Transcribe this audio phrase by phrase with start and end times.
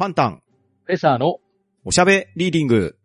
[0.00, 0.42] パンタン、
[0.84, 1.40] フェザーの
[1.84, 2.96] おしゃべリーディング。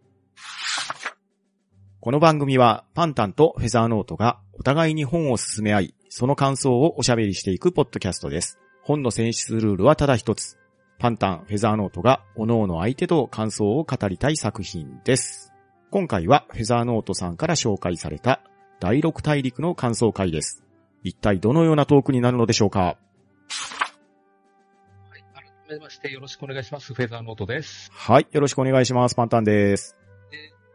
[1.99, 8.59] この番組はパンタンとフェザーノートがお互いに本を進め合い、その感想をおしゃべりしていくポッドキャストです。
[8.81, 10.57] 本の選出ルールはただ一つ。
[10.97, 15.51] パンタン、フェザーノートが各々相手と感想を語りたい作品です。
[15.91, 18.39] 今回はフェザーノートさんから紹介された
[18.79, 20.63] 第六大陸の感想会です。
[21.03, 22.97] 一体どのようなトークになるのでしょうか？
[25.67, 26.93] めましてよろしくお願いします。
[26.93, 27.91] フェザーノートです。
[27.91, 29.15] はい、よろしくお願いします。
[29.15, 29.97] パンタンです。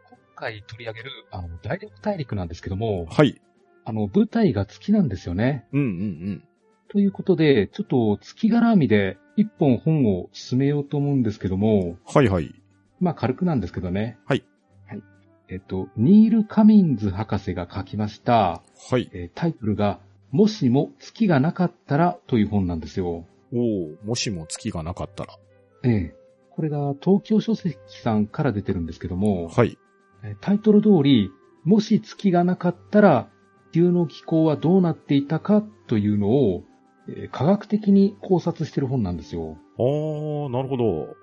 [0.09, 3.39] 今回取り上げる、あの、大陸大陸なんですけども、はい。
[3.85, 5.65] あの、舞台が月なんですよね。
[5.71, 5.87] うんうんう
[6.31, 6.43] ん。
[6.89, 12.53] ということで、ちょっと月絡みで一本本を進めようと思うんですけども、はいはい。
[12.99, 14.17] まあ軽くなんですけどね。
[14.25, 14.43] はい。
[14.87, 15.03] はい。
[15.47, 19.09] えっと、ニール・カミンズ博士が書きました、はい。
[19.13, 19.99] えータイトルが、
[20.31, 23.25] もしも月がなかったらという本なんですよ。
[23.53, 25.37] おおもしも月がなかったら。
[25.83, 26.15] ええ。
[26.51, 29.77] これが東京書籍さんから出てるんですけども、はい。
[30.23, 31.31] えータイトル通り、
[31.63, 33.29] もし月がなかったら、
[33.71, 36.63] 地球の気候はどうなっていたかというのを、
[37.07, 39.57] えー科学的に考察してる本なんですよ。
[39.77, 41.15] あー、なるほど。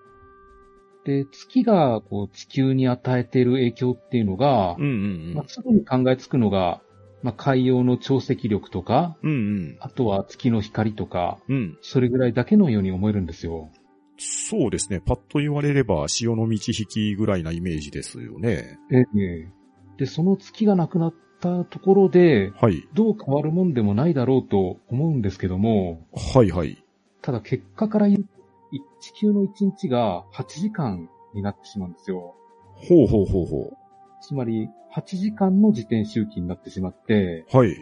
[1.04, 4.86] で、月がこう地球に与えている影響っていうのがうん、う
[5.30, 6.82] んまあ、すぐに考えつくのが、
[7.22, 9.30] まあ、海洋の潮汐力とか、うん。
[9.30, 9.76] うんうん。
[9.80, 11.78] あとは月の光とか、うん。
[11.82, 13.70] それぐらいだけのように思えるんですよ。
[14.18, 15.00] そうですね。
[15.00, 18.78] パッと言われれば、潮の満ち引きぐらいなイメージですよね。
[18.90, 19.48] ええ。
[19.96, 22.88] で、その月がなくなったところで、はい。
[22.94, 26.84] どう変わるもんでもないだろうと思うんですけども、はいはい。
[27.22, 28.24] ただ結果から言うと、
[28.72, 32.34] い地球の1日が8時間になってしまうんですよ。
[32.74, 33.72] ほうほうほうほ
[34.20, 37.56] つまり、8時間の自転周期になってしまって、う。
[37.56, 37.74] はい。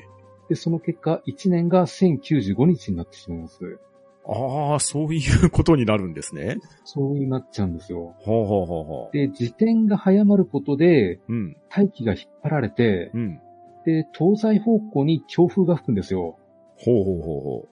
[0.49, 3.79] で、その結果、1年が1095日になってしまいます。
[4.29, 6.57] あー、そういうことになるんですね。
[6.85, 8.15] そうなっちゃうんですよ。
[8.19, 11.21] ほうほうほうほで、自転が早まることで、う。
[11.29, 11.57] うん。
[11.69, 13.41] 大気が引っ張られて、うん。
[13.85, 16.39] で、東西方向に強風が吹くんですよ。
[16.77, 17.69] ほうほうほうほ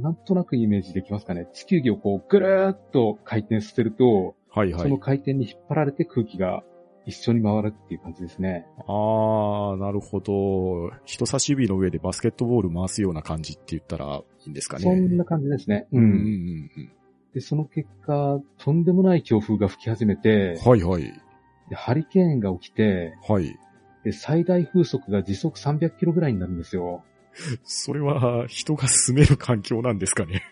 [0.00, 1.48] なんとなくイメージできますかね。
[1.52, 4.58] 地球儀をこう、ぐるーっと回転させると、う。
[4.58, 4.98] はいはいその。
[4.98, 6.62] 回転に引っ張られて空気が
[7.06, 8.66] 一緒に回るっていう感じですね。
[8.80, 10.90] あー、なるほど。
[11.04, 14.82] 人差し指の上でバスケットボール回すような感じって言ったらいいんですかね。
[14.82, 15.86] そんな感じですね。
[15.92, 15.98] う。
[15.98, 16.14] うんうんん
[16.76, 16.92] うん
[17.32, 21.02] で、その結果、とんでもない強風が吹き始めてうん。、はいはい。
[21.68, 23.54] でハリケーンが起きて、はい。
[24.04, 27.04] で、最大風速が時速300キロぐらいになるんですよ。
[27.62, 30.42] それは人が住める環境なんですかね。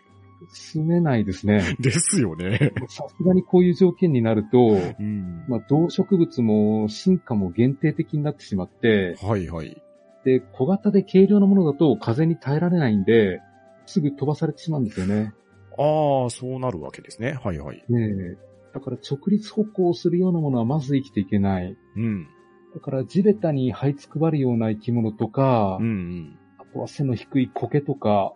[0.49, 1.77] 住めないですね。
[1.81, 2.73] ですよね。
[2.89, 4.59] さすがにこういう条件になると、
[4.99, 5.45] うん。
[5.49, 9.83] まあ、動植物も進化も限定的になってしまって、はいはい。
[10.25, 13.41] で、小型で軽量なものだと風に耐えられないんで、
[13.87, 15.35] すぐ飛ばされてしまうんですよね。
[15.77, 17.39] ああ、そうなるわけですね。
[17.43, 17.85] はいはい。
[17.89, 18.55] ねえ。
[18.73, 21.77] だから直立歩行するようなものはまず生きていけない。
[21.97, 22.27] うん。
[22.75, 26.39] だから地べたに這いつくばるような生き物とか、うんうん。
[26.59, 28.35] あとは背の低い苔とか、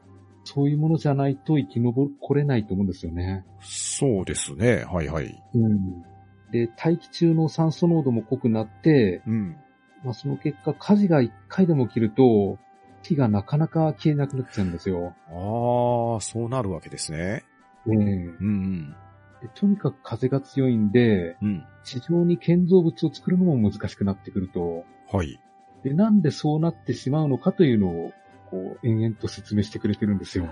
[0.48, 3.44] そういうものじゃないと生き残れないと思うんですよね。
[3.60, 4.82] そうですね。
[4.91, 5.42] はいはい。
[5.54, 6.03] うん。
[6.50, 9.56] で、大気中の酸素濃度も濃くなって、うん。
[10.03, 12.58] まあ、その結果火事が一回でも起きると、
[13.03, 15.14] 火がなかなか消えなくなっちゃうんですよ。
[15.28, 17.44] ああ、そうなるわけですね。
[17.87, 18.97] ええうん
[19.42, 21.48] でとにかく風が強いんで、うん。
[21.48, 21.64] うん。
[21.84, 25.38] 地上に建造物を作るのも難しくなってくると、はい。
[25.84, 28.12] で、なんでそうなってしまうのかというのを、
[28.50, 30.48] こう、延々と説明してくれてるんですよ。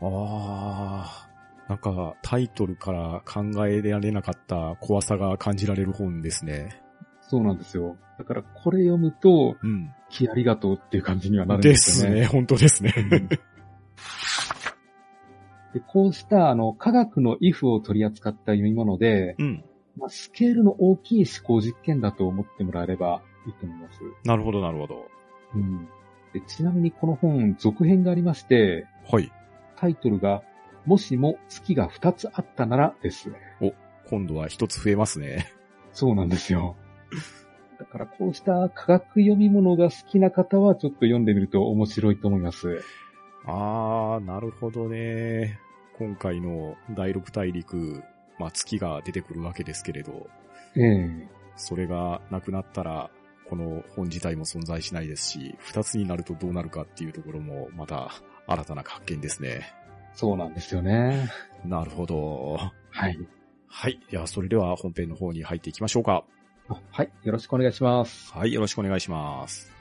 [0.00, 1.28] ああ、
[1.68, 6.80] なんかタイトルから考えられなかった怖さが感じられる本ですね。
[7.20, 7.96] そうなんですよ。
[8.18, 9.90] だから、これ読むと、うん。
[10.10, 12.16] 木ありがとうっていう感じにはなるんでですよね。
[12.16, 12.26] すね。
[12.26, 12.94] 本当ですね。
[12.96, 13.28] うん
[15.74, 19.64] でこうした、あの、科学の if を取り扱った読み物で、うん。
[19.96, 23.98] まあ、スケールの大きい思考実験だと思ってもらえればいいと思います。
[24.24, 25.08] なるほど、なるほど。
[25.54, 25.88] うん、で
[26.40, 29.32] ちなみにこの本、続編がありまして、はい。
[29.76, 30.42] タイトルが、
[30.86, 33.30] もしも月が2つあったならです。
[34.08, 35.46] 今度は一つ増えますね。
[35.92, 36.76] そうなんですよ。
[37.78, 42.82] だからこうした科学読み物が好きな方はちょっと読んでみると面白いと思います。
[43.46, 45.58] あー、なるほどね。
[45.98, 48.02] 今回の第六大陸、
[48.38, 50.28] まあ月が出てくるわけですけれど、
[50.76, 53.10] ええそれがなくなったら、
[53.48, 58.10] この本自体も存在しないですし、二つになるとどうなるかっていうところも、また
[58.46, 59.74] 新たな発見ですね。
[60.14, 61.30] そうなんですよね。
[61.64, 62.58] なるほど。
[62.90, 63.18] はい。
[63.66, 64.00] はい。
[64.10, 66.24] では、それでは本編の方に入っていきましょうか。
[66.68, 67.10] あはい。
[67.24, 68.32] よろしくお願いします。
[68.32, 68.52] はい。
[68.52, 69.72] よろしくお願いします。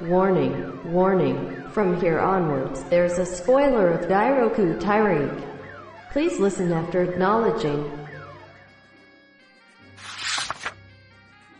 [0.00, 1.62] Warning, warning.
[1.72, 5.42] From here onwards, there's a spoiler of Dairoku Tyreek.
[6.12, 8.03] Please listen after acknowledging.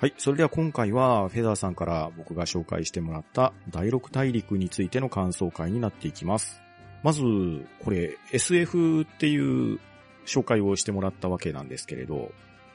[0.05, 0.15] はい。
[0.19, 6.61] それでは今回は、フェザーさんから僕が紹介してもらった第六大陸についての感想会になっていきます。
[7.03, 7.23] まず、
[7.83, 9.81] これ、SF っていう
[10.27, 12.33] 紹介をしてもらったわけなんですけれど、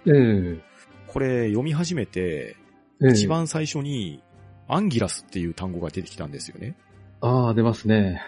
[0.08, 0.60] ええ
[1.06, 2.58] これ読み始めて、
[3.00, 4.24] ええ一番最初に、
[4.68, 6.76] アンギラスっていう単語が出てきたんですよね。
[7.22, 8.24] ああ、出ますね。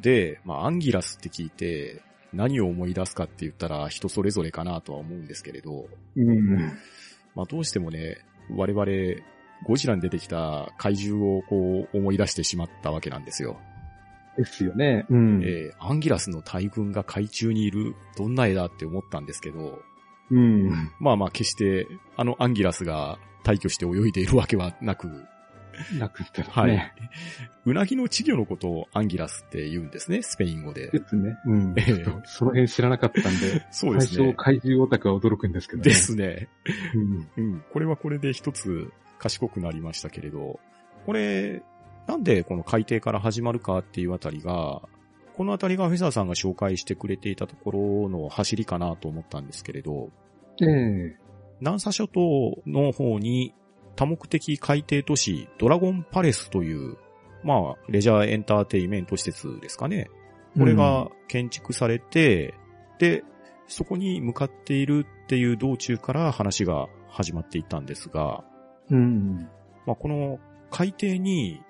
[0.00, 2.00] で、まあ、アンギラスって聞いて、
[2.32, 5.86] 何を思い出すかって言ったら人それぞれかなとは思うんですけれど、
[6.16, 6.72] うん。
[7.34, 8.86] まあ、どうしてもね、我々、
[9.64, 13.58] ゴジラに出てきた怪獣をこう思い出してしまったわけなんですよ。
[14.36, 15.04] ですよね。
[15.10, 15.42] うん。
[15.42, 19.80] えーアンギラスの大群が海中にいる、どんな絵だって思ったんですけど、
[20.30, 20.90] うん。
[21.00, 21.86] まあまあ決して、
[22.16, 25.08] あのアンギラスが退去して泳いでいるわけはなく、
[25.98, 26.72] なくてはい。
[26.72, 26.92] ね。
[27.64, 30.90] うなぎの稚魚のことをアンギラスって言うんですね、スペイン語で。
[30.90, 31.36] ですね。
[31.44, 31.74] うん。
[31.78, 31.82] え
[32.24, 34.24] その辺知らなかったんで、そうですね。
[34.24, 35.84] 最初怪獣オタクは驚くんですけどね。
[35.84, 36.48] ですね。
[36.94, 37.28] うん。
[37.36, 37.64] うん。
[37.72, 40.60] これはこれで一つ賢くなりましたけれど、
[41.06, 41.62] これ、
[42.06, 44.82] なんでこの海底から始まるかっていうあたりが、
[45.36, 50.10] このあたりがフェザーさんが紹介してくれていたところの走りかなと思ったんですけれど、
[50.60, 51.28] ええ
[51.60, 52.20] 南沙諸島
[52.66, 53.54] の方に
[53.98, 56.96] 多目的海底都市ドラゴンパレスという、
[57.42, 60.08] まあ、レジャーエンターテイメント施設ですかね。
[60.56, 62.54] これが建築されて、
[63.00, 63.24] で、
[63.66, 68.44] そこに向かっているっていう道中から話が始まっていったんですが、
[68.88, 69.48] うん。
[69.84, 70.38] まあ、この
[70.70, 71.60] 海底に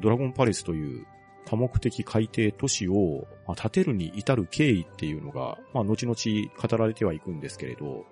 [0.00, 1.06] ドラゴンパレスという
[1.44, 6.16] 多目的海底都市をまあ建てるに至る経緯っていうのが、まあ、後々
[6.60, 8.04] 語られてはいくんですけれど、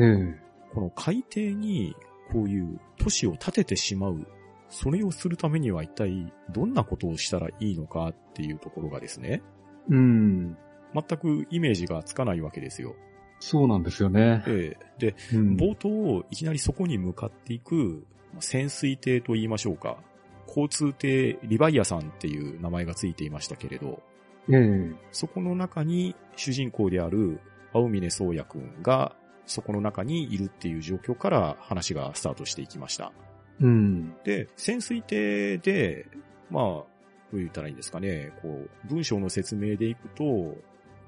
[0.00, 1.96] ええこの海底に
[2.32, 4.26] こういう都市を建ててしまう、
[4.68, 9.42] それをするためには一体どんなことをしたらいいのかっていうところがですね、
[9.88, 10.56] うん。
[10.94, 12.94] 全くイメージがつかないわけですよ。
[13.40, 14.44] そうなんですよね。
[14.46, 15.56] ええで、うん。
[15.56, 19.98] 冒頭いきなりそこに向かっていくまあ潜水艇と言いましょうか。
[20.46, 24.02] 交通艇リバイアさんっていう名前がついていましたけれど、
[24.48, 27.40] ええそこの中に主人公である
[27.72, 29.14] 青峰宗也くんが
[29.50, 33.12] そこの中にいるっていう状況から話がスタートしていきました。
[33.60, 34.14] うん。
[34.24, 36.06] で、潜水艇で、
[36.50, 36.86] まあ、ど
[37.32, 40.24] う言ったらいいんですかね、こう、文章の説明でいくと、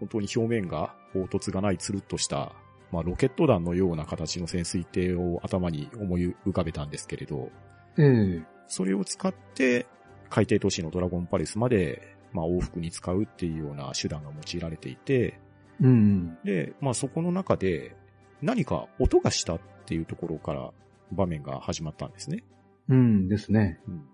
[0.00, 2.52] 本当に表面が凹凸がないつるっとした、
[2.90, 7.50] まあ、ロケット弾のような形の潜水艇を頭に思い浮かべたんですけれど、
[7.96, 9.86] ええそれを使って、
[10.30, 15.38] 海底都市のドラゴンパレスまで、まあ、往復に使うっていうような手段が用いられていて、
[15.80, 16.38] うん。
[16.44, 17.94] で、まあ、そこの中で、
[18.42, 20.72] 何か音がしたっていうところから
[21.12, 22.44] 場面が始まったんですね。
[22.88, 23.80] うんですね。
[23.88, 24.04] うん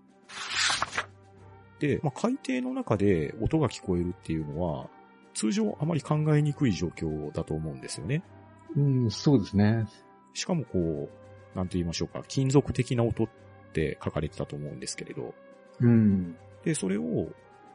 [1.79, 4.89] で、まあ、海底の中で音が聞こえるっていうのは、
[5.33, 8.23] 通常あまり考えにくい状況だと思うんですよね。
[8.75, 9.85] うん、そうですね。
[10.33, 11.09] しかもこ
[11.55, 13.27] う、なんて言いましょうか、金属的な音っ
[13.73, 15.33] て書かれてたと思うんですけれど、
[15.79, 16.35] うん。
[16.63, 17.29] で、それを、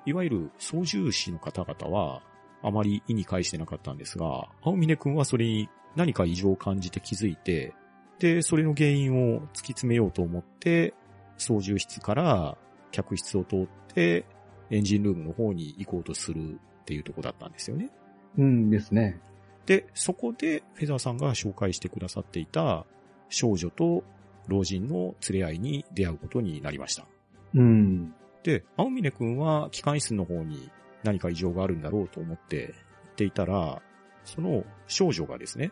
[0.05, 2.23] いわゆる操縦士の方々は、
[2.63, 7.75] あまり意に介してなかったんですが、青峰くんはそれに何か異常を感じて気づいて、
[8.19, 10.95] で、それの原因を突き詰めようと思って、
[11.37, 12.57] 操縦室から
[12.91, 14.25] 客室を通って、
[14.71, 17.91] エンジンルームの方に行こうとするっていうとこだったんですよね。
[18.39, 19.21] うんですね。
[19.67, 22.87] で、そこでフェザーさんが紹介してくださっていた
[23.29, 24.05] 少女と
[24.47, 27.07] 老人の連れ合いに出会うことになりました。
[27.55, 28.15] うん。
[28.43, 30.71] で、青峰くんは機関室の方に
[31.03, 33.81] 何か異常があるんだろうと思って行っていたら、
[34.25, 35.71] その少女がですね、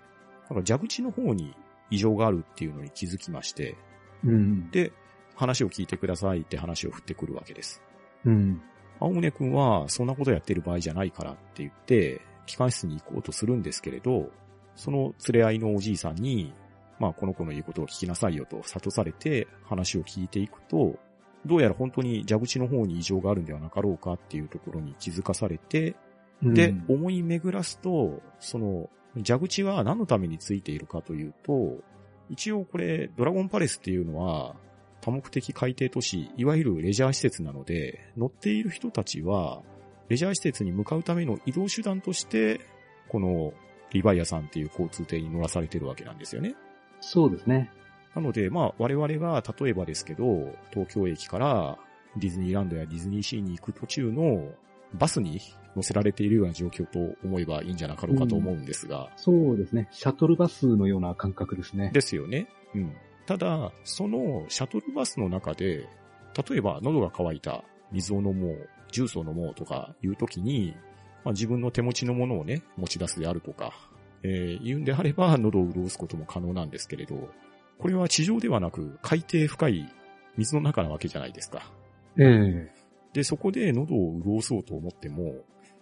[0.54, 1.54] か蛇口の方に
[1.90, 3.76] 異常があるっていうのに気づきまして、
[4.24, 4.70] うん。
[4.70, 4.92] で、
[5.34, 7.82] 話を聞いてくださいって話を振ってくるわけです。
[8.24, 8.62] うん。
[9.00, 14.30] 青宗くんはそんなことやってる場合じゃないからって言って、機関室に行こうとするんですけれど、
[14.76, 16.52] その連れ合いのおじいさんに、
[16.98, 20.98] まあこの子の言うことを聞きなさいよと諭されて話を聞いていくと、
[21.44, 25.96] どうやら本当に蛇口の方に異常があるんではなかろうかっていうところに気づかされて、
[26.42, 31.78] でうん、思い巡らすと、その、蛇口は何のためについているかというと、
[32.30, 34.56] 一応これ、ドラゴンパレスっていうのは、
[35.00, 39.62] 多目的海底都市、いわゆるレジャー施設なので、乗っている人たちは、
[40.08, 42.60] レジャー施設に向かうための移動手段として、
[43.08, 43.52] この
[43.92, 46.54] リバイアさんっていう交通艇に乗らされてるわけなんですよね。
[47.00, 47.70] そうですね。
[48.14, 51.78] なので、まあ、我々が、例えばですけど、東京駅から
[52.16, 54.48] ディズニーランドやディズニーシーに行く途中の
[54.94, 55.40] バスに
[55.76, 59.88] 乗せられているような状況と思えばいいんじゃなかろうかと思うんですが、そうですね。
[59.90, 61.90] シャトルバスのような感覚ですね。
[61.92, 62.48] ですよね。
[62.74, 62.92] うん。
[63.26, 65.88] ただ、そのシャトルバスの中で、
[66.48, 70.74] 例えば喉が渇いた、水を飲もう、ジュースを飲もうとかいう時に、
[71.24, 73.72] まあ、自分の手持ちのものをね、持ち出すであるとか、
[74.22, 77.28] えー、言うんであれば喉を潤すことも可能なんですけれど、
[77.78, 79.92] これは地上ではなく海底深い
[80.36, 81.70] 水の中なわけじゃないですか。
[82.18, 82.81] ええ
[83.12, 85.34] で、そこで喉を潤そうと思っても、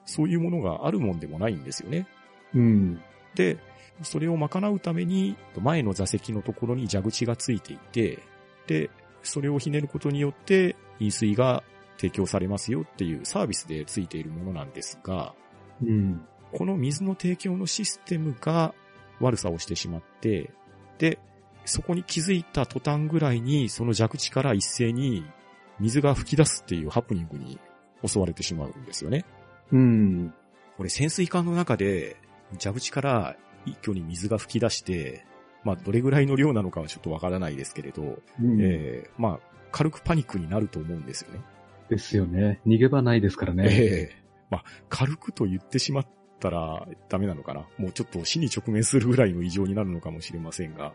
[0.04, 2.06] そういうものがあるもんでもないんですよね。
[2.54, 3.00] うん。
[3.34, 3.58] で、
[4.02, 8.18] それを賄うために、前の座席のところに蛇口がついていて、
[8.66, 8.90] で、
[9.22, 11.62] それをひねることによって、飲水が
[11.96, 15.34] 提供されますよっていうサービスでついているものなんですが、
[15.82, 16.24] うん。
[16.52, 18.74] この水の提供のシステムが
[19.20, 20.50] 悪さをしてしまって、
[20.98, 21.18] で、
[21.64, 25.24] そこに気づいた途端ぐらいに、その蛇口から一斉に
[25.80, 27.58] 水が吹き出すっていうハプニングに
[28.06, 29.24] 襲われてしまうんですよね。
[29.72, 30.34] うん。
[30.76, 32.16] これ潜水艦の中で
[32.62, 35.24] 蛇口から一挙に水が吹き出して、
[35.64, 41.40] まあどれぐらいの量なのかはちょっとわからないですけれど、うんえーまあ軽くパニックになると思うんですよね。
[41.88, 42.60] ですよね。
[42.66, 43.68] 逃げ場ないですからね。
[43.70, 46.06] ええまあ軽くと言ってしまっ
[46.40, 47.66] たらダメなのかな。
[47.78, 50.92] もうちょっと死に直面するぐらいの異常になるのかもしれませんが、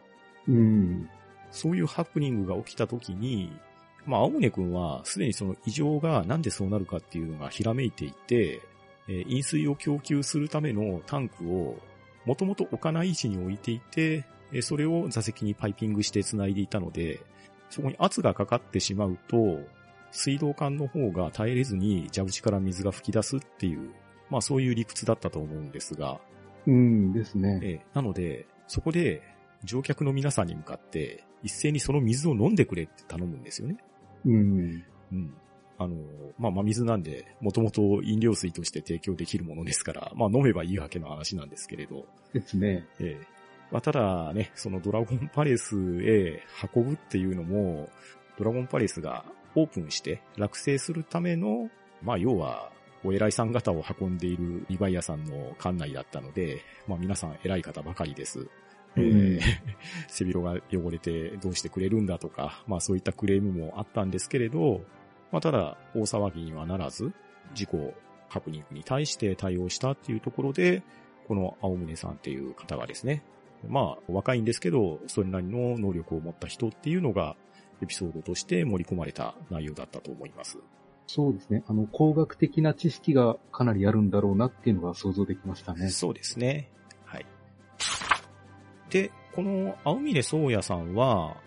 [0.48, 1.10] うん。
[1.52, 3.58] そういうハプニングが起きた時に、
[4.06, 8.62] まあ青宗くんはすでにその異常がなんでそうなるかっていうのがひらめいていて、
[9.08, 11.78] えー飲水を供給するためのタンクを
[12.26, 17.20] もともと置かない位置に置いていて、えーそれを座席にパイピングして繋いでいたので、
[17.70, 19.60] そこに圧がかかってしまうと、
[20.12, 23.92] 水道管の方が耐えれずに蛇口から水が吹き出すっていう、
[24.30, 26.20] まあそういう理屈だったと思うんですが、
[26.68, 27.60] うんですね。
[27.62, 29.22] ええなので、そこで
[29.64, 33.78] 乗客の皆さんに向かって一斉にその水を飲んでくれって頼むんですよね。
[34.26, 34.84] うん。
[35.12, 35.34] うん。
[35.78, 35.96] あの、
[36.38, 42.86] まあ、真水なんで、もともと飲料水として提供できるものですから、まあ、飲めばいいわけの話なんですけれど、ですね。
[43.00, 43.36] ええ
[43.72, 47.90] まあ、ただね、そのドラゴンパレスへ運ぶっていうのも、
[48.38, 51.70] ドラゴンパレスがオープンして落成するための、
[52.02, 52.72] まあ、要は、
[53.04, 58.48] お偉いさん方を運んでいるリヴァイアさんの館内だったので、まあ、皆さん偉い方ばかりです。
[58.98, 59.42] えうんー
[60.08, 64.82] 背広が汚れてどうしてくれるんだとか、まあそういったクレームもあったんですけれど、
[65.32, 67.14] まあただ大騒ぎにはならず、
[67.54, 67.94] 事故、
[68.30, 70.84] ハプニングに対して対応したっていうところで、
[71.28, 73.24] この青宗さんっていう方がですね、
[73.68, 77.36] まあ若いんですけど、それなりの能力を持った人っていうのが、
[77.82, 80.60] エピソードとして盛り込まれた内容だったと思います。
[81.08, 81.64] そうですね。
[81.68, 85.90] あの、工学的な知識がかなりあるんだろうなっていうのが想像できましたね。
[85.90, 86.70] そうですね。
[88.86, 88.94] はい。
[88.94, 91.38] で、この青峰宗也さんは、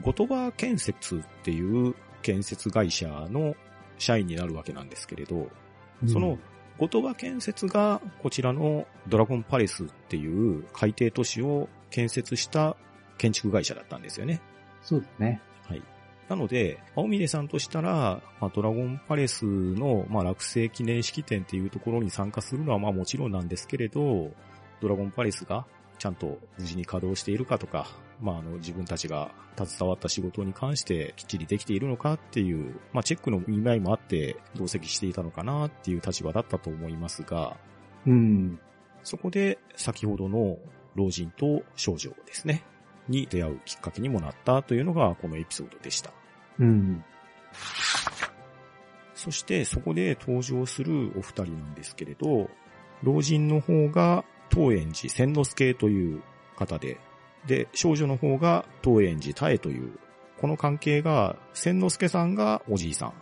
[0.00, 3.54] ゴトバ建設っていう建設会社の
[3.98, 5.48] 社員になるわけなんですけれど、
[6.02, 6.38] うんその、
[6.78, 12.76] ゴトバ建設がこちらのドラゴンパレスっていう海底都市を建設した
[13.18, 14.40] 建築会社だったんですよね。
[14.82, 15.40] そうですね。
[15.68, 15.82] はい。
[16.28, 24.32] なので、青峰さんとしたら、まあ、ドラゴンパレスの、まあ、落成記念式典っていうところに参加するのはまあもちろんなんですけれど、
[24.80, 25.66] ドラゴンパレスが
[26.02, 27.86] ちゃんと無事に稼働しているかとか、
[28.20, 37.56] まあ、あの、自分たちが携わった仕事に関してきっちりできているのかっていう、まあ、チェックの意味合いもあって同席していたのかなっていう立場だったと思いますが、
[38.04, 38.58] うん。
[39.04, 40.58] そこで先ほどの
[40.96, 42.64] 老人と少女ですね、
[43.06, 46.12] に出会うきっかけにもなったというのがこのエピソードでした。
[46.58, 47.04] うん。
[49.14, 52.50] そしてそこで登場するお二人なんですけれど、
[53.04, 56.22] 老人の方が東園寺千之助という
[56.56, 56.98] 方で、
[57.46, 59.98] で、少女の方が東園寺太江という、
[60.40, 63.12] この関係が千之助さんがおじいさん、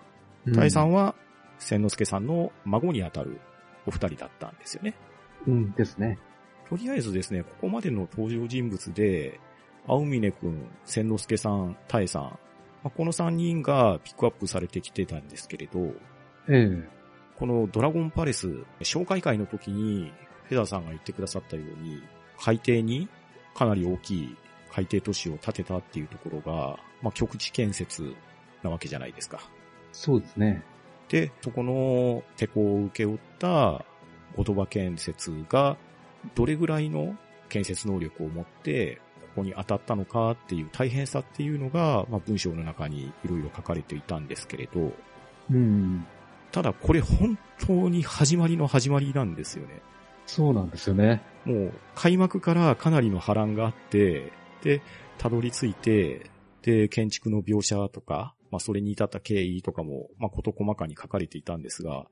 [0.47, 1.15] 太江さんは
[1.59, 3.41] 千之助さんの孫にあたる
[3.87, 4.95] お二人だったんですよね。
[5.47, 6.19] うんですね。
[6.69, 9.41] とりあえずですね、ここまでの登場人物で、
[9.87, 12.39] 青峰くん、千之助さん、太江さん、ま
[12.85, 15.81] あこの三人がピックアップされてきてたんですけれど、
[16.49, 17.01] ええ
[17.41, 18.49] このドラゴンパレス、
[18.81, 20.13] 紹介会の時に、
[20.51, 22.03] フェザーさんが言ってくださったように、
[22.37, 23.09] 海底に
[23.55, 24.37] かなり大きい
[24.73, 28.15] 海底都市を建てたっていうところが、まあ、局地建設
[28.65, 29.41] なわけじゃないですか。
[29.93, 30.63] そうですね。
[31.09, 33.85] で、そこの手こを受け負った
[34.37, 35.77] 言葉建設が、
[36.35, 37.17] どれぐらいの
[37.49, 44.93] 建設能力を持って、ここに当たったのかっていう大変さっていうのが、まあ、文章の中にいろいろ書かれていたんですけれど、
[45.51, 46.05] うん。
[46.51, 49.81] ただこれ本当に始まりの始まりなんですよね。
[50.31, 51.23] そうなんですよね。
[51.45, 54.33] もう開幕からかなりの波乱があって、
[54.63, 54.81] で、
[55.19, 56.31] たどり着いて、
[56.63, 62.05] で、建築の描写とか、まあそれに至った経緯とかも、まあ事細かに書かれていたんですが、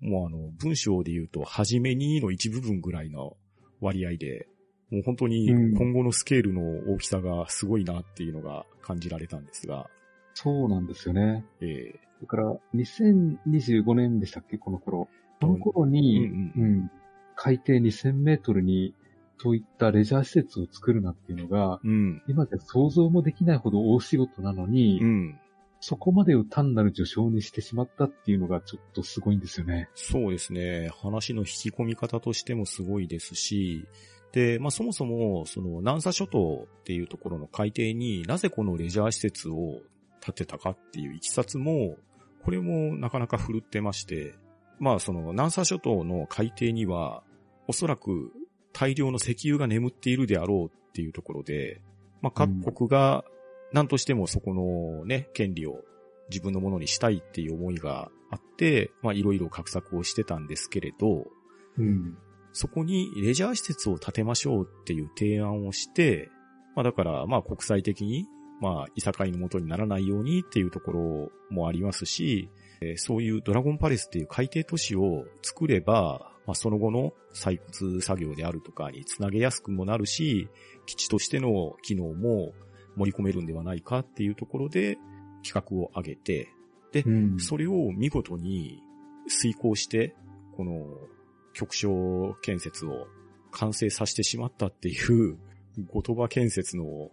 [0.00, 3.36] もうあの、文章で言うと、初めにの一部分ぐらいの
[3.80, 4.48] 割合で、
[4.90, 5.74] もう本当にうん。
[5.76, 9.90] 今後のスケールの大きさがすごいなっていうのが感じられたんですが、
[10.32, 11.44] そうなんですよね。
[11.60, 14.56] えだから、2025年でしたっけ？
[14.56, 15.08] この頃。
[15.40, 16.52] この頃うんに、うん。
[16.56, 16.90] うん
[17.36, 18.94] 海底2000メートルに、
[19.38, 22.22] そういったレジャー施設を作るなっていうのが、うん。
[22.26, 25.38] 今じゃ想像もできないほど大仕事なのに、うん。
[25.80, 29.90] そこまでを単なる序章にしてしまったっていうのがちょっとすごいんですよね。
[29.94, 30.90] そうですね。
[31.02, 33.86] 話の引き込み方としてもすごいですし、
[34.32, 39.80] で、まあそもそも、その南沙諸島っていうところの海底になぜこのレジャー施設を
[40.20, 41.96] 建てたかっていういきさつも、
[42.42, 44.34] これもなかなか振るってまして、
[44.78, 47.22] まあその南沙諸島の海底には、
[47.68, 48.32] おそらく
[48.72, 51.80] 大量の石油が眠っているであろうっていうところで、
[52.22, 53.24] まあ各国が
[53.72, 55.80] 何としてもそこのね、権利を
[56.30, 61.24] 自分のものにしたいっていう思いがあって、まあいろいろ画策をしてたんですけれど、
[61.78, 62.16] うん。
[62.52, 66.30] そこにレジャー施設を建てましょうっていう提案をして、
[66.74, 68.26] まあだからまあ国際的に、
[68.60, 80.48] まあいさかいのもとにならないようにっていうところもありますし、えーそういうドラゴンパレスっていう海底都市を作れば、まあその後の採掘作業であるとかにつなげやすくもなるし、
[80.86, 82.52] 基地としての機能も
[82.96, 84.98] 盛り込めるんではないかっていうところで
[85.44, 86.52] 企画を上げて、
[87.04, 87.40] うん。
[87.40, 88.82] それを見事に
[89.28, 90.14] 遂行して、
[90.56, 90.86] この
[91.52, 93.06] 局所建設を
[93.50, 95.38] 完成させてしまったっていう、
[95.92, 97.10] 後鳥羽建設の、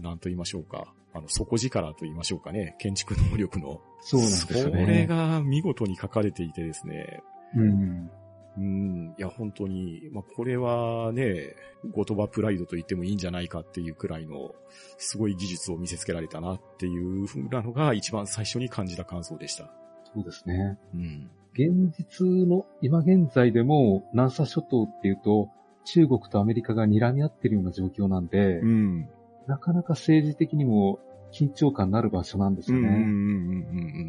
[0.00, 0.94] なんと言いましょうか。
[1.12, 2.74] あの、底力と言いましょうかね。
[2.78, 3.80] 建築能力の。
[4.00, 4.84] そうなんですよね。
[4.84, 7.22] それが見事に書かれていてですね。
[7.56, 8.10] うん。
[8.56, 9.14] うん。
[9.18, 11.54] いや、本当に、まあ、これはね、
[11.92, 14.54] 後鳥羽プライドと言ってもいいんじゃないかっていうくらいの、
[14.98, 19.70] すごい技術を見せつけられたなっていう風なのが一番最初に感じた感想でした。
[20.14, 20.78] そうですね。
[20.94, 21.30] うん。
[21.54, 25.48] 現実の、今現在でも南沙諸島っていうと、
[25.84, 29.08] 中国とアメリカが睨み合ってるような状況なんで、うん。
[29.46, 30.98] なかなか政治的にも
[31.32, 32.88] 緊張感のある場所なんですよね。
[32.88, 33.10] うんうんうんう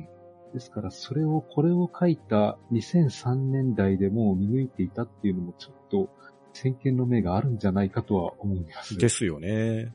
[0.01, 0.07] ん
[0.55, 6.09] ですから、それを、これを書いた2003年代でも見抜いていたっていうのもちょっと
[6.53, 8.97] 先見の明があるんじゃないかとは思います。
[8.97, 9.91] ですよね。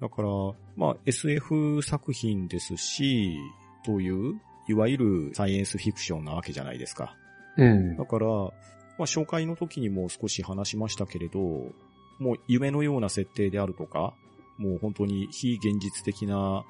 [0.00, 0.28] だから、
[0.76, 3.36] まあ SF 作品ですし、
[3.84, 7.16] そういう、いわゆるサイエンスフィクションなわけじゃないですか。
[7.58, 8.52] ええだから、ま
[9.00, 11.40] あ紹介の時にも少し話しましたけれど、
[12.20, 14.14] もう夢のような設定であるとか、
[14.56, 16.64] もう本当に非現実的な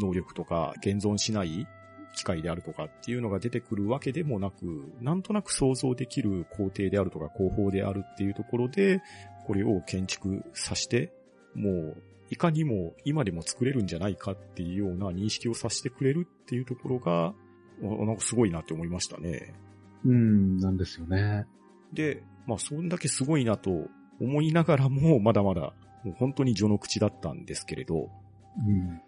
[0.00, 1.66] 能力とか現存しない
[2.14, 9.02] 機械であるとかっていうのが出てくるわけでもなく、なんとなく想像できる工程であるとか工法であるっていうところで、
[9.46, 11.12] これを建築させて、
[11.54, 17.34] もういかにも今でも作れるんじゃないかっていうような認識をさせてくれるっていうところが、
[17.80, 19.54] なんかすごいなって思いましたね。
[20.04, 21.46] うん、なんですよね。
[21.92, 23.70] で、まあそんだけすごいなと
[24.20, 25.72] 思いながらも、まだまだ、
[26.04, 28.10] もう本当に序の口だったんですけれど、
[28.66, 29.00] うん。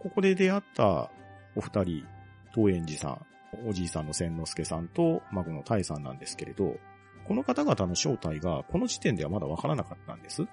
[0.00, 1.10] ここで出会った
[1.56, 2.06] お二人、
[2.54, 3.26] 東園寺さん、
[3.66, 6.76] おじいさんの千之助さんと孫の大さんなんですけれど、
[7.24, 10.46] この方々の正体がこの時点ではまだわからなかったんです。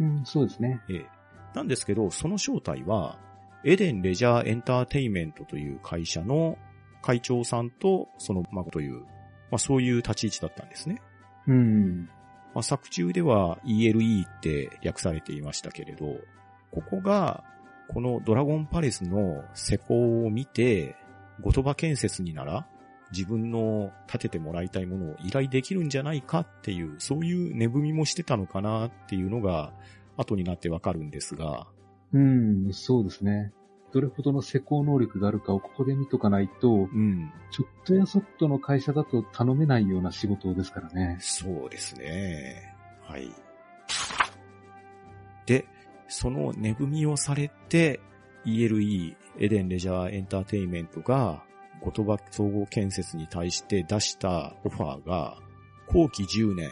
[0.00, 0.80] うん、そうですね。
[0.88, 1.06] ええ。
[1.54, 3.18] なんですけど、その正体は、
[3.64, 6.58] エデンレジャーエンターテイメントという会社の
[7.00, 9.02] 会長さんとその孫という、
[9.50, 11.00] まあそういう立ち位置だったんですね。
[11.46, 12.08] うん。
[12.54, 16.06] まあ、作中では ELE って略されていましたけれど、
[16.70, 17.44] ここが、
[17.92, 20.96] このドラゴンパレスの施工を見て、
[21.40, 22.66] 後鳥羽建設になら、
[23.12, 29.72] 自分の建ててもらいたいものを依頼できるんじゃないかっていう、そういう値踏みもしてたのかなっていうのが、
[30.16, 31.66] 後になってわかるんですが、
[32.12, 33.52] うん、そうですね。
[33.92, 41.18] どれほどの施工能力があるかをここで見とかないと、うん、ちょっとやそっとの会社だと頼めないような仕事ですからね。
[41.20, 42.74] そうですね。
[43.02, 43.30] はい。
[45.44, 45.66] で、
[46.12, 47.98] その値踏みをされて、
[48.44, 51.42] ELE、エデンレジャーエンターテインメントが、
[51.80, 55.38] 後鳥羽総合建設に対して出したオファーが、
[55.88, 56.70] 後期10年、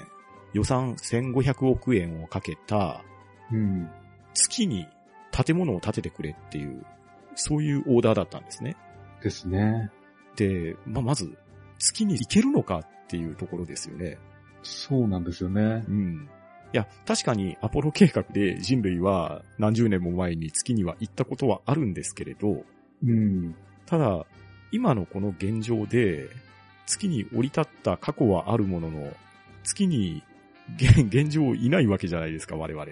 [0.53, 3.03] 予算1500億円をかけた、
[3.51, 3.89] うん。
[4.35, 4.87] 月に
[5.33, 6.85] 建物を建ててくれっていう、
[7.35, 8.77] そういうオーダーだったんですね。
[9.23, 9.91] ですね。
[10.37, 11.39] で、まあ、まず、
[11.79, 14.19] 月に行けるのかっていうところですよね。
[14.63, 15.83] そうなんですよね。
[15.89, 16.29] うん。
[16.73, 22.65] いや、確かにアポロ計画で人類は何十年も前に月には行ったことはあるんですけれど、
[23.03, 23.55] うん。
[23.87, 24.25] ただ、
[24.71, 26.29] 今のこの現状で、
[26.87, 29.13] 月に降り立った過去はあるものの、
[29.65, 30.23] 月に
[30.77, 32.87] 現現状いないわけじゃないですか、我々。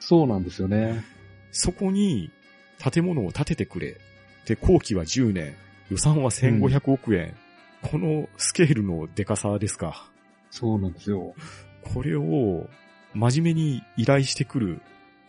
[0.00, 1.04] そうなんですよね。
[1.52, 2.30] そこに
[2.78, 3.98] 建物を建ててくれ。
[4.46, 5.54] で、後期は10年、
[5.90, 7.36] 予算は1500億円。
[7.82, 10.10] このスケールのデカさですか。
[10.50, 11.34] そうなんですよ。
[11.94, 12.68] これを
[13.14, 14.82] 真面目に依頼してくる、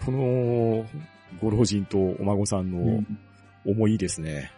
[0.04, 0.86] この
[1.42, 3.20] ご老人とお孫さんのうん
[3.66, 4.52] 思いですね。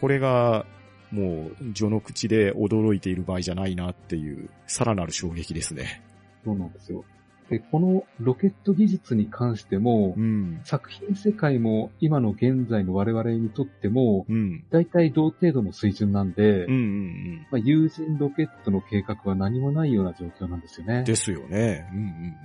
[0.00, 0.64] これが
[1.10, 6.02] もう、序の口で驚いている場合じゃないなっていう、さらなる衝撃ですね。
[6.44, 7.04] そうなんですよ。
[7.50, 10.60] で、このロケット技術に関しても、うん。
[10.64, 14.64] 作品世界も今の現在の我々にとっても、うん。
[14.70, 17.46] 大体同程度の水準なんで、うんうんうん。
[17.50, 21.04] まあ、有人ロケットの計画は何もないような状況なんですよね。
[21.04, 21.88] ですよね。
[21.92, 22.36] うんうん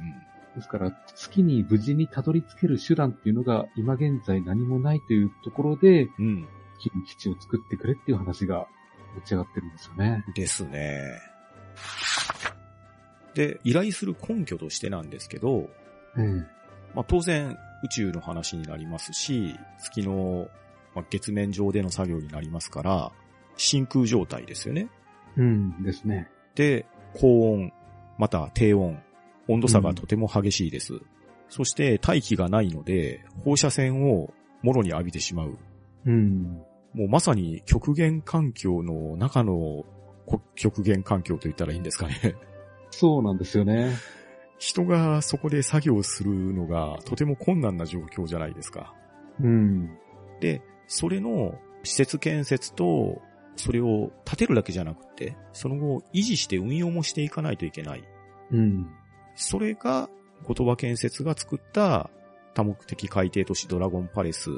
[0.55, 6.25] ですから、月に無事にたどり着ける手段っていうのが今現在何もないというところで、うん。
[6.25, 6.47] うん。
[6.79, 8.67] 月に基地を作ってくれっていう話が
[9.15, 10.23] 持ち上がってるんですよね。
[10.33, 11.19] ですね。
[13.37, 15.69] で、依頼する根拠としてなんですけど、
[16.17, 16.23] ええ
[16.95, 20.47] まあ、当然宇宙の話になりますし、月の、
[20.95, 23.11] まあ、月面上での作業になりますから、
[23.55, 24.89] 真空状態ですよね。
[25.35, 26.27] うんですね。
[26.55, 27.71] で、高温、
[28.17, 28.99] また低温、
[29.47, 30.99] 温度差がとても激しいです。
[31.49, 35.59] そして大気がないので、放射線をもろに浴びてしまう。
[36.07, 36.63] うん。
[36.95, 39.85] もうまさに極限環境の中の
[40.25, 42.35] こ極限環境と言ったらいいんですかね。
[42.99, 43.91] そうなんですよね。
[44.57, 48.95] 人がそこで作業するのがとても困難な状況じゃないですか。
[49.39, 49.95] うん。
[50.39, 53.21] で、それの施設建設と、
[53.55, 58.03] それを建てるだけじゃなくて、その後維持して運用もしていかないといけない。
[58.51, 58.87] うん。
[59.35, 60.09] それが、
[60.47, 62.09] 言葉建設が作った
[62.55, 64.49] 多目的海底都市ドラゴンパレス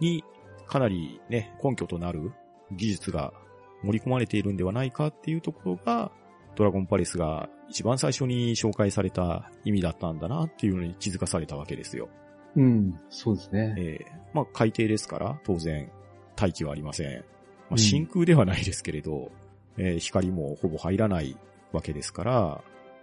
[0.00, 0.24] に
[0.66, 2.32] かなりね、根拠となる
[2.72, 3.34] 技術が
[3.82, 6.12] 盛り込まれているんではないかっていうところが、
[6.56, 12.08] ドラゴンパレスが一番最初に紹介された意味だったんだなっていうのに気づかされたわけですよ。
[12.56, 12.98] うん。
[13.10, 13.74] そうですね。
[13.76, 15.90] ええまあ海底ですから、当然、
[16.36, 17.16] 大気はありません。
[17.16, 17.24] まあ、
[17.72, 19.30] うん真空ではないですけれど、
[19.76, 21.36] えー光もほぼ入らない
[21.72, 22.60] わけですから、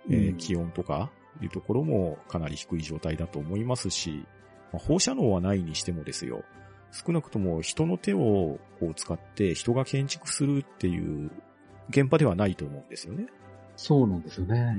[0.10, 1.12] えーうん気温とか
[1.42, 4.26] いうところもかなり低い状態だと思いますし、
[4.72, 6.44] まあ放射能はないにしてもですよ、
[6.92, 11.32] 少なくとも人の手をこう使って人が建築するっていう
[11.90, 13.28] 現場ではないと思うんですよね。
[13.76, 14.76] そうなんですよね。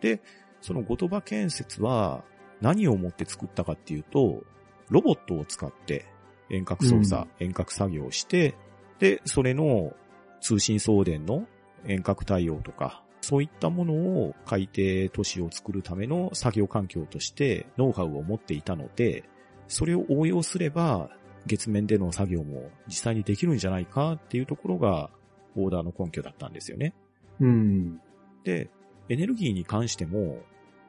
[0.00, 0.20] で、
[0.60, 2.24] その言葉建設は
[2.60, 4.42] 何をもって作ったかっていうと、
[4.88, 6.06] ロボットを使って
[6.50, 8.54] 遠隔操作、遠隔作業をして、
[8.98, 9.92] で、それの
[10.40, 11.46] 通信送電の
[11.86, 19.24] 遠隔対応とか、そういったものを海底都市を作るための作業環境としてノウハウを持っていたので、
[19.68, 21.10] それを応用すれば
[21.46, 25.10] 月面での作業も実際にできるんじゃないかっていうところが
[25.56, 26.94] オーダーの根拠だったんですよね。
[27.40, 28.00] うん。
[28.44, 28.70] で、
[29.08, 30.38] エネルギーに関しても、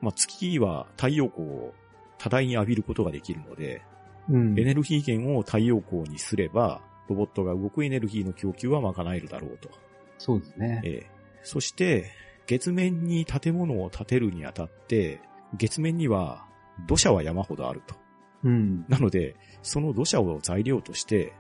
[0.02, 1.74] まあ、月は太陽光を
[2.18, 3.82] 多大に浴びることができるので、
[4.30, 4.60] うん。
[4.60, 9.70] エネルギー源を太陽光にすれば、ロボットが動くエネルギーの供給は賄えるだろうと。
[10.18, 10.82] そうですね。
[10.84, 12.12] ええそして、
[12.46, 15.22] 月面に建物を建てるにあたって、
[15.58, 16.46] 月面には
[16.88, 17.96] 土砂は山ほどあると。
[18.44, 18.86] うん。
[18.88, 21.34] なので、その土砂を材料として、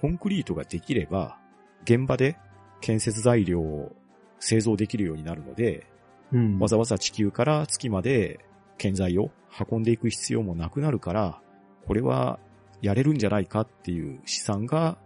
[0.00, 1.38] コンクリートができれば、
[1.82, 2.36] 現場で
[2.80, 3.92] 建設材料を
[4.40, 5.86] 製造できるようになるので、
[6.32, 6.58] うん。
[6.58, 8.40] わざわざ地球から月まで
[8.76, 9.30] 建材を
[9.70, 11.40] 運んでいく必要もなくなるから、
[11.86, 12.38] これは
[12.82, 14.98] やれるんじゃないかっていう試算が、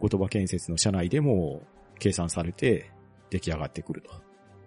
[0.00, 1.62] 言葉建設の社内でも
[1.98, 2.90] 計算されて
[3.30, 4.10] 出来上がってくると。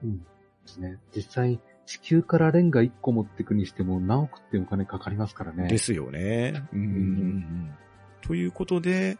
[0.03, 0.19] うん。
[0.19, 0.25] で
[0.65, 0.97] すね。
[1.15, 5.67] 実際、地球からレンガ1個持ってくにしても何億ってお金かかりますからね。
[5.67, 6.63] ですよね。
[6.73, 7.77] うんうん
[8.21, 9.17] ということで、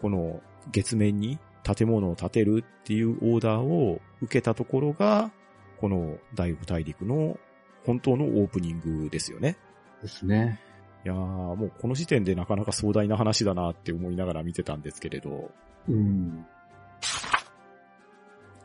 [0.00, 0.40] この
[0.72, 1.38] 月面に
[1.74, 5.32] 建物を建てるっていうオーダーを受けたところが、
[5.80, 7.38] この第五大陸の
[7.84, 9.56] 本当のオープニングですよね。
[10.02, 10.60] ですね。
[11.04, 15.50] いやー、もうこの時点でなかなか壮大な話だなって思いながら見てたんですけれど、
[15.88, 16.46] うん。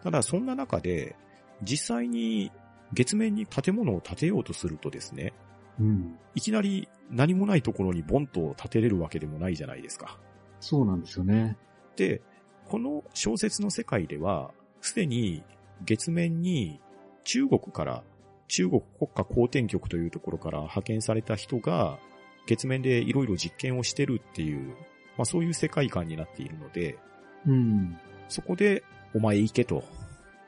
[0.03, 1.15] ただそんな中で、
[1.63, 2.51] 実際に
[2.93, 5.33] 月面に建物を建てようとするとですね、
[5.79, 6.17] うん。
[6.35, 10.19] いきなり何もないところにボンと建てれるわけでもないじゃないですか。
[10.59, 11.57] そうなんですよね。
[11.95, 12.21] で、
[12.71, 15.43] この小説の世界では、すでに
[15.83, 16.79] 月面に
[17.25, 18.01] 中国から、
[18.47, 21.99] 中国国家公転局というところから派遣された人が、
[22.47, 24.69] 月面でいろいろ実験をしてるっていう、
[25.17, 26.97] まあそういう世界観になっているので、
[27.45, 27.97] うん。
[28.29, 29.83] そこで、お前行けと、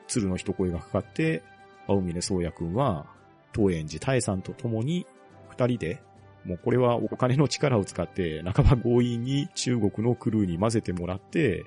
[0.08, 1.42] 鶴の一声がかかって、
[1.86, 3.04] 青峰宗也くんは、
[3.54, 5.04] 東園寺大さんと共に、
[5.50, 6.00] 二人で、
[6.46, 11.66] もうこれはお金の力を使って、半ば強引に中国のクルーに混ぜてもらって、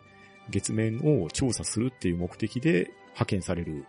[0.49, 3.85] 月面を調査するっていう目的で派遣される、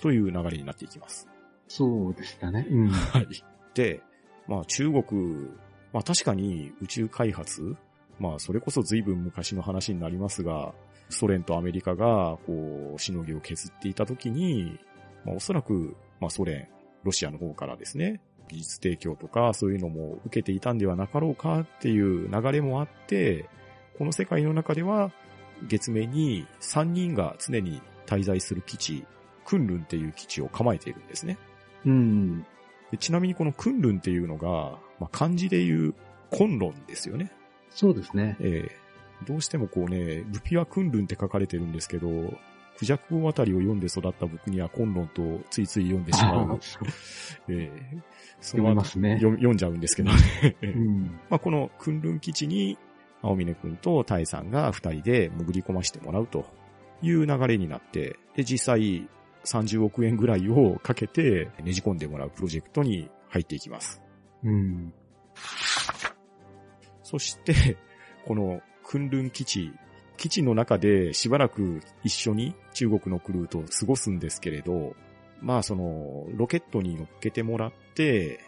[0.00, 1.26] という流れになっていきます。
[1.66, 2.66] そうでしたね。
[2.70, 2.88] うん。
[2.88, 3.26] はい。
[3.74, 4.00] で、
[4.46, 5.48] まあ中国、
[5.92, 7.76] まあ確かに宇宙開発、
[8.18, 10.74] まあそれこそ随分昔の話になりますが、
[11.08, 14.78] ソ連とアメリカがこう、しのぎを削っていた時に、
[15.24, 16.68] まあおそらく、まあソ連、
[17.04, 23.48] ロシアの方からですね、技術提供とかそういうのも受けていたんではなかろうかっていう流れもあって、
[23.98, 25.12] この世界の中では
[25.66, 29.04] 月面に3人が常に滞在する基地、
[29.44, 31.38] クンルンっていう基地を構えているんですね。
[31.84, 32.46] うん。
[32.90, 35.94] でちなみにこのクンルンっていうのが、まあ、漢字で言う
[36.30, 37.32] 昆論ですよね。
[37.70, 38.36] そうですね。
[38.40, 38.88] ええ
[39.26, 42.08] どうしてもこうね、ルピはクンルンって書かれてるんですけど、
[42.78, 46.60] クジャク語あたりを読んで育った僕には昆論とついつい読んでしまう。
[47.48, 47.98] ええ
[48.40, 49.16] そ読みますね。
[49.16, 50.56] 読読んじゃうんですけどね。
[50.62, 51.02] うん。
[51.28, 52.78] まあ、このクンルン基地に、
[53.22, 56.46] 青峰くんとタイさんが二人で潜り込ましてもらうと
[57.02, 59.08] いう流れになって、で、実際
[59.44, 64.00] 30億円ぐらいをかけてねじ込んでもらうプロジェクトに入っていきます。
[64.44, 64.92] うん。
[67.02, 67.76] そして、
[68.26, 69.72] このクンルン基地、
[70.16, 74.94] 基地の中でしばらく一緒に中国のクルーと過ごすんですけれど、
[75.40, 78.40] まあその、ロケットに乗っけてもらって、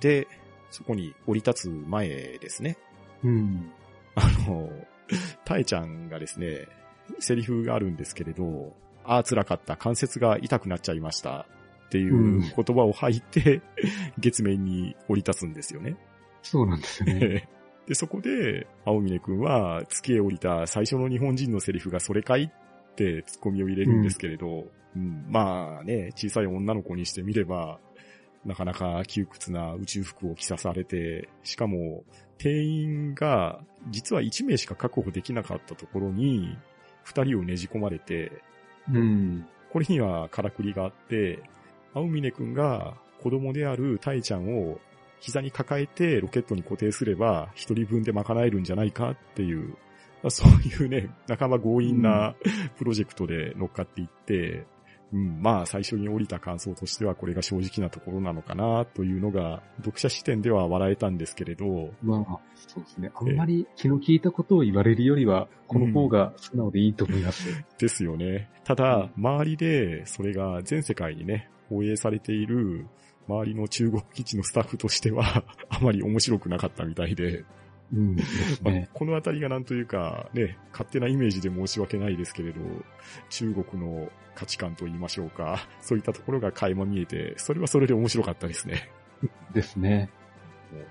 [0.00, 0.26] で、
[0.70, 2.76] そこに降り立つ前ですね。
[3.22, 3.70] うん。
[4.18, 4.70] あの、
[5.44, 6.66] タエちゃんがですね、
[7.20, 11.46] セリフがあるんですけれど、ああ、辛かった、関節が痛くなっちゃいました
[11.86, 13.62] っていううん言葉を吐いて、
[14.18, 15.96] 月面に降り立つんですよね。
[16.42, 17.48] そうなんですよね。
[17.86, 27.78] で、そこで、青峰くんは月へ降りた最初の日本人のセリフがそれかいってツッコミを入れるんですけれど、うんまあね、小さい女の子にしてみれば、
[28.48, 32.02] なかなか窮屈な宇宙服を着さされて、しかも、
[32.38, 36.56] 定員が実は1名しか確保できなかったところに、
[37.04, 38.32] 2人をねじ込まれて、
[38.92, 39.46] うん。
[39.70, 41.42] これにはからくりがあって、
[41.94, 44.80] 青峰くんが子供であるタイちゃんを
[45.20, 49.74] 膝に抱えてロケットに固定すれば一人分で賄えるんじゃないかっていう、
[50.28, 52.34] そういうね、仲間強引な
[52.78, 54.66] プロジェクトで乗っかっていって、
[55.12, 63.10] うん、まあ最初に降りた感想としてはこれが正直なところなのかなというのが読者視点では笑えたんですけれど、まあ、そうですね。
[63.14, 67.48] あんまり気の利いたことを言われるよりは、この方が素直でいいと思います。
[67.78, 68.50] ですよね。
[68.64, 72.86] ただ、周りでそれが全世界にね、放映されている
[73.28, 77.44] 周りの中国基地のスタッフとしては、 あまり面白くなかったみたいで、
[77.92, 78.16] うん。
[78.16, 78.88] で すまあね。
[78.92, 82.60] このあたりがなんというか、ね、勝手なイメージで申し訳ないですけれど、
[83.30, 88.90] 中国の価値観と言いましょうか、 そういったところが垣間見えて、それはそれで面白かったですね。
[89.52, 90.10] ですね。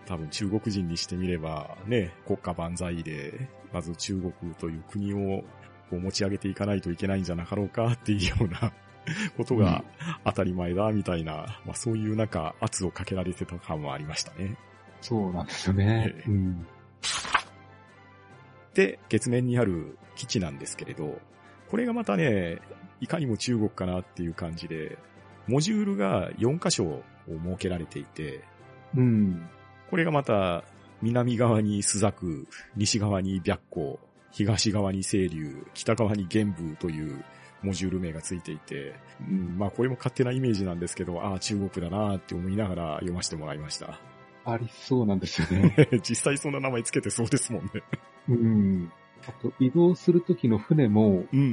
[0.06, 5.44] 多分中国人にしてみれば、ね、国家万歳で、まず中国という国を
[5.90, 8.74] こう持ち上げていかないといけないんじゃなかろうかっていうような
[9.38, 9.84] ことが
[10.26, 14.58] 当たり前だみたいな、まあそういうなんか圧をかけられてた感もありましたね。
[15.02, 16.14] そうなんですよね。
[16.18, 16.68] ええうん。
[18.74, 21.20] で、月面にある基地なんですけれど、
[21.70, 22.60] これがまたね、
[23.02, 24.98] いかにも中国かなっていう感じで、
[25.48, 28.44] モジュールが4箇所を設けられていて、
[28.96, 29.50] うん。
[29.90, 30.64] これがまた、
[31.02, 33.98] 南側にスザク、西側に白光、
[34.32, 37.24] 東側に清流、北側に玄武という
[37.62, 44.00] モジュール名がついていて、うん、まあこれも勝手なイメージなんですけど、ああ、中国だなって思いながら読ませてもらいました。
[44.50, 45.90] ありそうなんですよね。
[46.02, 47.70] 実際そんな名前つけてそうですもんね。
[48.30, 48.92] うん。
[49.28, 51.44] あと、移動するときの船も、うんう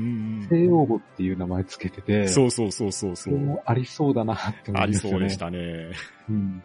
[0.42, 3.36] ん西洋語っていう名前つけてて、そうそうそうそうそう。
[3.36, 5.18] もありそうだなって思あいますよね。
[5.18, 5.90] りそうでしたね。
[6.28, 6.62] うん。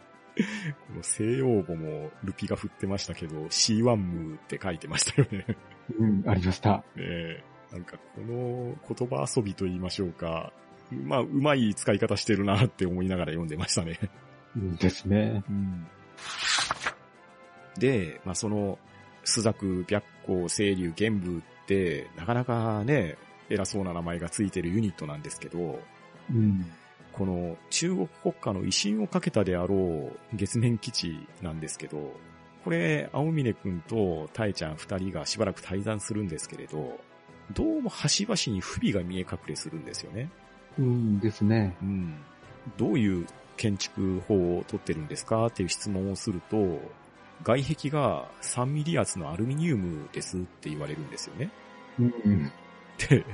[0.88, 5.56] この西洋語もルピが振ってましたけど、C1 ムーって書いてましたよね。
[5.98, 6.76] うん、ありました。
[6.76, 10.52] ねえなんかこの言葉遊びと言いましょうか。
[10.92, 13.98] まあ、うまい使い方してるなって思いながら読んでましたね。
[14.56, 15.44] うんですね。
[17.78, 18.78] で、まあその、
[19.24, 23.16] スザク、白光、清流、玄武って、なかなかね、
[23.48, 25.80] 偉そうな名前がついてるユニットなんですけど、
[26.30, 26.64] うん。
[27.12, 32.12] この中国国家の威信をかけたであろう月面基地なんですけど、
[32.64, 37.00] これ、青峰くんとタエちゃん二人がしばらく対談するんですけれど、
[37.52, 40.30] どうも端々に不備が見え隠れするんですよね。
[40.78, 41.76] うんですね。
[41.82, 42.14] うん。
[42.76, 43.26] どういう
[43.60, 45.46] 建築法をとってるんですか？
[45.46, 46.80] っていう質問をすると、
[47.42, 51.50] 外壁が3ミリ圧のアルミニウムですって言われるんですよね。
[51.98, 52.50] うん。
[53.08, 53.26] で、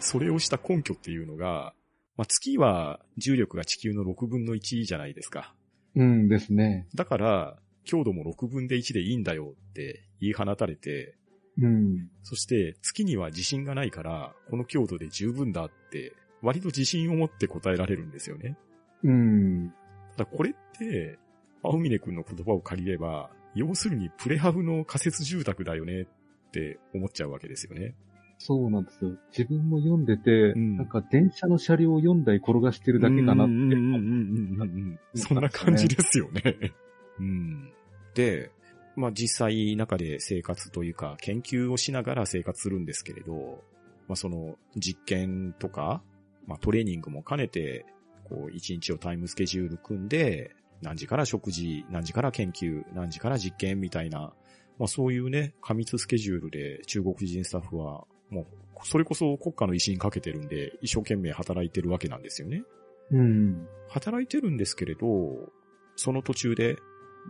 [0.00, 1.74] それをした根拠っていうのが、
[2.16, 5.54] まあ、月は重力が地球の6分の1じゃないですか。
[5.94, 6.88] うんですね。
[6.96, 11.14] だから、強度も6分で1でいいんだよって言い放たれて、
[11.56, 12.08] うん。
[12.24, 18.56] そして月には自信がないから、この強度で十分だって、割と自信を持って答えられるんですよね。
[19.04, 19.72] うん。
[20.16, 21.18] ただこれって、
[21.62, 27.94] 青峰くんの言葉を借りれば、要するにプレハブの仮設住宅だよねって思っちゃうわけですよね。
[28.38, 29.16] そうなんですよ。
[29.36, 35.18] 自分も読んでて、んなんか電車の車両を4台転がしてるだけかなって。
[35.20, 36.72] そんな感じですよね。
[37.18, 37.72] うん。
[38.14, 38.52] で、
[38.94, 43.64] まあ実際中で生活というか研究をしながら生活するんですけれど、
[44.06, 46.02] まあその実験とか、
[46.46, 47.86] まあトレーニングも兼ねて、
[48.28, 54.32] こう一日をタイムスケジュール組んで、何時から食事、何時から研究、何時から実験みたいな、
[54.78, 58.46] まあそういうね、過密スケジュールで中国人スタッフは、もう
[58.84, 62.62] それこそ国家の威信かけてるんで、一生懸命働いてるわけなんですよね。
[63.10, 63.66] うん。
[63.88, 65.50] 働いてるんですけれど、
[65.96, 66.76] その途中で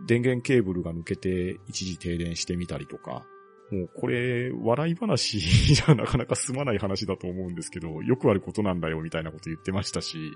[0.05, 3.25] 電源ケーブルが抜けて一時停電してみたりとか、
[3.71, 5.39] もうこれ、笑い話
[5.73, 10.31] じゃなかなか済まない話だと思うんですけど、よくあることなんだよみたいなこと言ってましたし、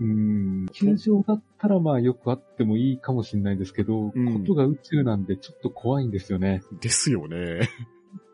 [0.00, 0.66] うん。
[0.72, 6.62] 球場だったらまあよくあってもいいかもしれないですけど、うんことが宇宙なんでちょっと怖いんですよね。
[6.80, 7.68] ですよね。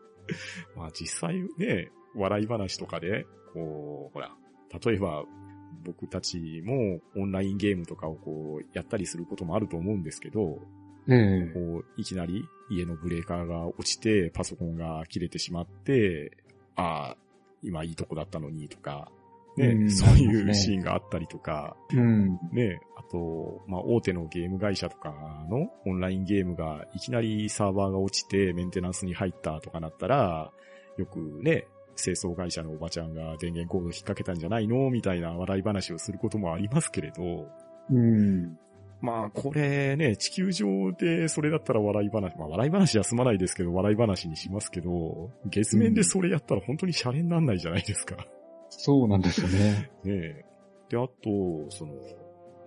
[0.75, 4.35] まあ実際ね、笑い話とかで、こう、ほら、
[4.85, 5.25] 例えば
[5.83, 10.59] 僕たちもオンラインゲームとかをこうやったりすることもあると思うんですけど、
[11.07, 16.31] ええこう、いきなり家のブレーカーが落ちて、パソコンが切れてしまって、
[16.75, 17.17] ああ、
[17.61, 19.11] 今いいとこだったのにとか、
[19.57, 22.39] ね、うんそういうシーンがあったりとか、うん。
[22.51, 25.13] ね、あと、まあ、大手のゲーム会社とか
[25.49, 30.51] のオンラインゲームがいきなりサーバーが落ちてメンテナンスに入ったとかなったら、
[30.97, 37.47] よくね、清掃会社のおばちゃんが電源コード引っ掛けたんじゃないのみたいな笑い話をすることもありますけれど、
[37.91, 38.57] うん。
[39.01, 48.25] まあ、これね、地球上でそれだったら笑い話、まあ笑い話は済まないですけど、笑い話にしますけど、月面でそれやったら本当にシャレになんないじゃないですか。
[48.79, 49.91] そうなんですよね。
[50.03, 50.45] ねえ。
[50.89, 51.93] で、あと、その、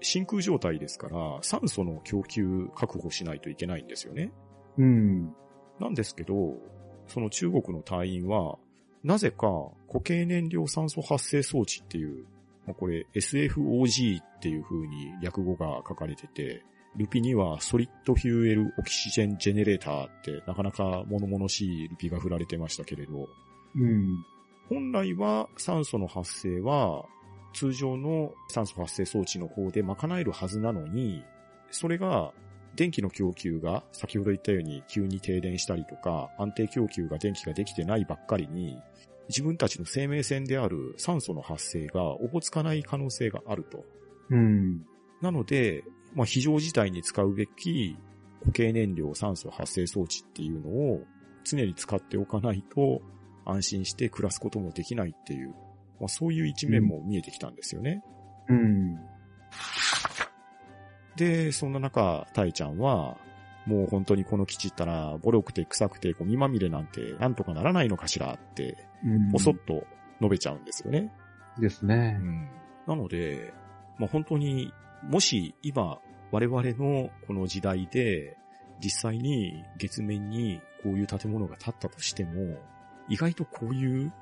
[0.01, 4.33] 真空状態ですから、酸素の供給確保しないといけないんですよね。
[4.79, 5.35] うん。
[5.81, 6.57] なんですけど、
[7.07, 8.59] その中国の隊員は、
[9.03, 12.27] なぜか固形燃料酸素発生装置っていう、
[12.67, 16.65] まあ、これ SFOG っていう風に略語が書かれてて、
[16.97, 23.29] ルビには Solid Fuel Oxygen Generator ってなかなか物々しいルビが振られてましたけれど、
[23.77, 24.25] うん。
[24.69, 27.05] 本来は酸素の発生は
[27.55, 31.25] 通常の酸素発生装置の方で賄えるはずなのに、
[31.71, 32.33] それが
[32.75, 38.79] 電気の供給が先ほど言ったように急に停電したりとか安定供給が電気ができてないばっかりに
[39.29, 43.85] 自分たちの生命線である酸素の発生がおぼつかない可能性があると。
[44.31, 44.85] うん。
[45.21, 47.97] なので、まあ、非常事態に使うべき
[48.41, 51.03] 固形燃料酸素発生装置っていうのを
[51.45, 53.01] 常に使っておかないと
[53.47, 55.51] 安心して暮らすこともできないっていう、
[56.01, 58.03] まあ、そういう一面も見えてきたんですよね。
[58.49, 58.97] うん。
[61.17, 63.17] で、そんな中、タイちゃんは、
[63.67, 69.33] もう本当にこの基地ったら、ボロくて臭くてゴミまみれなんてなんとかならないのかしらって、うん。
[69.33, 69.85] ぽそっと
[70.21, 71.13] 述べちゃうんですよね。
[71.59, 72.25] ですねう。
[72.25, 72.49] ん
[72.87, 73.53] なので、
[73.99, 75.99] まあ、本当に、もし今、
[76.31, 78.37] 我々のこの時代で、
[78.83, 82.59] 実際に月面にこういう建物が建ったとしても、
[83.09, 84.13] 意外とこういう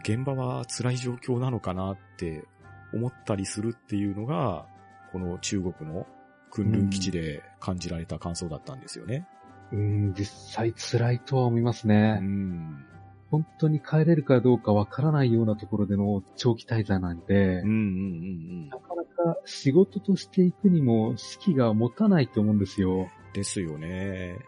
[0.00, 2.44] 現場は辛い状況なのかなって
[2.92, 4.66] 思ったりするっていうのが、
[5.12, 6.06] この中国の
[6.50, 9.26] 訓練基地で感じられた感想だったんですよね。
[9.72, 12.18] うん、実際辛いとは思いますうね。
[12.18, 12.84] ん。
[13.30, 22.92] 本当に帰れるかどうかわからないようなところでの長期滞在なんでうんうんう、んなかなか仕事としていくにも士気が持たないと思うんですよ。
[22.92, 23.08] うん。
[23.32, 24.38] ですよね。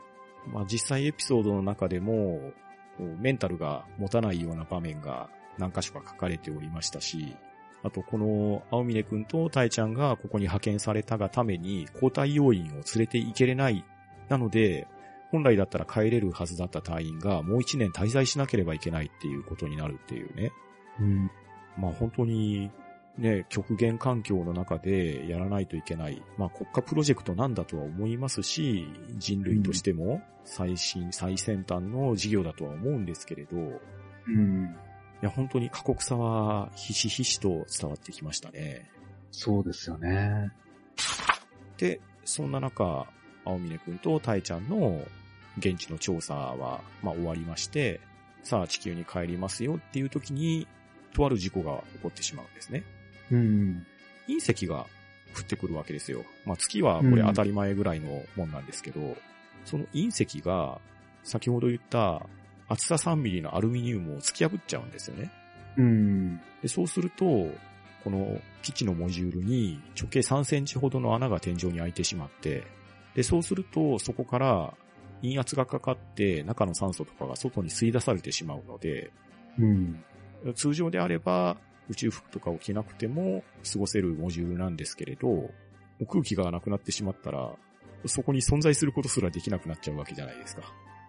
[0.52, 2.52] まあ実際エピソードの中でも、
[3.02, 5.28] メンタルが持たないような場面が
[5.59, 7.37] 何箇所か書かれておりましたし、
[7.82, 13.85] あとこの青峰くんとタエちゃんがここに派遣されたがために交代要員を連れて行けれない。
[14.28, 14.88] なので、
[15.30, 20.50] 本来だったら帰れるはずだった隊員がもう一年滞在しなければいけないっていうことになるっていうね。
[21.00, 21.30] うん。
[21.76, 22.70] まあ本当に
[23.18, 26.22] ね、極限環境の中でやらないといけない。
[26.37, 33.61] まあ国家プロジェクトなんだとは思いますし、人類としても最新、最先端の事業だとは思うんですけれど、い
[34.29, 34.76] うん。
[35.22, 38.90] や本当に過酷さはひしひしと伝わってきましたね。
[39.31, 40.50] そうですよね。
[41.79, 43.07] で、そんな中、
[43.44, 45.00] 青峰くんとタエちゃんの
[45.59, 48.00] 現地の調査は、まあ終わりまして、
[48.42, 50.66] さあ地球に帰りますよっていう時に、
[51.14, 52.84] とある事故が起こってしまうんですね。
[53.31, 53.87] うん。
[54.29, 54.87] 隕石が
[55.37, 56.24] 降ってくるわけですよ。
[56.45, 59.16] まあ月はこれ当たり前ぐらいのもんなんですけど、
[59.64, 60.81] その隕石が
[61.22, 62.22] 先ほど言った
[62.68, 65.31] 厚さ3ミリのアルミニウムを突き破っちゃうんですよね。
[65.77, 66.41] うん。
[66.62, 67.24] でそうすると、
[68.05, 72.64] この基地のモジュールに直径3センチほどの穴が天井に開いてしまって、
[73.14, 74.74] で、そうするとそこから
[75.22, 79.11] 陰圧がかかって中の酸素とかが外に吸い出されてしまうので、
[79.59, 80.05] うん。
[80.55, 81.57] 通常であれば
[81.89, 85.51] 宇宙服とかを着なくても過ごせるモジュールなんですけれど、
[86.09, 87.55] 空気がなくなってしまったら
[88.05, 90.62] そこに存在することすらできなくなっちゃうわけじゃないですか。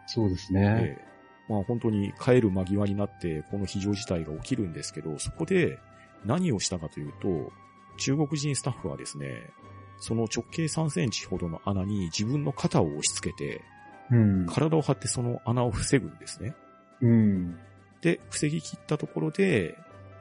[0.06, 0.62] そうですね。
[0.62, 1.18] ええ
[1.50, 5.80] まあ本当に帰る間際になって、この非常事態が起きるんですけど、そこで
[6.26, 7.52] 何をしたかというと、
[7.98, 9.50] 中国人スタッフはですね、
[10.00, 13.62] その直径3センチほどの穴に自分の肩を押し付けて、
[14.12, 14.46] うん。
[14.46, 16.54] 体を張ってその穴を防ぐんですね。
[17.02, 17.58] うん。
[18.02, 19.78] で、防ぎ切ったところで、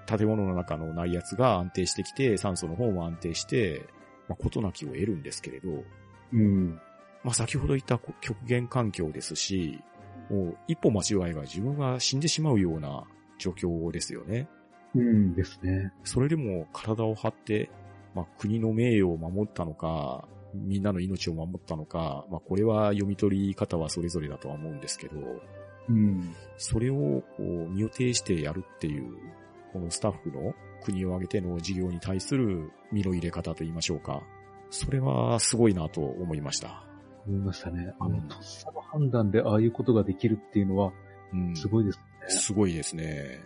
[0.07, 3.87] 建物の中の内圧が安定してきて、酸素の方も安定して、
[4.29, 5.85] まあ、事なきを得るんですけれど、
[6.33, 6.81] うん。
[7.23, 9.83] まあ、先ほど言った極限環境ですし、
[10.31, 13.05] もう一歩間違いが自分が死んでしまうような
[13.39, 14.49] 状況ですよね。
[14.95, 15.93] うんですね。
[16.05, 17.71] それでも体を張って、
[18.15, 25.21] まあ、国の名誉を守ったのか、みんなの命を守ったのか、まあ、これは読み取り方はそれぞれだとは思うんですけど、
[25.89, 26.35] うん。
[26.57, 29.17] それをこう身を挺してやるっていう、
[29.77, 34.23] このスタッフの国を挙げての事業に対する身の入れ方と言いましょうか。
[34.71, 36.87] それはすごいなと思いました。
[37.27, 37.95] 思いましたね。
[38.01, 40.93] あの、うんとっさの判断でああいうことができるっていうのは、
[41.33, 42.05] うん、すごいですね。
[42.29, 43.41] すごいですね。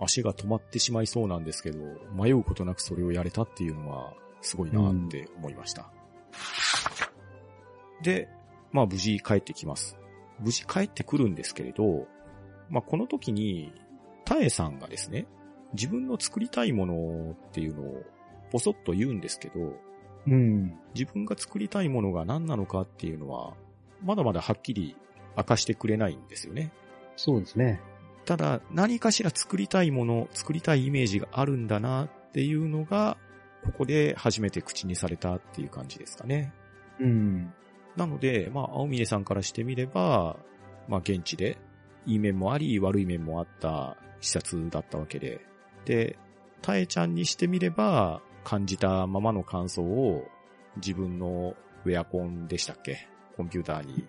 [0.00, 1.78] 足が止まってしまいそうなんですけど、
[2.12, 5.92] 迷うことなくそれをやれたっていうのは、すごいなって思いました。
[8.02, 8.28] で、
[8.72, 9.96] まあ無事帰ってきます。
[10.40, 12.06] 無事帰ってくるんですけれど、
[12.68, 13.72] まあこの時に、
[14.24, 15.26] タエさんがですね、
[15.74, 18.02] 自分の作りたいものっていうのを、
[18.50, 19.74] ポソッと言うんですけど、
[20.26, 20.78] うん。
[20.94, 23.54] 自分が作りたいものが何なのかっていうのは、
[24.02, 24.96] まだまだはっきり
[25.36, 26.72] 明かしてくれないんですよね。
[27.16, 27.80] そうですね。
[28.24, 33.16] ただ、何かしら作りたいもの、作りたいイメージがあるんだなっていうのが、
[33.64, 36.52] ここで初めて口にされたっていう感じですかね。
[37.00, 37.52] うん。
[37.96, 40.36] なので、まあ、青峰さんからしてみれば、
[40.88, 41.58] まあ、現地で、
[42.06, 45.40] いい面もあり、悪い面もあった視察だったわけで、
[45.88, 46.18] で、
[46.60, 50.26] タエちゃんにしてみれば、感じたままの感想を
[50.76, 51.54] 自分の
[51.86, 53.08] ウェアコンでしたっけ？
[53.38, 54.04] コンピューターに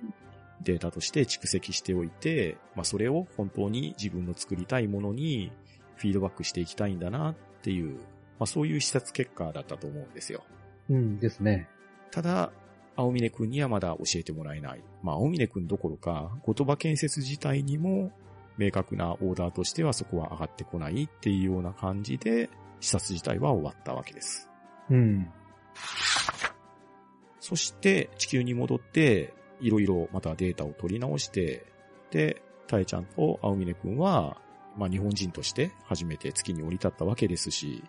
[0.61, 5.53] データとして蓄積しておいて、まあそれを本当に自分の作りたいものに
[5.95, 7.95] フィードバックしていきたいんだなっていう、
[8.39, 10.43] まあそういう視察結果だったと思うんですよ。
[10.89, 11.69] うんですね。
[12.11, 12.51] ただ、
[12.97, 14.83] 青峰くんにはまだ教えてもらえない。
[15.01, 18.11] まあ青峰くんどころか、言葉建設自体にも
[18.59, 22.49] 明確なオーダーとしてはそこは上がってこないっていうような感じで、
[22.81, 24.49] 視察自体は終わったわけです。
[24.89, 25.31] うん。
[27.39, 31.65] そして地球に戻って、いろいろまたデータを取り直して、
[32.11, 34.37] で、タエちゃんと青峰くんは、
[34.77, 37.83] まあ日本人として初めて月に降り立ったわけですし、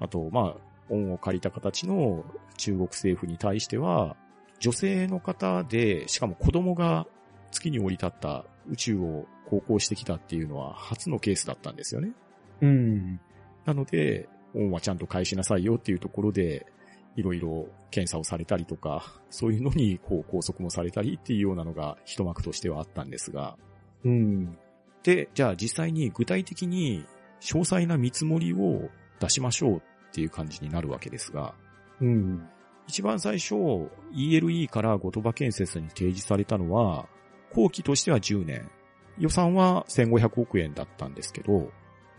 [0.00, 2.24] あと、まあ、恩を借りた形の
[2.56, 4.16] 中国政府に対しては、
[4.58, 7.06] 女性の方で、しかも子供が
[7.50, 12.12] 月に降り立った宇宙を航行してきたっていうのは初のケースだったんですよね。
[12.60, 13.20] うん。
[13.64, 16.66] なので、恩はちゃんと返しなさいよっていうところで、
[17.16, 23.56] いろいろ検査をされたりとか、そういうのにこう拘束もされたりっていうようなのが一幕としてはあったんですが、
[24.04, 24.58] うん。
[25.02, 27.04] で、じゃあ実際に具体的に
[27.40, 28.88] 詳細な見積もりを
[29.20, 29.80] 出しましょうっ
[30.12, 31.54] ていう感じになるわけですが、
[32.00, 32.48] うん。
[32.86, 33.54] 一番最初
[34.12, 37.06] ELE から後鳥羽建設に提示されたのは、
[37.54, 38.68] 後期としては10年。
[39.18, 41.70] 予算は1500億円だったんですけど、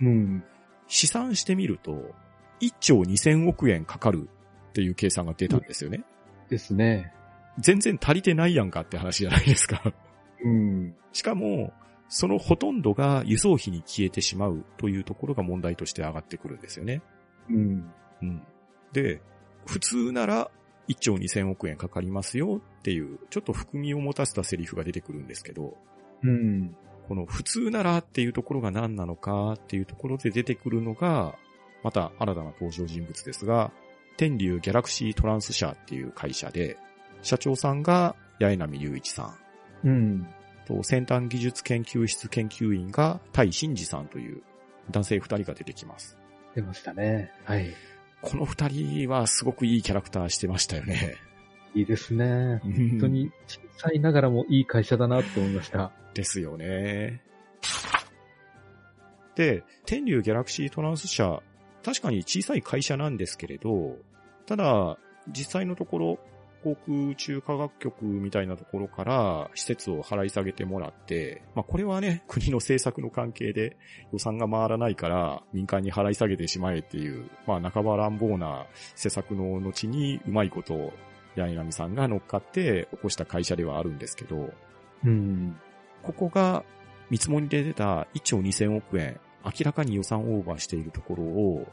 [0.02, 0.43] うん。
[0.88, 2.14] 試算してみると、
[2.62, 4.30] 1兆2000億円かかる
[4.70, 6.04] っていう計算が出たんですよね。
[6.50, 7.12] ですね。
[7.60, 9.93] 全然足りてないやんかって話じゃないですか。
[10.43, 10.96] うん。
[11.14, 11.74] しかも、
[12.08, 17.02] そのほとんどが輸送費に消えてしまうというところが問題として上がってくるんですよね。
[17.50, 17.91] うん。
[18.22, 18.43] うん。
[18.91, 19.22] で、
[19.66, 20.52] 普通なら
[20.88, 25.78] 1兆2000億円かかりますよっていう、ちょっと含みを持たせたセリフが出てくるんですけど、
[26.24, 26.76] うん。
[27.07, 31.36] この普通ならっていうところが何なのかっていうところで出てくるのが、
[31.84, 33.72] また新たな登場人物ですが、
[34.18, 36.78] 天竜ギャラクシートランス社っていう会社で、
[37.22, 39.36] 社長さんが八重波雄一さ
[39.84, 40.28] ん、うん。
[40.66, 44.41] と先端技術研究室研究員が対真二さんという
[44.91, 46.18] 男性二人が出てきます。
[46.55, 47.32] 出ましたね。
[47.43, 47.74] はい。
[48.22, 51.16] この二人はすごくいいキャラクターしてましたよね。
[51.76, 52.61] いいですね。
[52.63, 53.07] 本本当。
[53.07, 55.91] に小さいながらもいい会社だなって思いました。
[56.13, 57.21] ですよね。
[59.36, 61.43] で、天竜ギャラクシートランス社、
[61.84, 63.97] 確かに小さい会社なんですけれど、
[64.45, 64.97] ただ、
[65.28, 66.19] 実際のところ、
[66.63, 73.78] 航空宇宙科学局みたいなところから施設を払い下げてもらって、まあこれはね、国の政策の関係で
[74.11, 78.65] 予算が回らないから民間に払い下げてしまえっていう、まあ半ば乱暴な
[78.95, 80.91] 施策の後にうまいこと、
[81.36, 84.54] 八重波さんが乗っかって起こした会社ではあるんですけど、
[85.04, 85.58] うん。
[86.02, 86.64] ここが
[87.10, 91.68] 見積もりで出た1兆2000億円、明らかに予算オーバーしているところを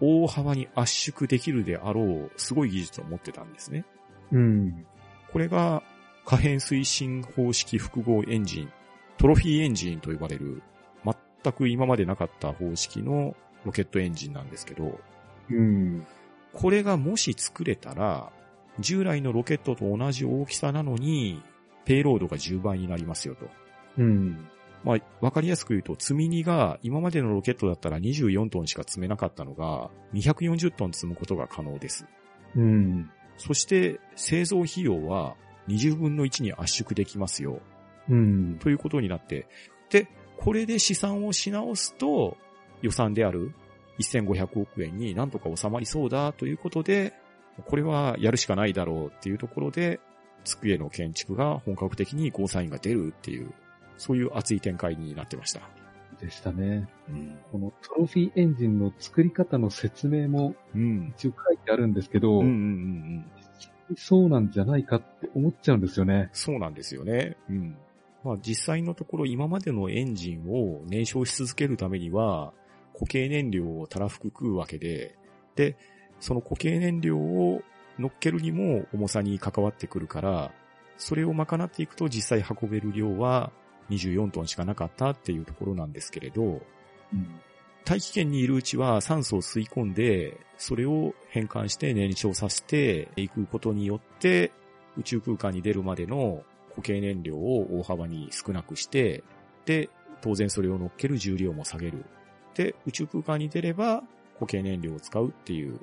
[0.00, 3.84] 大幅に圧縮できるであろう、すごい技術を持ってたんですね。
[4.32, 4.86] うん。
[5.32, 5.82] これが
[6.24, 8.72] 可変推進方式複合エンジン、
[9.16, 10.62] トロフィーエンジンと呼ばれる、
[11.42, 14.98] 全く今までなかった方式のロケットエンジンなんですけど、
[15.50, 16.06] うん。
[16.52, 18.30] これがもし作れたら、
[18.80, 21.42] 従来のロケットと同じ大きさなのに、
[21.84, 23.48] ペイロードが10倍になりますよと。
[23.98, 24.46] うん。
[24.84, 32.06] まあ、わかりやすく言うと、積み荷が今までのロケットだったら24トンしか積めなかったのが、240トン積むことが可能です。
[32.54, 33.10] うん。
[33.36, 35.36] そして、製造費用は
[35.68, 37.60] 20分の1に圧縮できますよ。
[38.08, 38.58] うん。
[38.60, 39.46] ということになって、
[39.90, 42.36] で、これで試算をし直すと、
[42.82, 43.52] 予算である
[44.00, 47.12] 1500億円になんとか収まりそうだということで、
[47.66, 50.00] これはやるしかないだろうっていうところで、
[50.44, 53.52] 机の建築が本格的にゴーサインが出るっていう、
[53.96, 55.60] そういう熱い展開になってました。
[56.20, 56.88] でしたね。
[57.08, 57.38] うん。
[57.52, 61.14] このトロフィーエンジンの作り方の説明もうん。
[61.16, 63.24] 一応書いてあるんですけど、うんうんうん
[63.90, 63.96] うん。
[63.96, 66.28] そうなんじゃないかって思っちゃうんですよね。
[66.32, 67.36] そうなんですよね。
[67.48, 67.76] うん。
[68.24, 72.52] まあ実際のところ今までのエンジンを燃焼し続けるためには
[72.94, 75.16] 固形燃料をたらふく食うわけで、
[75.54, 75.76] で、
[76.20, 77.62] その固形燃料を
[77.98, 80.52] 乗っけるにも重さに関わってくるから、
[80.96, 83.52] それを賄っていくと実際運べる量は
[83.90, 87.40] 24トンしかなかったっていうところなんですけれど、うん。
[87.84, 94.52] 大気圏にいるうちは酸素を吸い込んで、それを変換して燃焼させていくことによって、
[94.98, 99.24] 宇宙空間に出るまでの固形燃料を大幅に少なくして、
[99.64, 99.88] で、
[100.20, 102.04] 当然それを乗っける重量も下げる。
[102.54, 104.02] で、宇宙空間に出れば
[104.34, 105.78] 固形燃料を使うっていう、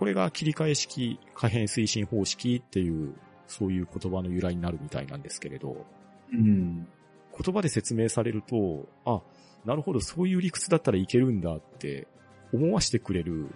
[0.00, 3.12] これが切り替え式可変推進方式っていう、
[3.46, 5.84] そういう言葉の由来になるみたいなんですけれど、
[6.32, 6.88] うん。
[7.38, 9.20] 言葉で説明されると、あ、
[9.66, 12.08] なるほど、そういう理屈だったらいけるんだって
[12.50, 13.48] 思わせてくれる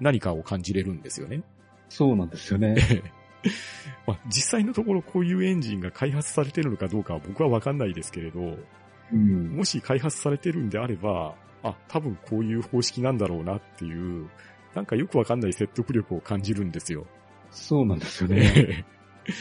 [0.00, 1.42] 何かを感じれるんですよね。
[1.90, 2.76] そうなんですよね。
[4.08, 8.56] まあ、実際のところこういうエンジンが開発されてるのかどうかは僕はわかんないですけれど、
[9.12, 9.48] うん。
[9.54, 14.30] もし開発されてるんであれば、あ、多分こういう方式なんだろうなっていう、
[14.74, 17.06] なんかよくわかんない説得力を感じるんですよ。
[17.50, 18.84] そうなんですよね。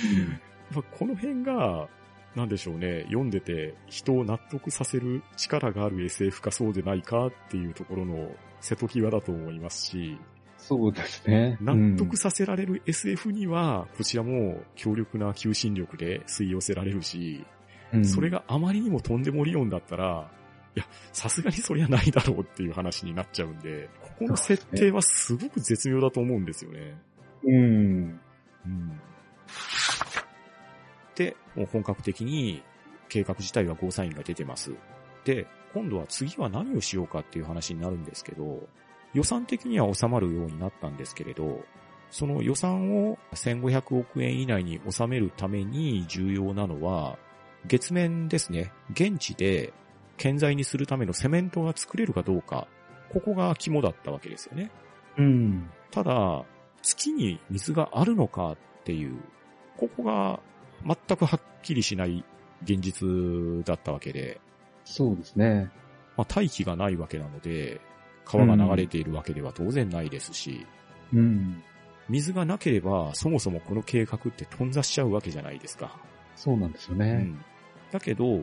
[0.71, 1.87] まあ、この辺が、
[2.35, 10.17] なんでしょうね、読んでて人を納得させる力がある SF かそうでないかっていうところの瀬戸際だと思いますし、
[10.57, 11.57] そうですね。
[11.61, 17.45] 納得させられる SF には、こちらも強力な求心力で吸い寄せられるし、
[17.93, 20.29] うんそれ、があまりにもとんでも理論だったら、
[20.75, 23.89] いや、さすがにそりゃないだろうっていう話になっちゃうんで、
[24.19, 26.97] ここの設定はすごく絶妙だと思うんですよね。
[27.45, 28.19] うん。
[28.65, 29.01] うん。
[31.15, 32.61] で、もう本格的に
[33.07, 34.73] 計画自体はゴーサインが出てます。
[35.23, 38.67] で、今度は次は何をしようかっていう話になるんですけど、
[39.13, 41.63] 予算的には収まるようになったんですけれど、
[42.11, 47.17] その予算を1500億円以内に収めるために重要なのは、
[47.67, 49.73] 月面ですね、現地で
[50.17, 52.67] 建材にするためのセメントが作れるかどうか、
[53.11, 54.71] ここが肝だったわけですよね。
[55.17, 55.69] うん。
[55.91, 56.43] ただ、
[56.81, 59.19] 月に水があるのかっていう、
[59.77, 60.39] ここが
[60.85, 62.23] 全くはっきりしない
[62.63, 64.39] 現実だったわけで、
[64.85, 65.69] そうですね。
[66.17, 67.79] まあ、大気がないわけなので、
[68.25, 70.65] 川が流れているわけでは当然ないですし、
[71.13, 71.63] うん。
[72.09, 75.97] 水がなければそもそもこの計画って頓挫しちゃうわけじゃないですか。
[76.35, 77.11] そうなんですよね。
[77.11, 77.45] うん。
[77.91, 78.41] だけど、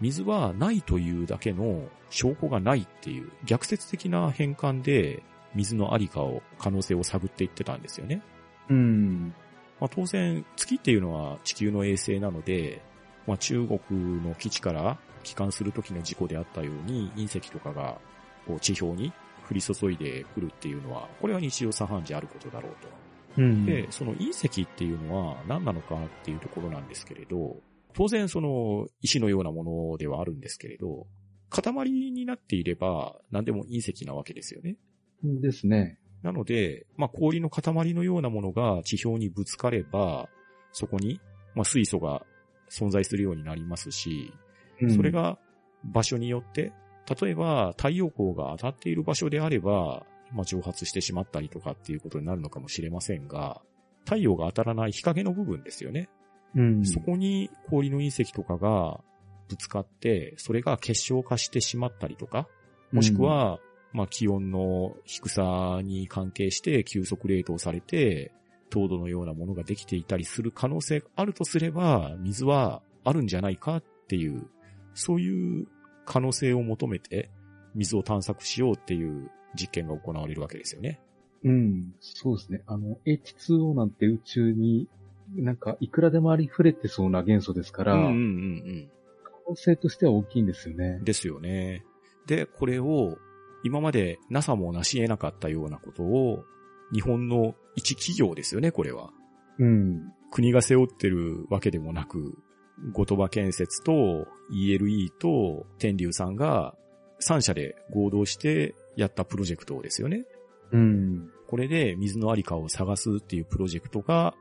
[0.00, 5.22] 水はないというだけの証拠がないっていう逆説的な変換で
[5.54, 8.22] 水のありかを、可能性を探っていってたんですよね。
[8.68, 9.34] うん。
[9.80, 12.82] まあ、当然、月っていうのは地球の衛星なので、
[13.26, 17.98] まあ、中国の基地から帰還する時の事故であったように隕石とかが
[18.46, 19.12] こう地表に
[19.48, 23.42] 降り注いでくるっていうのは、これは日常茶飯事あることだろうと。
[23.42, 23.66] うん。
[23.66, 27.56] で、その隕石っていうのは何なのかっていうところなんですけれど、
[27.94, 31.06] 当然その石のようなものではあるんですけれど、
[31.50, 34.76] 塊になっていれば何でも隕石なわけですよね。
[35.22, 35.98] ですね。
[36.22, 40.28] なので、まあ、氷の塊のようなものが地表にぶつかれば、
[40.72, 41.20] そこに、
[41.54, 42.24] まあ、水素が
[42.70, 44.32] 存在するようになりますし、
[44.80, 45.38] うんそれ、が
[45.84, 46.72] 場所によって、
[47.20, 53.60] 例えば太陽光が当たっている場所であれば、まあ、蒸発してしまったりとかっていうことになるのかもしれませんが、
[54.04, 56.08] 太陽が当たらない日陰の部分ですよね。
[56.54, 56.84] うん。
[56.84, 59.00] そこに氷の隕石とかが
[59.48, 62.48] ぶつかって、それが結晶化してしまったりとか、
[62.92, 63.58] もしくは、
[63.92, 68.32] まあ気温の低さに関係して急速冷凍されて、
[68.70, 74.46] 糖度のようなものができていたりする可能性があるとすれば、水はあるんじゃないかっていう、
[74.94, 75.66] そういう
[76.04, 77.30] 可能性を求めて、
[77.74, 81.00] 水を探索しようっていう実験が行われるわけですよね。
[81.44, 81.94] うん。
[82.00, 82.62] そうですね。
[82.66, 84.88] あの、H2O なんて宇宙に
[85.34, 88.90] なんか、いくらでもありふれてそうな元素ですから、うんうんうん
[89.24, 91.04] 可能性としては大きいんですよねうん。。
[91.04, 91.84] ですよね。
[92.26, 93.18] で、これを、
[93.62, 96.44] 今まで NASA も成し得なかったようなことを、
[96.92, 99.10] 日本の一企業ですよね、これは。
[99.58, 100.12] うん。
[100.30, 102.38] 国が背負ってるわけでもなく、
[102.92, 106.74] 後鳥羽建設と ELE と天竜さんが
[107.20, 110.24] 3社で合同してやったプロジェクトですよね。
[110.72, 111.30] うん。
[111.46, 114.34] これで水のありかを探すっていうプロジェクトが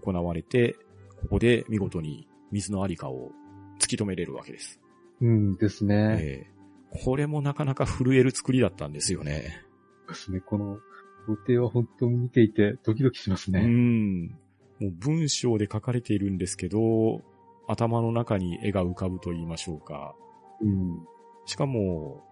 [0.00, 0.76] 行われて、
[1.20, 3.32] ここで見事に水のありかを
[3.80, 4.80] 突き止めれるわけです。
[5.20, 6.18] うんですね。
[6.20, 6.56] えー
[7.04, 9.62] これもなかなか震える作りだったんですよね。
[10.08, 10.40] ですね。
[10.40, 10.78] この
[11.26, 13.60] 工程は本当に見ていてドキドキしますうね。
[13.66, 14.28] ん。
[14.28, 14.36] も
[14.82, 17.22] う文章で書かれているんですけど、
[17.66, 20.14] 頭の中に絵が浮かぶと言いましょうか。
[20.60, 21.00] うん。
[21.46, 22.22] しかも、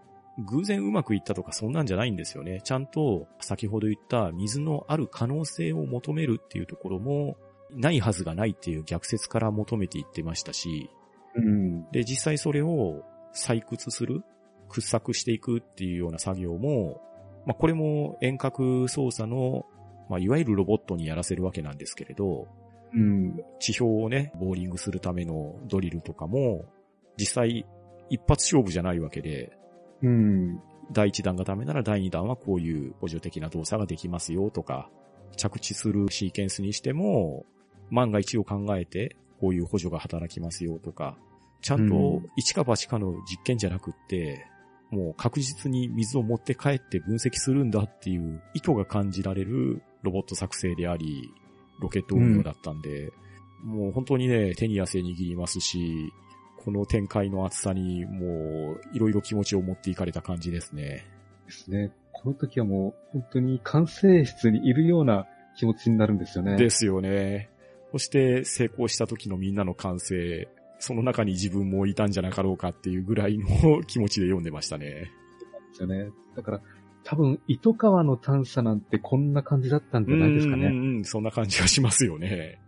[0.47, 2.61] 偶然うまくいったとかそんなんじゃないんですよね。
[2.63, 7.37] ちゃんと先ほど言った水のある可能性を求めるっていうところも、
[7.71, 10.89] ないはずがないっていう逆説から求めていってましたし、
[11.35, 11.89] うん。
[11.91, 13.03] で、実際それを
[13.33, 14.23] 採掘する、
[14.69, 17.01] 掘削していくっていうような作業も、
[17.45, 19.65] まあこれも遠隔操作の、
[20.09, 22.47] まあいわゆるロボットにやらせるわけなんですけれど、
[22.93, 23.35] うん。
[23.59, 26.65] 地表をね、ボーリングするためのドリルとかも、
[27.17, 27.65] 実際
[28.09, 29.57] 一発勝負じゃないわけで、
[30.01, 30.61] うん。
[30.91, 34.89] 第1弾がダメなら第2弾はこういう補助的な動作ができますよとか、
[35.35, 37.45] 着地するシーケンスにしても、
[37.89, 41.17] 万が一を考えて、こういう補助が働きますよとか、
[41.61, 44.45] ちゃんとうん一か八かの実験じゃなくって、
[44.91, 51.31] もう確実に水を持って帰って分析するんだっていう意図が感じられるロボット作成であり、
[51.79, 53.11] ロケット運用だったんで、
[53.63, 56.13] もう本当にね、手に汗握りますし、
[56.57, 61.05] この展開の厚さにもういろいろ気持ちを持っていかれた感じですね。
[61.45, 61.91] ですね。
[62.11, 65.27] この時はもう本当に完成室にいるような
[65.57, 66.57] 気持ちになるんですよね。
[66.57, 67.49] ですよね。
[67.95, 74.85] そして成功した時のみんなの歓声、その中に自分もいたんじゃなかろうかっていうぐらいの気持ちで読んでましたね。
[74.89, 75.09] で
[75.71, 76.09] すよね。
[76.35, 76.61] だから、
[77.05, 80.65] 多分、糸川の探査なんてこんな感じだったんじゃないですかね。
[80.65, 80.69] う
[80.99, 82.59] んそんな感じがしますよね。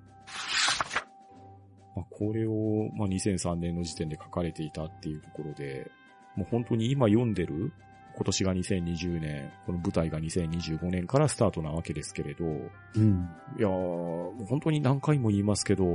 [1.93, 5.91] まあ、これを、まあ、2003年の時点で書かれていたっていうところで、
[6.38, 7.73] もう本当に今読んでる、
[8.18, 13.30] 今年が2020年、この舞台が2025年からスタートなわけですけれど、うん。
[13.59, 15.86] いや本当に何回も言いますけど、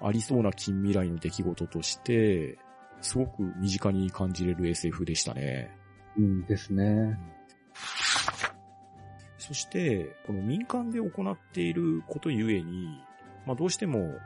[0.00, 2.58] ありそうな近未来の出来事として、
[3.00, 5.70] すごく身近に感じれる SF でしたね。
[6.16, 7.16] うんですね。
[9.38, 12.88] そして、この民間で行っていることゆえに、
[13.46, 14.16] まあどうしても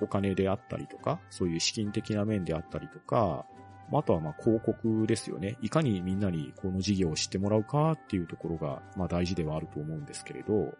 [0.00, 3.53] お金であったりとか、そういう資金的な面であったりとか、ま
[3.92, 5.56] ああとはまあ広告ですよね。
[5.62, 10.74] いかにみんなにこの事業を知ってもらうかっていうところが、まあ大事ではあると思うんですけれど、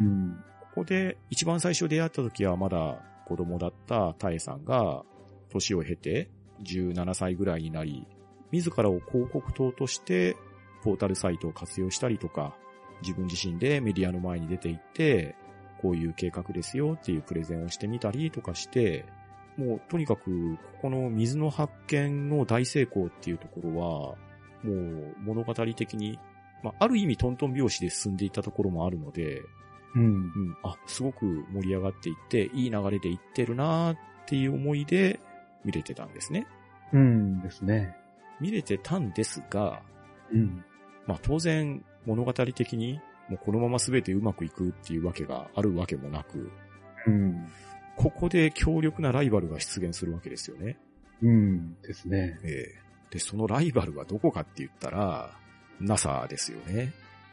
[0.00, 0.42] うん。
[0.60, 5.02] ここで一番最初出会った時はまだ子供だったタエさんが
[5.50, 6.30] 年を経て
[6.62, 8.06] 17歳ぐらいになり、
[8.52, 10.36] 自らを広告塔として
[10.82, 12.56] ポータルサイトを活用したりとか、
[13.02, 15.36] 自分自身でメディアの前に出て行って、
[15.80, 19.06] こういう計画ですよっていうプレゼンをしてみたりとかして、
[19.60, 23.86] もうとにかくここの水の発見の大成功っていうところは、
[24.62, 26.18] もう物語的に、
[26.62, 29.42] まあ、ある意味トントン拍子で進んでいったところもあるので、
[29.94, 30.02] うん。
[30.02, 35.20] うん、あ、すごく盛り上がっていって、いい流れでいってるなーっていう思いで
[35.64, 36.46] 見れてたんですね。
[36.92, 37.96] うんですね。
[38.40, 39.82] 見れてたんですが、
[40.32, 40.64] うん。
[41.06, 46.50] まあ当然物語的にもうこのまま全てうまくいくっていうわけがあるわけもなく、
[47.06, 47.46] うん。
[47.96, 50.78] ここで強力なライバルが出現するわけですよね。
[51.22, 52.38] うんですね。
[52.42, 55.36] ええで、そのライバルはどこかって言ったら、
[55.80, 56.92] NASA ですよね。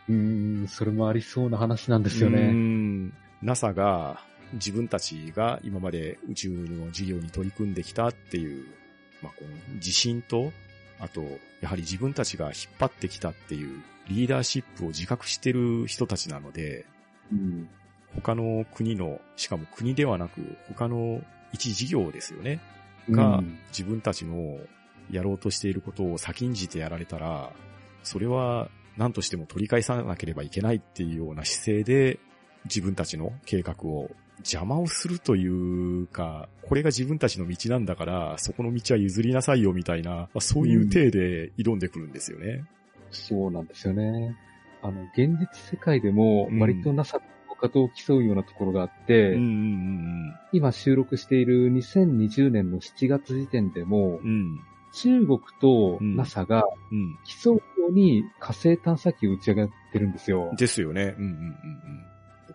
[0.09, 2.47] うん、それもありそうな話なんですようね。
[2.51, 4.21] ん NASA が
[4.53, 8.65] 自分たちが今まで宇宙の事業に取り組んできたっていう、
[9.21, 10.51] まあ、この自信と、
[10.99, 11.21] あと、
[11.61, 16.85] やはり自分たちが引っ張ってきたっていうリーダーシップを自覚してる人たちなので、
[17.31, 17.69] うん。
[18.17, 21.21] 他の国の、しかも国ではなく他の
[21.53, 22.59] 一事業ですよね。
[23.09, 24.57] がうん自分たちの
[25.09, 27.51] やろうとしていることを先んじてやられたら、
[28.03, 32.19] それは何としても取り返さなければいけないっていうような姿勢で
[32.65, 34.09] 自分たちの計画を
[34.39, 42.63] 邪魔をするというか、これが自分たちの道なんだから、そこの道は譲りなさいよみたいな、まあそういう体で挑んでくるんですよね。
[43.11, 44.35] そうなんですよね。
[44.81, 47.25] あの、現実世界でもうん割と NASA と
[47.59, 54.41] 他と競うようなところがあって、うんうん今収録している2020年の7月時点でもうんうん。
[54.51, 54.59] う、ん。
[54.93, 57.17] 中国とうん NASA がうん。
[57.43, 60.53] 競うように火星探査機を打ち上げてるんですよ。
[60.57, 61.15] ですよね。
[61.17, 61.57] うんうんうん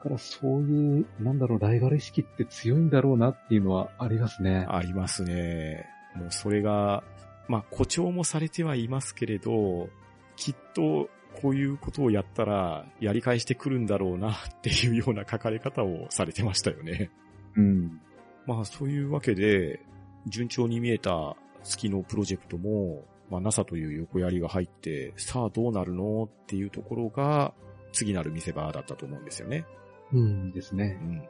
[0.03, 4.67] からそういう、なんだろう、ライバル意識って強いんだろうなっていうのはありますね。
[4.69, 5.87] ありますね。
[6.17, 7.05] もうそれが、
[7.47, 9.89] まあ誇張もされてはいますけれど、
[10.35, 11.09] きっと
[11.41, 17.11] こういうことをやったらやり返してくるんだろうなっていうような書かれ方をされてましたよね。
[17.57, 18.01] うん。
[18.47, 19.81] まあそういうわけで、
[20.27, 26.25] 順調に見えた月のプロジェクトも、まあ NASA という横槍が入って、さあどうなるの？
[26.25, 27.55] っていうところが、
[27.93, 29.65] 次なる見せ場だったと思うんですよね。
[30.13, 31.05] うんですねう。
[31.05, 31.23] ん。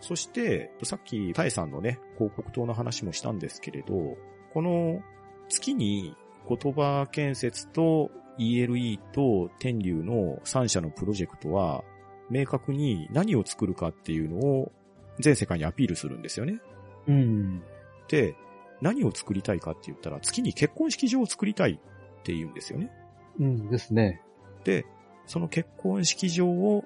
[0.00, 4.16] そして、さっき、タエさんのね、広告塔の話もしたんですけれど、
[4.52, 5.00] この
[5.48, 6.14] 月に
[6.48, 11.84] 言葉建設と ELE と天竜の3社のプロジェクトは、
[12.30, 14.72] 明確に何を作るかっていうのを
[15.20, 16.60] 全世界にアピールするんですよね。
[17.06, 17.62] うん。
[18.08, 18.34] で、
[18.80, 22.90] 何を作りたいかって言ったら、月に結婚式場を作りたいって言うんですよね。
[23.38, 24.22] うんですね。
[24.64, 24.86] で、
[25.26, 26.84] その結婚式場を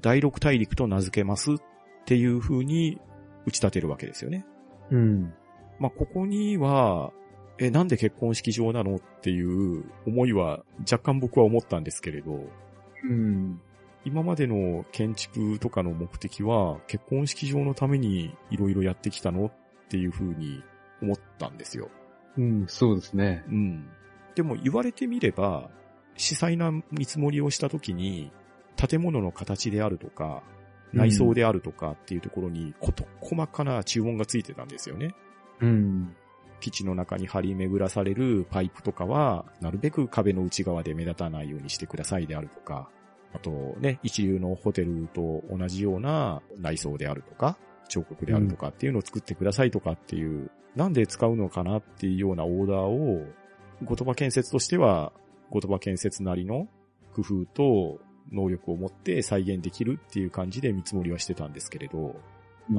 [0.00, 1.56] 第六大陸と名付けますっ
[2.06, 3.00] ていう風に
[3.46, 4.46] 打ち立てるわけですよね。
[4.90, 5.34] うん。
[5.78, 7.12] まあ、ここには、
[7.58, 12.48] え、なんで結婚式場なのっていう思いは若干僕は思ったんですけれど、
[13.04, 13.60] うん。
[14.04, 19.52] 今までの建築とかの目的は結婚式場のためにいろいろやってきたのっ
[19.88, 20.62] ていう風に
[21.00, 21.90] 思ったんですよ。
[22.36, 23.44] うん、そうですね。
[23.48, 23.88] うん。
[24.34, 25.70] でも言われてみれば、
[26.16, 28.32] 詳細な見積もりをしたときに、
[28.76, 30.42] 建物の形であるとか、
[30.92, 35.14] 内装であるとかっていうところに、こと細かな注文がついてたんですよね。
[35.60, 36.16] うん。
[36.64, 42.88] 基地の中に張り巡らされるパイプとかは、なるべく壁の内側で目立たないようにしてくださいであるとか、
[43.34, 43.50] あと
[43.80, 47.58] ね、一流のホテルと同じような内装であるとか、
[47.90, 53.26] 彫刻であるとかっていうのを作ってくださいとかっていう、なんで使うのかなっていうようなオーダーを、
[53.82, 55.12] 言葉建設としては、
[55.52, 56.66] 言葉建設なりの
[57.14, 58.00] 工夫と
[58.32, 62.18] 能力を持って再現できるっていう感じで見積もりはしてたんですけれど、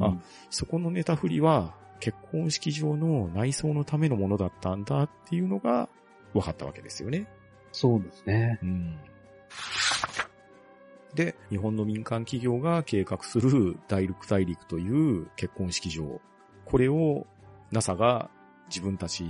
[0.00, 0.16] あ
[0.50, 5.88] そこのネタ振りは結婚式場の内装のためのものだったんだっていうのが
[6.32, 7.26] 分かったわけですよね。
[7.72, 8.58] そうですね。
[8.62, 8.98] うん。
[11.14, 16.20] で、日本の民間企業が計画する大陸大陸という結婚式場。
[16.64, 17.26] これを
[17.70, 18.30] NASA が
[18.68, 19.24] 自分たち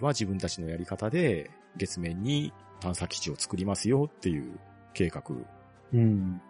[0.00, 4.58] は自分たちのやり方で月面に探査基地を作りますよっていう
[4.94, 5.22] 計画。
[5.92, 6.40] うん。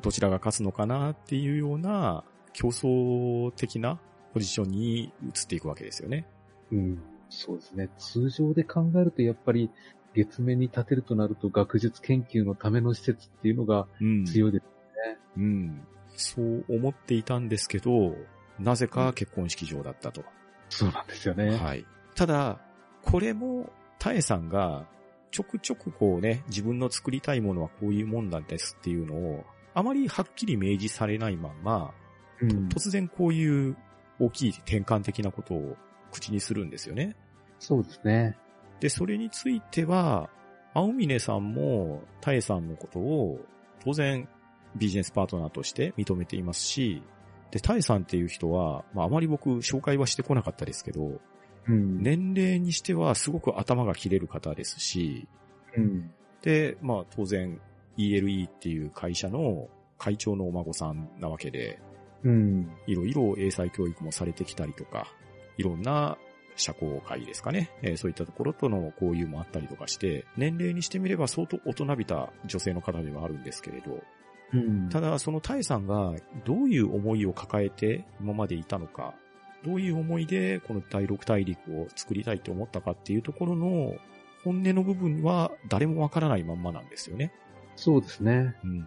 [0.00, 3.98] どちらが勝つのかなっていうような競争的な
[4.32, 6.26] ポジションに移っていくわけですよね。
[6.72, 6.98] うん。
[7.28, 7.88] そうですね。
[7.98, 9.70] 通常で考えると、やっぱり、
[10.14, 14.64] 月面に立てるとなると、学術研究のための施設っていうのがうん強いです。
[15.36, 15.86] うん。
[16.16, 18.14] そう思っていたんですけど、
[18.58, 20.22] なぜか結婚式場だったと。
[20.68, 21.56] そうなんですよね。
[21.56, 21.86] はい。
[22.14, 22.60] ただ、
[23.02, 24.86] これも、タエさんが、
[25.30, 31.94] ちょくちょくこうね、自分の作りたいものはこういうもんなんですっていうのを、あまりはっきり明示されないまんま、
[32.40, 32.68] うん。
[32.68, 33.76] 突然こういう
[34.20, 35.76] 大きい転換的なことを
[36.12, 37.16] 口にするんですよね。
[37.58, 38.36] そうですね。
[38.80, 40.30] で、それについては、
[40.74, 43.40] 青峰さんも、タエさんのことを、
[43.84, 44.28] 当然、
[44.76, 47.02] ビジネスパートナーとして認めていますし、
[47.50, 51.20] で、タエさんっていう人は、まあ、あまり僕、紹介はしてこなかったですけど、
[51.66, 52.02] うん。。
[52.02, 55.26] 年齢にしてはすごく頭が切れる方ですし、
[55.76, 56.10] うん。
[56.42, 57.60] で、まあ、当然、
[57.96, 59.68] ELE っていう会社の
[59.98, 61.80] 会長のお孫さんなわけで、
[62.24, 62.70] うん。
[62.86, 65.06] いろいろ英才教育もされてきたりとか、
[65.56, 66.18] いろんな
[66.56, 74.02] 社交会ですかね、えーそういったところとの交友もあったりとかして、年齢にしてみれば相当大人びた女性の方ではあるんですけれど、
[74.52, 74.88] うん。
[74.88, 76.14] ただそのタエさんが
[76.44, 79.14] どういう思いを抱えて今までいたのか、
[79.64, 83.94] どういう思いでこの第六大陸を作りたいと思ったかっていうところの
[84.44, 87.32] 本音の部分は誰もわからないまんまなんですよね。
[87.76, 88.56] そうですね。
[88.64, 88.80] うん。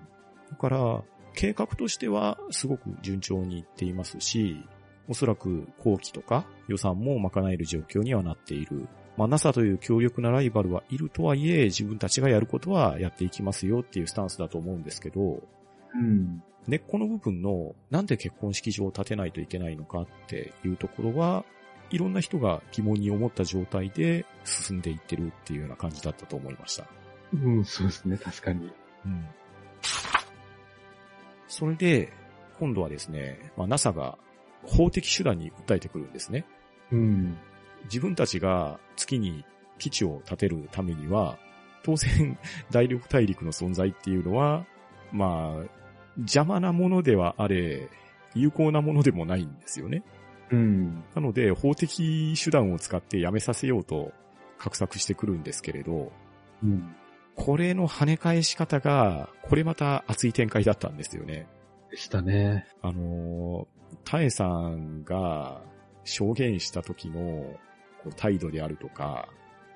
[0.49, 1.03] だから、
[1.33, 4.63] 計画としてはすごく順調にいっていますし、
[5.07, 8.87] おそらく後期とか予算も賄える状況にはなっている。
[9.17, 15.43] まあ NASA という強力なライバルはいるとはいえ、自分たちがやることはやっていきますよっていうスタンスだと思うんですけど、
[15.93, 16.41] うん。
[16.67, 21.45] 根っこの部分のなんで結婚式場を建てないといけないのかっていうところは、
[21.89, 26.87] いろんな人が疑問に思った状態で進んでいってるっていうような感じだったと思いました。
[27.33, 28.17] うん、そうですね。
[28.17, 28.71] 確かに。
[29.05, 29.25] うん。
[31.47, 32.11] それで、
[32.59, 34.17] 今度はですね、まあ、NASA が
[34.63, 36.45] 法的手段に訴えてくるんですね。
[36.91, 37.37] うん。
[37.85, 39.45] 自分たちが月に
[39.77, 41.37] 基地を建てるためには、
[41.83, 42.37] 当然、
[42.71, 44.65] 大陸大陸の存在っていうのは、
[45.11, 45.83] まあ、
[46.17, 47.89] 邪魔なものではあれ、
[48.35, 50.03] 有効なものでもないんですよね。
[50.51, 51.03] うん。
[51.15, 54.11] なので、法的手段を使ってやめさせようと
[54.59, 56.11] 画策してくるんですけれど、
[56.63, 56.95] うん。
[57.35, 61.47] これの跳ね返し方が、これまた熱い展開だったんですよね。
[61.89, 62.67] でしたね。
[62.81, 65.61] あのー、タエさんが
[66.03, 67.45] 証言した時の
[68.15, 69.29] 態度であるとか、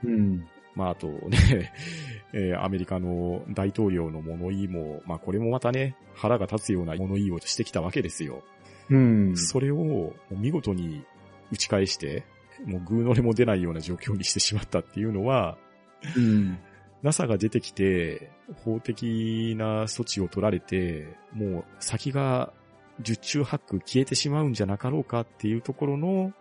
[0.04, 0.48] うん。
[0.76, 1.74] まああとね、
[2.34, 8.44] えーアメリカの大統領の物言いも、まあこれもまたね、腹が立つような物言いをしてきたわけですよ。
[8.90, 9.38] うん。
[9.38, 11.04] それを見事に
[11.52, 12.24] 打ち返して、
[12.66, 15.58] もうグーの音も出ないような状況にしてしまったっていうのは、
[16.16, 16.60] うん。
[17.04, 18.32] NASA が出てきて、
[18.64, 22.54] 法的な措置を取られて、もう先が
[23.02, 26.34] 十中八九消えてしまうんじゃなかろうかっていうところの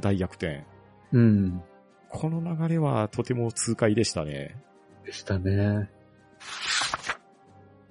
[0.00, 0.64] 大逆転。
[1.12, 1.62] うん。
[2.08, 4.56] この流れはとても痛快でしたね。
[5.04, 5.90] でしたね。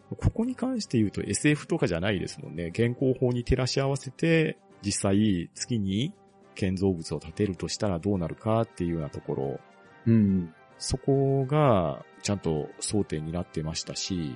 [0.10, 2.68] ここに関して言うと SF とかじゃないですもんね。
[2.68, 6.14] 現行法に照らし合わせて、実際月に
[6.56, 9.60] 建造物を建てるとしたらどうなるかっていうようなところ。
[10.06, 10.54] うん。
[10.78, 14.36] そこがちゃんと争点になってましたし、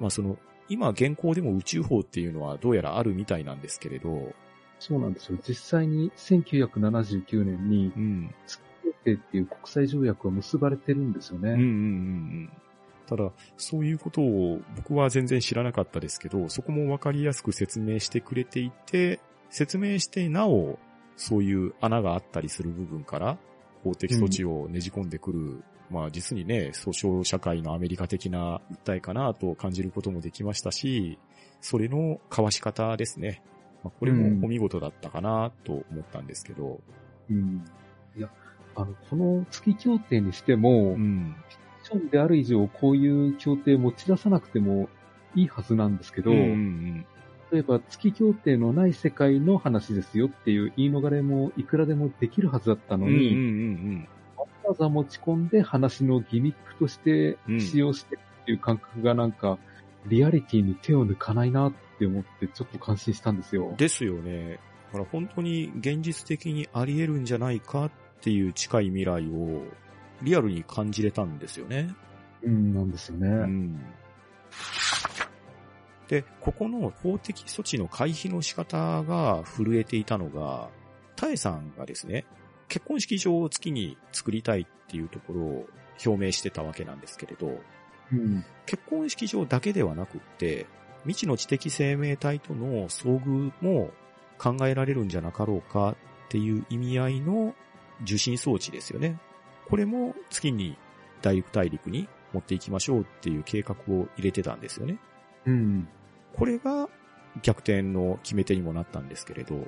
[0.00, 4.32] まあその、今現行でも宇宙法っていうのはどうやらあるみたいなんですけれど、
[4.78, 5.38] そうなんですよ。
[5.46, 8.34] 実際に1979年にうん。
[8.46, 11.50] 月協定っていう国際条約が結ばれてるんですよね。
[11.50, 12.52] うんうんうんうん。
[13.06, 20.78] ただ、そういうことを僕は全然知らなかったですけど、そこもわかりやすく説明してくれていて、説明してなお、
[21.16, 23.38] そういう穴があったりする部分から、
[23.84, 31.18] 法的措置をねじ込んでくる、まあ実にね、訴訟社会のアメリカ的な訴えかなと感じることもできましたし、
[31.60, 33.42] それの交わし方ですね。
[33.84, 36.80] まあ、これもお見事だったかなと思ったんですけど、
[37.30, 37.64] うん。
[38.16, 38.30] いや、
[38.74, 41.36] あの、この月協定にしても、うん。
[41.48, 44.88] フィクションである以上、こういう協定持ち出さなくても
[45.34, 47.06] いいはずなんですけど、うんうん
[47.52, 53.00] 例えば月協定のない世界の話ですよっていう言い逃れもいくらでもできるはずだったうん。
[53.02, 54.08] のうんうんに、わざ
[54.66, 59.58] わざ持ち込んで話のギミックとして使用してっていう感覚がなんか、
[60.06, 63.76] リアリティに手を抜かないなって思ってちょっと感心したんですようん。。
[63.76, 64.60] ですよね。
[64.92, 67.90] だから本当に現実的にあり得るんじゃないかっ
[68.20, 69.62] ていう近い未来を
[70.22, 71.94] リアルに感じれたんですよね。
[72.42, 73.28] うん、なんですよね。
[73.28, 73.80] うん。
[76.08, 80.68] で、ここの法的措置の回避の仕方が震えていたのが、
[81.16, 82.24] タエさんがですね、
[82.76, 85.66] 結婚式場を月に作りたいっていうところを
[86.04, 87.58] 表明してたわけなんですけれど、
[88.12, 88.44] うん。
[88.66, 90.66] 結婚式場だけではなくって、
[91.04, 93.92] 未知の知的生命体との遭遇も
[94.36, 95.96] 考えられるんじゃなかろうかっ
[96.28, 97.54] ていう意味合いの
[98.02, 99.18] 受信装置ですよね。
[99.70, 100.76] これも月に
[101.22, 104.98] 大陸大陸に持っていきましょうっていう計画を入れてたんですよね。
[105.46, 105.88] うん。
[106.34, 106.90] これが
[107.40, 109.64] 逆転の決め手にもなったんですけれど、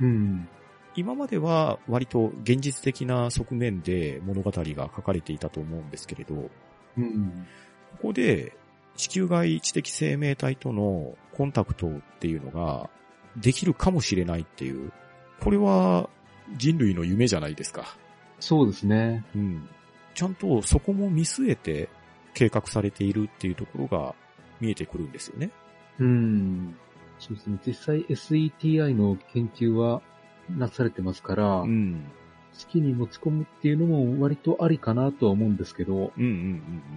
[0.00, 0.48] うん。
[0.96, 6.50] 今までは割と現実的な側面で物語が書かれていたと思うんですけれど、
[6.96, 7.46] うん。
[7.92, 8.56] ここで
[8.96, 11.90] 地球外知的生命体とのコンタクトっ
[12.20, 12.90] ていうのが
[13.36, 14.92] できるかもしれないっていう、
[15.40, 16.08] これは
[16.56, 17.96] 人類の夢じゃないですか。
[18.40, 19.24] そうですね。
[19.34, 19.68] うん。
[20.14, 21.88] ちゃんとそこも見据えて
[22.34, 24.14] 計画されているっていうところが
[24.60, 25.50] 見えてくるんですよね。
[25.98, 26.76] うん。
[27.18, 27.58] そうですね。
[27.66, 30.02] 実際 SETI の研究は
[30.50, 32.04] なされてますから、うん。
[32.52, 36.92] 月に持ち込むっていうのも割とありかなとは思うんですけど、うんうんうん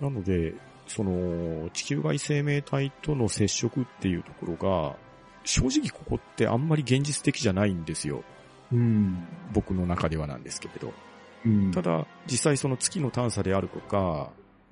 [0.00, 0.10] うん。
[0.10, 0.54] なので、
[0.86, 4.96] その、地球外生命体との接触っていうところが、
[5.44, 8.24] 正直ここってあんまり現実的じゃないんですよ。
[8.72, 9.26] うん。
[9.52, 10.92] 僕の中ではなんですけれど。
[11.46, 11.70] うん。
[11.70, 14.30] ただ、実際その月の探査であるとか、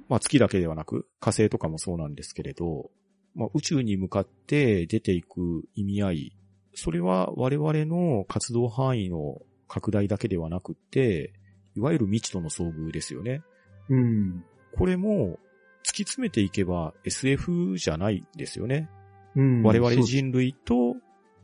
[0.08, 2.90] まあ月だけではなく、火星とかもそうなんですけれど、
[3.34, 6.36] まあ宇宙に向かって出ていく意味合い、
[6.80, 11.32] それは我々の活動範囲の拡大だけではなくって、
[11.74, 13.42] いわゆる未知との遭遇ですよね。
[13.88, 14.44] うん。
[14.76, 15.40] これも
[15.82, 18.88] 突き詰めていけば SF じゃないですよね。
[19.34, 19.62] うん。
[19.64, 20.94] 我々人類と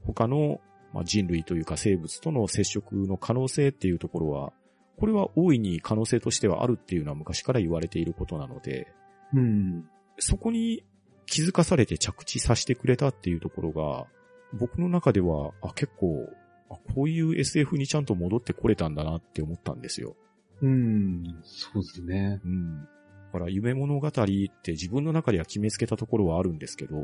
[0.07, 0.61] 他の、
[0.93, 4.53] まあ、人類というか生物との接触の可能性っていうところは、
[5.01, 8.87] これは大いに可能性としてはあるっていうのは昔から言われていることなので、
[9.33, 9.85] うん。
[10.19, 10.85] そこに
[11.27, 14.07] 気づかされて着地させてくれたっていうところが、
[14.59, 16.29] 僕の中では、あ、結構、
[16.71, 20.17] あこういう SF にちゃんと戻ってこれたんだなって思ったんですよ。
[20.63, 21.23] うん。
[21.43, 22.41] そうですね。
[22.45, 22.81] うん。
[22.83, 22.89] だ
[23.33, 26.97] から夢物語って自分の中では決めつけたところはあるんですけど、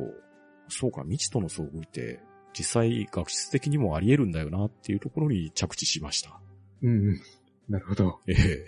[0.69, 2.21] そうか、未知との遭遇って
[2.57, 6.41] 実際学術的にもあり得るんだよなっていうところに着地しました。
[6.83, 7.21] うん。
[7.69, 8.21] なるほど。
[8.27, 8.67] ええ。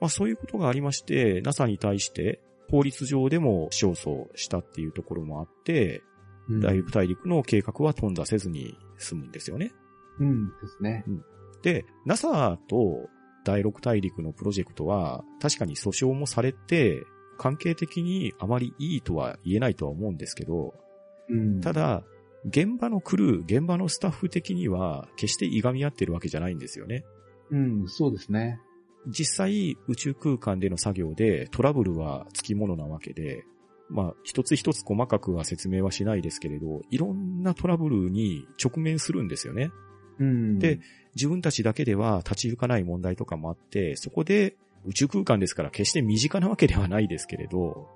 [0.00, 2.40] まあそういうことがありまして、NASA に対して
[2.70, 6.15] 法律上でも勝訴したっていうところもあって、うん
[6.48, 9.72] 大陸大陸の計画は頓挫せずに済むんですよね。
[10.20, 11.04] うんですね。
[11.62, 13.08] で、NASA と
[13.44, 17.04] 第六大陸のプロジェクトは、確かに訴訟もされて、
[17.38, 20.74] 関係的にあまりいいとは言えないとは思うんですけど、
[21.28, 21.60] うん。
[21.60, 22.02] た、だ、
[22.44, 27.04] 現場のクルー、現場のスタッフ的には、決していがみ合ってるわけじゃないんですよね。
[27.50, 28.60] うん、そうですね。
[29.08, 33.44] 実際、宇宙空間での作業でトラブルはつきものなわけで、
[33.88, 39.70] まあ、一つ一つ細かくは説明はしないですけれど、いろんなトラブルに直面するんですよね。
[40.18, 40.58] うん。
[40.58, 40.80] で、
[41.14, 47.88] 自分たちだけでは立ち行かない問題とかもあって、そこで宇宙空間ですから決して身近なわけではないですけれど、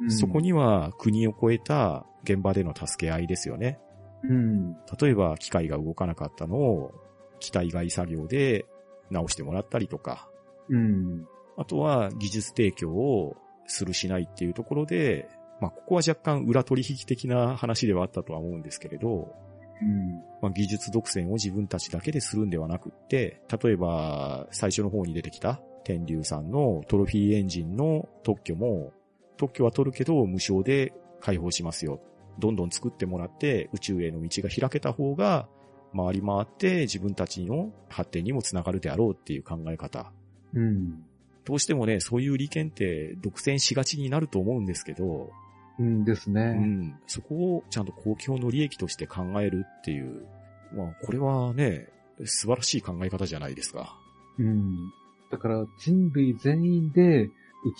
[0.00, 3.78] うんそこ、には国を超えた現場での助け合いですよね。
[4.24, 4.72] うん。
[4.98, 6.92] 例えば機械が動かなかったのを
[7.38, 8.66] 機体外作業で
[9.10, 10.28] 直してもらったりとか、
[10.68, 11.26] うん。
[11.56, 13.36] あとは技術提供を
[13.70, 15.28] するしないっていうところで、
[15.60, 19.34] まあここは若干裏取引的な話ではあったとは思うんですけれど、
[19.82, 20.22] うん。
[20.42, 28.92] まあ、技術独占を自分たちだけでするんではなくって、例えば最初の方に出てきた天竜さんのトロフィーエンジンの特許も、
[29.36, 32.00] 特許は取るけど無償で開放しますよ。
[32.38, 35.48] どんどん作ってもらって宇宙への道が開けた方が
[35.94, 40.12] 回り回って自分たちの発展にもつながるであろうっていう考え方。
[40.54, 41.04] うん。
[41.44, 45.30] どうしてもね、そういう利権って独占しがちになると思うんですけど、
[45.78, 46.42] うんですうね。
[46.52, 50.26] ん、そこをちゃんと公共の利益として考えるっていう、
[50.74, 51.88] まあ、これはね、
[52.24, 53.98] 素晴らしい考え方じゃないですか。
[54.38, 54.92] うん。
[55.30, 57.30] だから人類全員で宇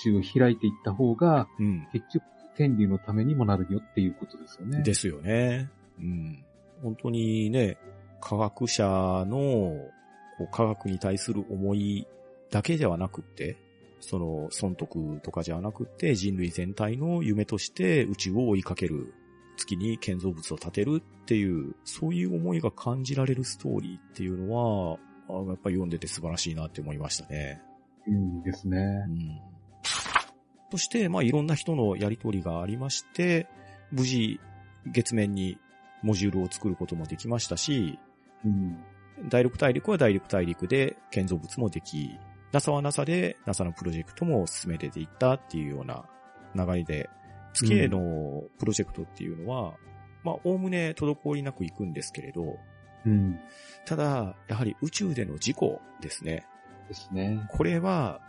[0.02, 1.86] 宙を開いていった方が、うん。
[1.92, 2.24] 結局
[2.56, 4.82] 天竜のためにもなるよっていうことですよね。
[4.82, 5.68] ですよね。
[5.98, 6.44] うん。
[6.82, 7.76] 本当にね、
[8.20, 8.84] 科学者
[9.28, 9.38] の
[10.38, 12.06] こう科学に対する思い
[12.50, 13.56] だけではなくって、
[14.00, 19.14] その損得とかじゃなくって人類全体の夢として宇宙を追いかける、
[19.56, 24.98] 月に建造物を建てるっていう、そういう思いが感じられるストーリーっていうのは、
[25.28, 27.60] あやっぱり読んでて素晴らしいなって思いましたね。
[28.06, 28.78] うんですね。
[28.78, 29.50] うん
[30.70, 33.48] そして、まあ、いろんな人のやりとりがありまして、
[33.90, 34.38] 無事、
[34.86, 35.58] 月面に
[36.02, 37.98] モジュールを作ることもできましたし、
[38.44, 38.78] うん。
[39.28, 42.16] 第六大陸は第六大陸で建造物もでき、
[42.52, 46.04] NASA は NASA で NASA のプロジェクトも進めていったっていうような
[46.54, 47.10] 流れで、
[47.52, 49.74] 月へのプロジェクトっていうのは、
[50.22, 52.56] まあ、おおむね滞りなく行くんですけれど、
[53.06, 53.40] うん。
[53.86, 56.46] ただ、やはり宇宙での事故ですね。
[56.88, 57.46] ですね。
[57.48, 58.20] これは、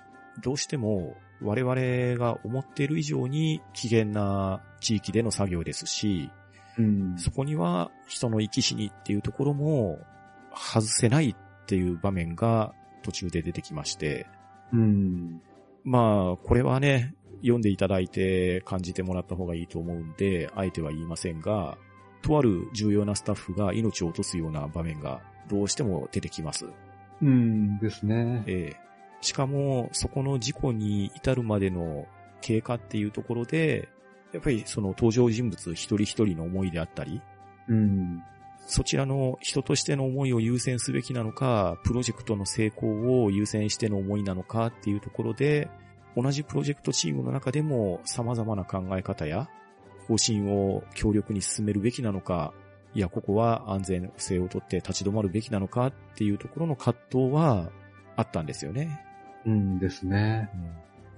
[0.41, 6.31] どうしても我々が思っている以上に危険な地域での作業ですし、
[6.77, 7.17] うん。
[7.17, 9.99] そこには人の生き死にっていうところも
[10.55, 14.27] 外せないっていう場面が途中で出てきまして、
[14.73, 15.41] うん。
[15.83, 21.77] まあ、これはね、読んでいただいて感じてもらった方がいいと思うんで、あえては言いませんが、
[22.21, 26.67] とある重要なスタッフが命を落とすような場面がどうしても出てきます。
[27.21, 28.43] うんですね。
[28.47, 28.91] ええ
[29.21, 32.07] しかも、そこの事故に至るまでの
[32.41, 33.87] 経過っていうところで、
[34.33, 37.21] やっぱりその登場人物一人一人の思いであったり、
[37.67, 38.23] うん。
[38.67, 45.69] そちらの人としての思いを優先すべきなのか、プロジェクトの成功を優先しての思いなのかっていうところで、
[46.15, 49.49] 同じプロジェクトチームの中でも様々な考え方や
[50.07, 52.53] 方針を強力に進めるべきなのか、
[52.93, 57.71] いや、ここは安全性をとって立ち止まるべきなのかっていうところの葛藤は
[58.17, 59.01] あったんですよね。
[59.45, 60.49] うんですね。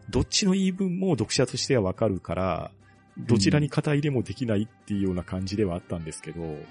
[0.09, 2.71] どっちの言い分も読者としてはわかるから、
[3.17, 6.65] どちらに肩入れもできないっていうような感じではあったんですけど、うん。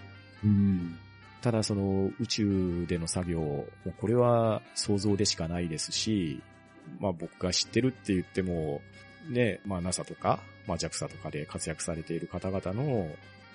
[1.40, 6.40] ただその宇宙での作業、もうこれは想像でしかないですし、
[7.01, 8.80] まあ僕が知ってるって言っても、
[9.28, 13.09] ね、まあ NASA とか、まあ JAXA とかで活躍されている方々の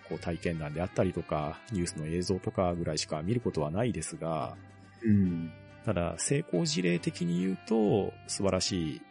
[0.10, 4.56] こう体験談であったりとか、ニュースの映像とかぐらいしか見ることはないですが、
[5.04, 5.52] うん。
[5.86, 9.02] ただ成功事例的に言うと素晴らしい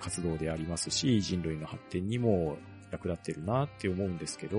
[0.00, 2.56] 活動でありますし、人類の発展にも
[2.90, 4.58] 役立ってるなって思うんですけど、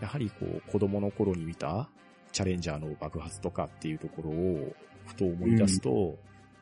[0.00, 1.88] やはりこう子供の頃に見た
[2.32, 4.74] チャレンジャーの爆発とかっていうところを
[5.06, 6.16] ふと思い出すと、やっ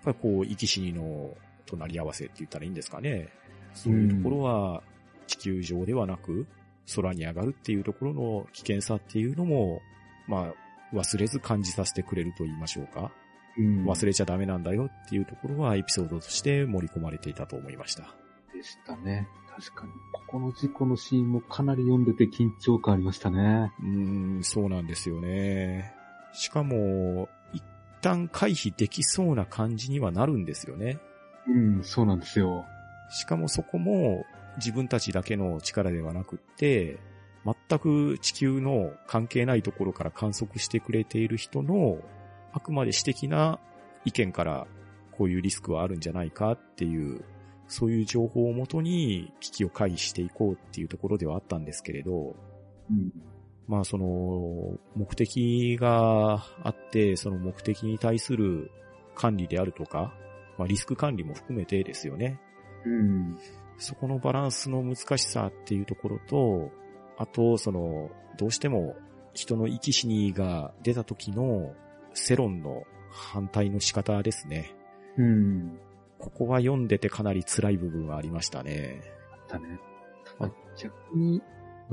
[0.05, 1.31] ぱりこう生き死にの
[1.67, 3.29] 隣り合わせって言ったらいいんですかね。
[3.75, 4.83] そういうところは
[5.27, 6.47] 地球上ではなく
[6.95, 9.81] 空に上がるっていうところの危険さっていうのも、
[10.27, 10.53] ま
[10.93, 13.13] あ忘れず感じさせてくれると言いましょうか。
[13.59, 13.85] うん。
[13.85, 18.15] 忘れちゃダメなんだよっていうところはエピソードとして盛り込まれていたと思いました。
[18.55, 19.29] でしたね。
[19.59, 19.93] 確かに。
[20.13, 23.73] ここの事故のシーンもかなり読んでて緊張感ありましたね。
[23.81, 25.93] うーん、そうなんですよね。
[26.33, 27.65] しかも、一
[28.01, 31.01] 旦回避できそうな感じにはなるんですよね。
[31.49, 32.67] うん、そうなんですよ。
[33.11, 34.25] しかもそこも
[34.59, 37.01] 自分たちだけの力ではなくって、
[37.45, 41.99] 全く地球の関係ないところから観測してくれている人の、
[42.53, 43.59] あくまで私的な
[44.05, 44.67] 意見から
[45.13, 47.25] こういうリスクはあるんじゃないかっていう、
[47.69, 52.35] そういう情報をもとに危機を回避していこうっていうところではあったんですけれど、
[52.91, 53.13] うん。
[53.69, 58.71] まあその、目的があって、その目的に対する
[59.15, 60.15] 管理であるとか、
[60.57, 62.41] まあリスク管理も含めてですよね。
[62.85, 63.39] うん。
[63.77, 66.71] そこのバランスの難しさっていうところと、
[67.19, 68.97] あと、その、どうしても
[69.35, 71.75] 人の生き死にが出た時の
[72.15, 74.75] 世論の反対の仕方ですね。
[75.17, 75.79] うん。
[76.19, 79.01] ここは読んでてかなり辛い部分はありましたね。
[79.49, 79.81] だね。
[80.39, 81.41] ただ逆に、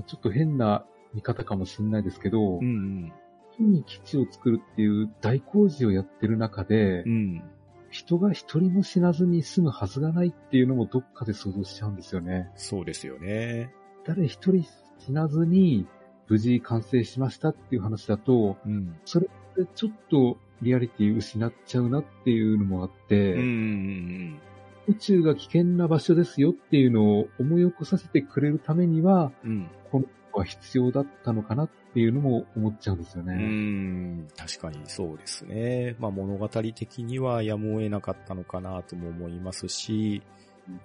[0.06, 3.14] ちょっと変な見方かもしれないですけど、うん
[3.58, 7.12] 木に基地を作るっていう大工事をやってる中で、うん。
[7.12, 7.44] うん。
[7.90, 12.52] 人が一人も死なずに済むはずがないっていうのもどっかで想像しちゃうんですよね。
[12.56, 13.74] そうですよね。
[14.06, 14.66] 誰一人
[15.00, 15.88] 死なずに
[16.28, 18.98] 無事完成しましたっていう話だと、うん。
[19.06, 24.40] それってちょっとリアリティ失っちゃうなっていうのもあって、うんうん
[24.88, 29.52] 宇宙が危険な場所ですよっていうのを思い起こさせてくれるためには、うん。
[29.52, 29.70] うん。
[29.92, 33.36] この子は必要だったのかなっていうのも思っちゃうんですようね。
[33.36, 35.96] ん、確かにそうですね。
[36.00, 40.22] まあ物語的にはやむを得なかったのかなとも思いますし、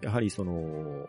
[0.03, 1.09] やはりその、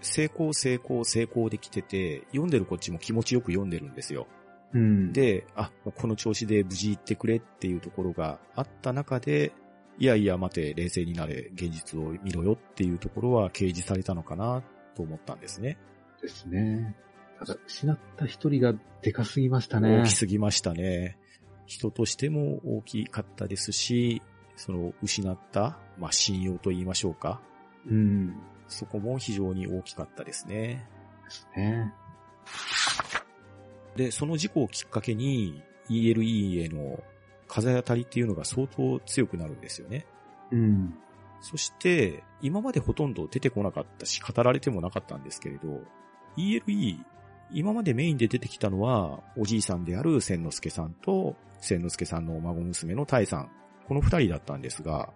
[0.00, 4.26] 成功成功成功できてて、読んでるこっちも気持ちよく読んでるんですよ。
[4.74, 5.12] うん。
[5.12, 9.52] で、あ、この調子で無事行ってくれっていうところがあった中で、
[9.98, 14.62] いやいや待て、冷静になれ、現実を見ろよっていうところは掲示されたのかな
[14.94, 15.78] と思ったんですね。
[16.20, 16.96] ですね。
[17.38, 20.12] ただ、失った一人がでかすぎましたね大き。
[20.12, 21.18] すぎましたね。
[21.66, 24.22] 人としても大きかったですし、
[24.56, 27.40] その失った、まあ、信用と言いましょうか。
[27.86, 28.36] うん。
[28.68, 30.88] そこも非常に大きかったですね。
[31.24, 31.92] ですね。
[33.96, 37.02] で、その事故をきっかけに ELE への
[37.46, 40.06] 風当たりっていうのが相当強くなるんですよね。
[40.50, 40.94] うん。
[41.40, 45.80] そして、今までほとんど出てこなかったし、語られてもなかったんですけれど、
[46.36, 47.04] ELE、
[47.50, 53.50] 今までメインで出てきたのは、おじいさんである千之助さんと、千之助さんの孫娘の大さん。
[53.86, 55.12] この二人だったんですが、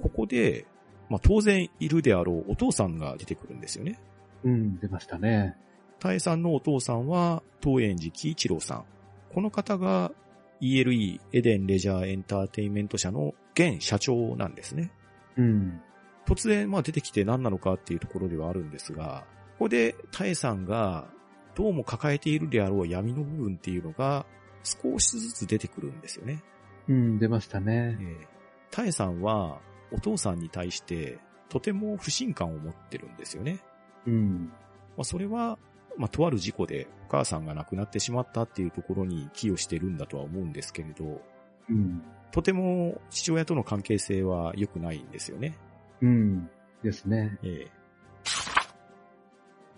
[0.00, 0.66] ここで、
[1.10, 4.00] まあ当然いるであろうお父さんが出てくるんですよね。
[4.44, 5.56] うん、出ましたね。
[6.04, 8.84] 大さんのお父さんは、東園寺喜一郎さん。
[9.32, 10.12] この方が
[10.60, 14.92] ELE エデンレジャーエンターテインメント社の現社長なんですね。
[15.38, 15.80] うん。
[16.26, 21.08] 突然、まあ出てきて何なのかっていうところではあるんですが、ここで、タエさんが、
[21.54, 24.26] どうも抱えているであろう闇の部分っていうのが、
[24.62, 26.44] 少しずつ出てくるんですよね。
[26.86, 27.96] うん、出ましたね。
[27.98, 28.26] ええ
[28.70, 29.58] タエさんは、
[29.90, 33.60] お父さんに対して、とても不信感を持ってるんですよね。
[34.06, 34.52] うん。
[34.96, 35.58] まあそれは、
[35.96, 41.20] まあとある事故でお母さんが亡くなってしまったっていうところに寄与してるんだとは思うんですけれど、
[41.68, 42.02] うん。
[42.32, 45.56] とても父親との関係性は良くないんですよね。
[46.00, 46.50] うん。
[46.82, 47.38] ですね。
[47.42, 47.84] ええ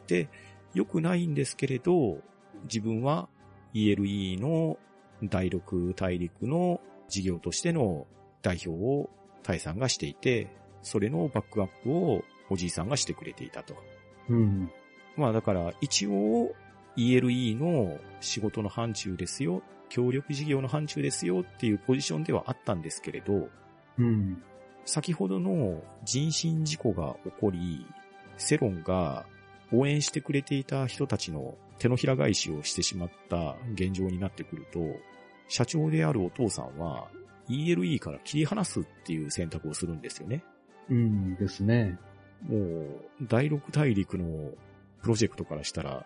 [0.07, 0.29] で、
[0.73, 2.19] 良くないんですけれど、
[2.65, 3.29] 自分は
[3.75, 4.79] ELE の
[5.23, 8.07] 第六大陸の事業としての
[8.43, 9.11] 代表を
[9.43, 10.49] タイさんがしていて、
[10.83, 13.75] それのバックアップをおじいさんがしてくれていたと。
[14.29, 14.71] うん。
[15.17, 16.55] まあだから一応
[16.97, 23.49] ELE の仕事の範疇ですよ、協力事業の範疇ですよっていうポジションではあったんですけれど、
[23.99, 24.43] うん。
[24.85, 27.87] 先ほどの人身事故が起こり、
[28.39, 29.27] 世論が
[29.73, 34.81] 応援してくれていた人たちの手のひら返しをしてしまった現状になってくると、
[35.49, 37.09] 社長であるお父さんは
[37.49, 40.45] ELE から切り離すっていう選択をするんですよね。
[40.89, 41.35] うん。
[41.37, 41.99] ですね。
[42.43, 44.53] もう、第六大陸の
[45.07, 46.05] プロジェクトからしたら、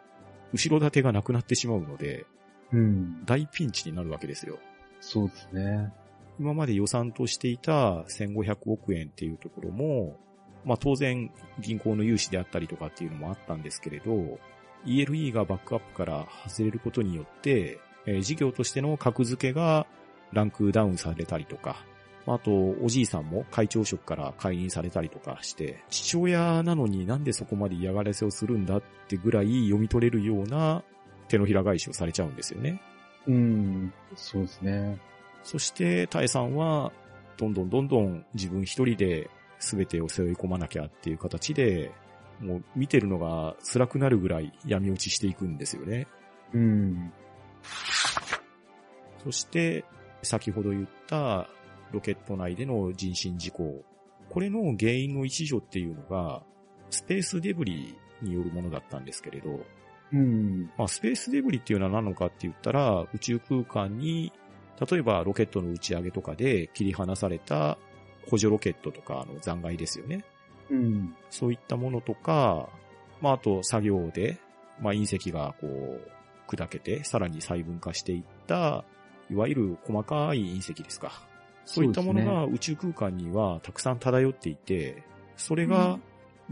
[0.52, 2.26] 後ろ盾がなくなってしまうので、
[2.70, 3.24] うん。
[3.24, 4.58] 大ピンチになるわけですよ。
[5.00, 5.90] そうですね。
[6.38, 10.18] 今まで予算としていた1500億円っていうところも、
[10.66, 14.38] まあ当然銀行の融資であったりとかっていうのもあったんですけれど、
[14.84, 19.86] ELE がバックアップから外れることによって、えー事業としての格付けが
[20.32, 21.86] ランクダウンされたりとか、
[22.26, 30.82] あと、おじいさんも会長職から解任されたりとかして、父親なのになんでそこまで嫌がらせをするんだってぐらい読み取れるような
[31.28, 32.80] 手のひら返しをされちゃうんですよね。
[33.26, 33.92] うん。
[34.14, 35.00] そうですね。
[35.42, 36.92] そして、タエさんは、
[37.36, 41.92] どんどんどんどん自分一人で全てを背負い込まなきゃっていう形で、
[42.40, 46.06] もう見てるのが辛くなるぐらい闇落ちしていくんですよね。
[46.52, 47.12] うん。
[49.24, 49.84] そして、
[50.22, 51.48] 先ほど言った
[51.92, 53.82] ロケット内での人身事故。
[54.28, 56.42] これの原因の一助っていうのが、
[56.90, 59.60] スペースデブリによるものだったんですけれど、
[60.12, 60.70] うん。
[60.76, 64.32] まあ、スペースデブリっていうのは何なのかって言ったら、宇宙空間に、
[64.90, 67.76] 例えばロケットの打ち上げとかで切り離された
[68.30, 70.24] 補助ロケットとかの残骸ですよね。
[70.70, 71.14] うん。
[71.28, 72.68] そういったものとか、
[73.20, 74.38] まあ、あと作業で、
[74.80, 76.10] まあ、隕石がこう、
[76.48, 78.84] 砕けて、さらに細分化していった、
[79.30, 81.29] いわゆる細かい隕石ですか。
[81.64, 85.02] そういったものが宇宙空間にはたくさん漂っていて、
[85.36, 85.98] それが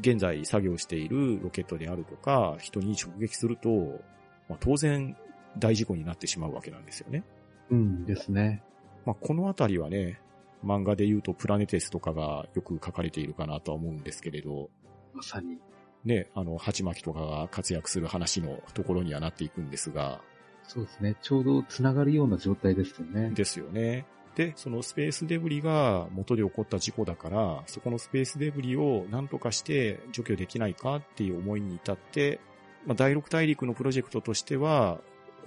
[0.01, 3.69] 現在作業しているロケットであるとか、人に直撃すると、
[4.49, 5.17] まあ、当然
[5.59, 7.25] 大事故になってしまうわけなんですよね。
[7.71, 8.63] うんですね。
[9.05, 10.21] まあ、このあたりはね、
[10.65, 14.71] 漫画で言うとプラネテスとかがよく書かれているかなとは思うんですけれど、
[15.15, 15.59] まさに。
[16.05, 20.21] ね、あの、鉢巻きとかが活躍する話のところにはなっていくんですが、
[20.63, 21.17] そうですね。
[21.23, 23.31] ちょうど繋がるような状態ですよね。
[23.31, 24.07] ですよね。
[24.39, 32.39] で、そのスペースデブリが元で起こった事故だから、そこのスペースデブリを何とかして除去できないかっていう思いに至って、
[32.87, 35.01] まあ、第六大陸のプロジェクトとしては、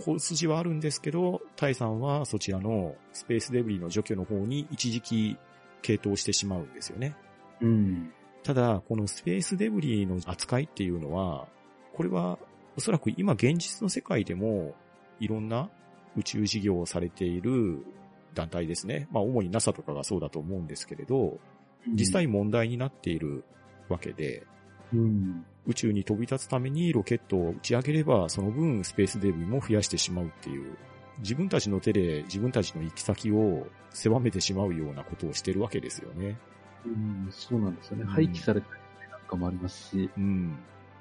[0.05, 5.37] 大筋はあるんですけど、タイさんはそちらのスペースデブリの除去の方に一時期
[5.81, 7.15] 傾倒してしまうんですよね。
[7.61, 8.11] うん。
[8.43, 11.47] ただ、このスペースデブリの扱いっていうのは、
[11.93, 12.37] これは
[12.75, 14.75] おそらく今現実の世界でも
[15.21, 15.69] いろんな
[16.17, 17.85] 宇宙事業をされている
[18.33, 19.07] 団体ですね。
[19.11, 21.39] まあ主に NASA とかがそうだと思うんですけれど、
[21.87, 23.43] 実際問題になっている
[23.89, 24.45] わけで、
[24.93, 25.45] うん。
[25.67, 30.75] 宇宙に飛び立つためにロケットを打ち上げれば、その分スペースデブリも増やしてしまうっていう、
[31.19, 36.37] 自分たちの手で自分たちの行き先を狭めてしまうようなことをしてるわけですよね。
[36.85, 38.03] うん、そうなんですよね。
[38.03, 40.09] うん廃棄されたりなんかもありますし。
[40.17, 40.57] うん。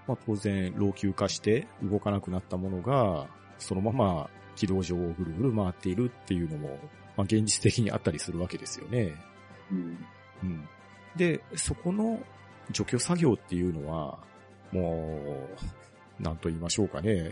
[0.07, 3.29] まあ当然、老朽化して動かなくなったものが、
[3.59, 6.79] そのまま軌道上をぐるぐる回っているっていうのも、
[7.21, 9.15] まあ現実的にあったりするわけですよね。
[9.71, 10.07] うん。
[10.43, 10.69] うん。
[11.17, 12.21] で、そこの
[12.71, 14.19] 除去作業っていうのは、
[14.73, 15.49] も
[16.19, 17.31] う、なんと言いましょうかね。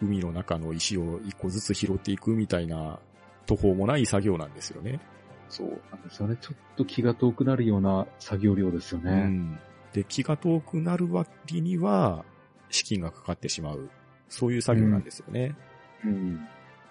[0.00, 3.00] 海の中の石を一個ずつ拾っていくみたいな
[3.46, 5.00] 途方もない作業なんですよね。
[5.48, 6.36] そうなんですよね。
[6.40, 9.12] ちょっと気が遠くなるような作業量ですようね。
[9.22, 9.58] ん。
[9.92, 12.24] で、気が遠くなる割には、
[12.68, 13.88] 資金がかかってしまう。
[14.28, 15.56] そういう作業なんですよね。
[16.04, 16.46] うん。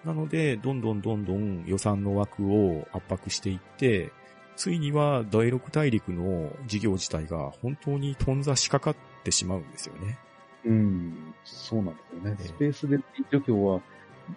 [0.06, 4.12] なので、どんどんどんどん予算の枠を圧迫していって、
[4.54, 10.16] ついには第六大陸の事業自体が本当に頓挫しかかってしまうんですよね。
[10.64, 11.34] うん。
[11.44, 12.36] そうなんですよね。
[12.38, 12.98] ええスペースで
[13.32, 13.82] 除去は、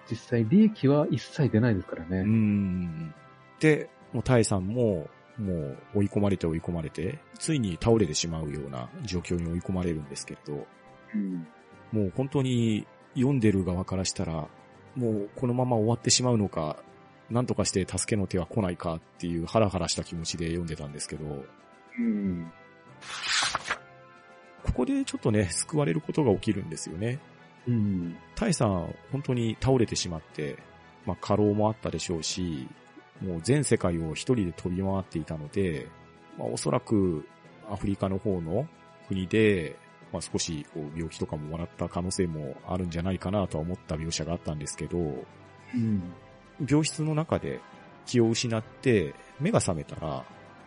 [0.10, 2.24] 実際利益は一切出ないですからうね。
[2.24, 3.14] ん。
[3.60, 10.66] で、もうタイさんも、もう追い込まれて追い込まれて、ついに倒れてしまうような状況に追い込まれるんですけれど、
[11.14, 11.48] うん。
[11.92, 14.48] もう本当に読んでる側からしたら、
[14.96, 16.78] もうこのまま終わってしまうのか、
[17.30, 21.46] なんとかして助けの手は来ないかっていうハラハラした気持ちで読んでたんですけど、
[21.98, 22.52] うん。
[24.64, 27.20] ここでちょっとね、救われることが起きるんですよね。
[27.68, 28.18] うん。
[28.36, 30.58] タイさん、本当に倒れてしまって、
[31.06, 32.68] まあ過労もあったでしょうし、
[33.22, 35.88] もう全世界を一人で飛び回っていたので、
[36.38, 37.28] まあおそらく
[37.70, 38.68] アフリカの方の
[39.08, 39.76] 国で、
[40.12, 46.04] まあ少しこう病気とかももらった可能性もあるんじゃないかなとは思った描写があったんですけど、うん。
[46.68, 47.60] 病室の中で
[48.06, 50.26] 気を失って目が覚めたら、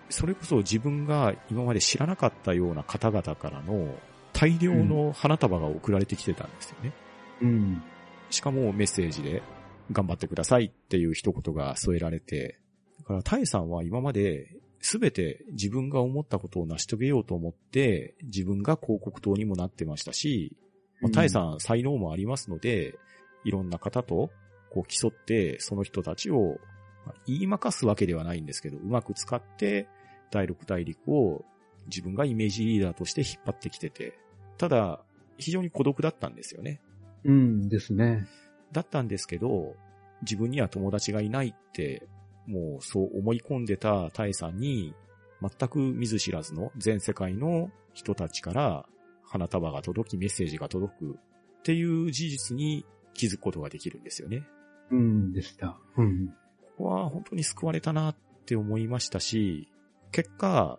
[0.08, 3.94] それこそ自分が今まで知らなかったような方々からの
[4.32, 6.92] 大量の花束が送られてきてたんですよね。
[7.40, 7.82] うん。
[8.30, 9.42] しかもメッセージで
[9.90, 12.58] 頑張ってくださいっていう一言が添えられて、
[13.00, 20.56] だからタイさんは今まで全て自分が思ったことを成し遂げようと思って自分が広告塔にもなってましたし、
[21.00, 22.98] まあ、タイさん才能もありますので、
[23.44, 24.30] いろんな方と
[24.70, 26.58] こう競ってその人たちを
[27.06, 29.88] まあ言いまかすわけではないんですけど、うまく使って
[30.32, 31.44] 第六大陸を
[31.86, 34.18] 自分がイメージリーダーとして引っ張ってきてて、
[34.58, 35.00] ただ
[35.38, 36.80] 非常に孤独だったんですよね。
[37.24, 38.26] うんですね。
[38.72, 39.76] だったんですけど、
[40.22, 42.08] 自分には友達がいないって、
[42.46, 44.94] もうそう思い込んでたタイさんに、
[45.40, 48.86] 全く見ず知らずの全世界の人たちから
[49.24, 54.46] 花束が届きメッセージが届くっていう事実に気づくことができるんですよね。
[54.90, 55.78] うんでした。
[55.96, 56.28] うん。
[56.28, 56.34] こ
[56.78, 58.16] こは本当に救われたなっ
[58.46, 59.68] て思いましたし、
[60.10, 60.78] 結果、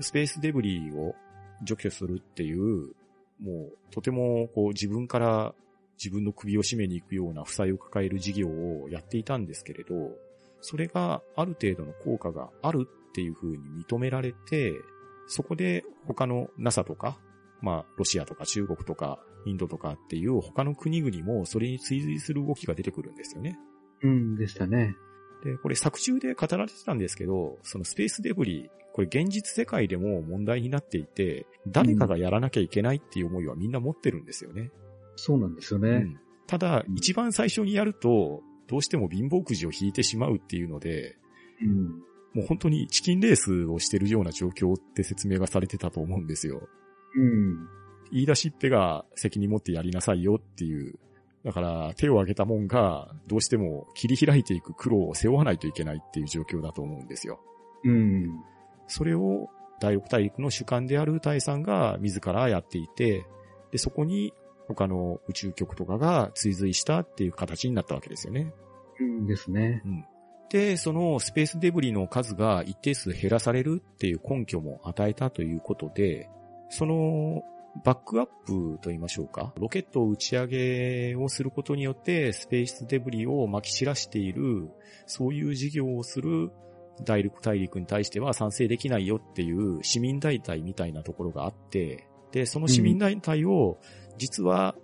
[0.00, 1.14] スペースデブリを
[1.62, 2.94] 除去するっていう、
[3.40, 5.54] もうとてもこう自分から
[6.02, 9.94] 自分の首を絞めに行くような負債を抱える事業をやっていたんですけれど、
[10.62, 14.72] それがある程度の効果があるっていう風に認められて、
[15.26, 17.18] そこで他の NASA とか、
[17.60, 23.58] まあロシアとか中国とかインドとかっていう他の国々もそれに追随する動きが出てくるんですよね。
[24.02, 24.96] うんでしたね。
[25.44, 34.70] で、これ作中で語られてたんですけど、そのスペースデブリ、これ現実世界でも問題になっていて、誰かがやらなきゃいけないっていう思いはみんな持ってるんですよね。
[35.16, 35.90] そうなんですよね。
[35.90, 36.18] うん
[36.48, 38.42] ただう、ん一番最初にやると、
[38.72, 41.14] どうしても貧乏くじを引いてしまうっていうので、
[41.60, 41.88] うん。
[42.32, 46.66] もう本当にチキンレースをしてるような状況って説明がされてたと思うんですよ。
[47.14, 47.68] うん。
[48.10, 50.98] 言い出しっぺが責任持ってやりなさいよっていう。
[51.44, 57.40] だから手を挙げたもんがどうしても切り開いていく苦労を背負わないといけないっていう状況だと思うんですよ。
[57.84, 58.40] うん。
[58.86, 59.50] それを
[59.80, 63.26] 第六大陸の主観である大さんが自らやっていて、
[63.70, 64.32] で、そこに
[64.68, 68.52] 他の宇宙局とかが追随したっていう形になったわけですよね。
[69.00, 69.82] うんですね。
[69.84, 70.04] うん。
[70.50, 76.28] で、そのスペースデブリの数が一定数減らされるっていう根拠も与えたということで、
[76.68, 77.42] その
[77.84, 79.54] バックアップと言いましょうか。
[79.58, 84.70] ロケットを打ち上げをすることによってスペースデブリを撒き散らしている、
[85.06, 86.50] そういう事業をする
[87.04, 93.78] 大陸大陸に対しては賛成できないよっていう市民団体みたいなところがあって、で、その市民団体を
[94.18, 94.74] 実は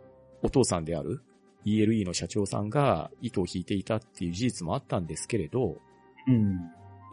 [0.43, 1.23] お父さんである
[1.65, 5.79] ELE の社長さんが糸を引いていたっていう事実もあったんですけれど、
[6.27, 6.59] うん。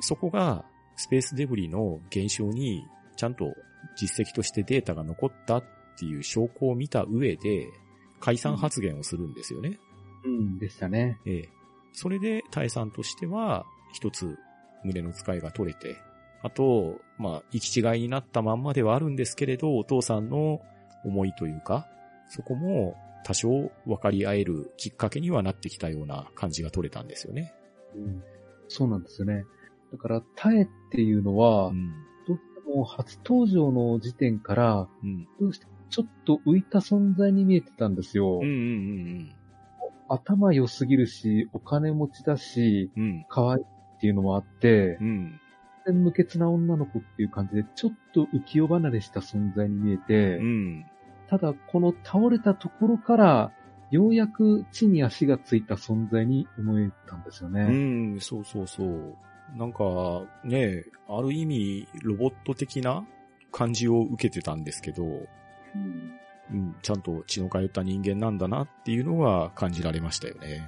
[0.02, 0.66] そこが
[0.98, 2.84] スペースデブリの減少に
[3.16, 3.54] ちゃんと
[3.98, 5.64] 実績としてデータが残ったっ
[5.98, 7.68] ていう証拠を見た上で
[8.20, 9.80] 解散発言をするんですよね。
[10.26, 11.20] うんでしたね。
[11.26, 11.50] ええ。
[11.94, 14.38] それで大さんとしては一つ
[14.84, 15.96] 胸の使いが取れて、
[16.46, 20.62] あと、まあ、行き違いになったまんまではあるんですけれど、お父さんの
[21.04, 21.88] 思いというか、
[22.30, 27.52] そこも多少分かり合えるきっかけにはなってきたような感じが取れたんですよね。
[27.96, 28.24] うん。
[28.68, 29.44] そうなんですよね。
[29.92, 31.90] だから、タエっていうのは、うん。
[32.28, 35.28] どうしても初登場の時点から、うん。
[35.40, 38.40] どうしてもちょっと浮いた存在に見えてたんですよ。
[38.40, 39.32] うんうん
[40.08, 43.10] 頭良すぎるし、お金持ちだし、うんうん。
[43.10, 43.26] うん。
[43.28, 45.42] 可愛いっていうのもあってう、ん。
[45.92, 50.86] 無欠な女の子っていう感じで、ちょっと浮世離れした存在に見えて、うん。
[51.28, 53.52] ただこの倒れたところから、
[53.92, 57.64] ようやく地に足がついた存在に思えたんですようね。
[58.16, 59.16] ん、そうそうそう。
[59.56, 63.06] なんか、ね、ある意味、ロボット的な
[63.52, 65.08] 感じを受けてたんですけど、う
[65.78, 66.12] ん
[66.52, 70.68] うん、ちゃんと血の通った人間なんだなっていうのが感じられましたよね。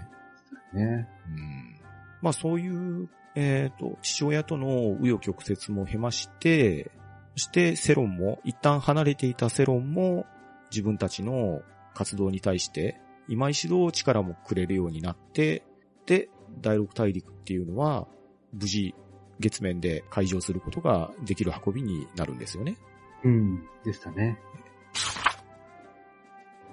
[0.73, 1.07] ね。
[1.27, 1.79] うん。
[2.21, 3.09] まあそういう、
[3.39, 6.89] えっ、と、父親との紆余曲折も経まして、
[7.35, 10.25] そして世論も、一旦離れていた世論も、
[10.71, 11.61] 自分たちの
[11.93, 15.63] 活動に対して、今一度力もくれるようになって、
[16.07, 16.29] で、
[16.61, 18.07] 第六大陸っていうのは、
[18.53, 18.95] 無事、
[19.39, 22.75] 月面で開場することができる運びになるんですよね。
[23.23, 23.61] うん。
[23.85, 24.39] でしたね。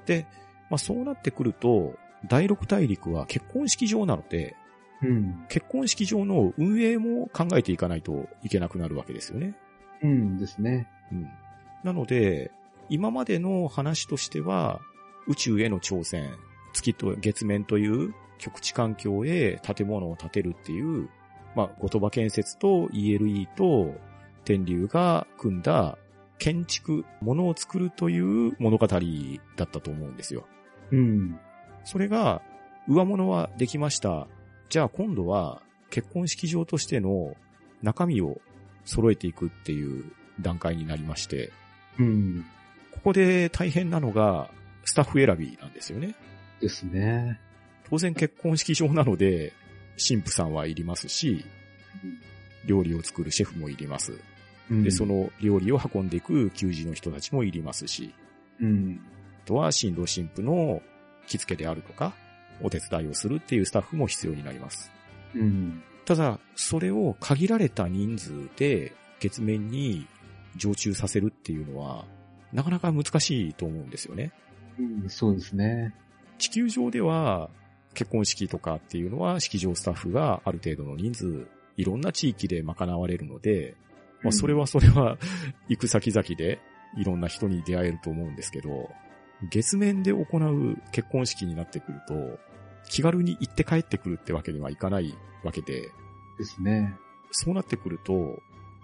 [0.07, 0.27] で、
[0.71, 4.57] まあそうなってくると、第六大陸は結婚式場なので、
[5.03, 5.45] うん。
[5.49, 9.57] 結婚式場の運営も考えていかないといけなくなるわけですよね。
[10.03, 10.89] うんですね。
[11.13, 11.29] うん。
[11.83, 12.51] なので、
[12.89, 14.81] 今までの話としては、
[15.27, 16.35] 宇宙への挑戦、
[16.73, 21.09] 月と月面という極地環境へ建物を建てるっていう、
[21.55, 23.95] まあ、ゴトバ建設と ELE と
[24.45, 25.99] 天竜が組んだ
[26.39, 29.01] 建築、ものを作るという物語だっ
[29.57, 30.47] たと思うんですよ。
[30.91, 31.39] うん。
[31.85, 32.43] それが、
[32.89, 34.27] 上物はできました。
[34.69, 37.37] じゃあ今度は結婚式場としての
[37.83, 38.41] 中身を
[38.85, 40.05] 揃えていくっていう
[40.41, 41.53] 段階になりまして、
[41.99, 42.45] うん。
[42.93, 44.51] ここで大変なのが
[44.85, 46.15] スタッフ選びなんですよね。
[46.61, 47.41] ですね。
[47.89, 49.53] 当然結婚式場なので、
[49.97, 51.45] 神父さんはいりますし、
[52.67, 54.19] 料理を作るシェフもいります。
[54.71, 58.15] うんで、そ、の料理を運んでいく給仕の人たちもいりますし、
[58.61, 59.01] うん。
[59.43, 60.81] あとは新郎新婦の
[61.27, 62.15] 着付けであるとか、
[62.65, 64.91] お手伝いをするっていうスタッフも必要になります。
[65.35, 65.83] うん。
[66.05, 70.07] ただ、それを限られた人数で月面に
[70.57, 72.07] 常駐させるっていうのは、
[72.53, 74.33] なかなか難しいと思うんですよね。
[74.79, 75.09] うん。
[75.09, 75.95] そうですね。
[76.39, 77.51] 地球上では
[77.95, 81.47] 結婚式とかっていうのは式場スタッフがある程度の人数、
[81.77, 83.75] いろんな地域で賄われるので、
[84.23, 85.19] まあそれはそれは
[85.69, 86.61] 行く先々で
[86.97, 88.91] いろんな人に出会えると思うんですけど、
[89.51, 92.39] 月面で行う結婚式になってくると、
[92.89, 95.91] 気軽に行って帰ってくるってわけにはいかないわけで、
[96.39, 96.97] ですね。
[97.31, 98.41] そうなってくると、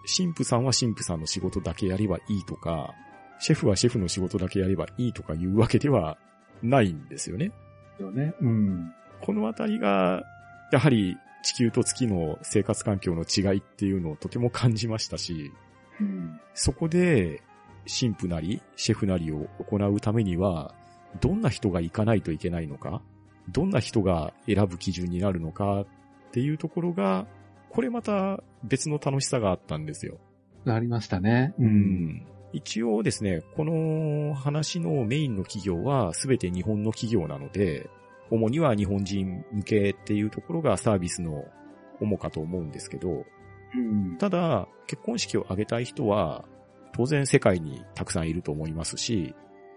[0.06, 2.94] 神父さんは神父さんの仕事だけやればいいとか、
[3.38, 6.18] シェフはシェフの仕事だけやればいいとかいうわけでは
[6.62, 7.52] ないんですよね。
[7.98, 8.34] よね。
[8.40, 8.92] うん。
[9.20, 10.22] このあたりが、
[10.72, 15.52] やはり地球と月の生活環境の違いっていうのをとても感じましたし、
[16.00, 16.40] うん。
[16.54, 17.42] そこで
[17.86, 20.74] 神父なりシェフなりを行うためには、
[21.20, 23.02] どんな人が行かないといけないのか、
[23.50, 25.86] どんな人が選ぶ基準になるのかっ
[26.32, 27.26] ていうところが、
[27.70, 30.18] これまた別の楽しさがあったんですよ。
[30.66, 31.54] ありましたね。
[31.58, 31.62] う。
[31.62, 37.88] うん一応ですね、この話のメインの企業は全て日本の企業なので、
[38.30, 41.44] 主には日本人向けっていうところがサービスの
[42.00, 43.24] 主かと思うんですけど、
[43.74, 44.16] うん。
[44.18, 46.44] ただ、結婚式を挙げたい人は、
[46.92, 49.34] 当然世界にたくさんいると思いますし、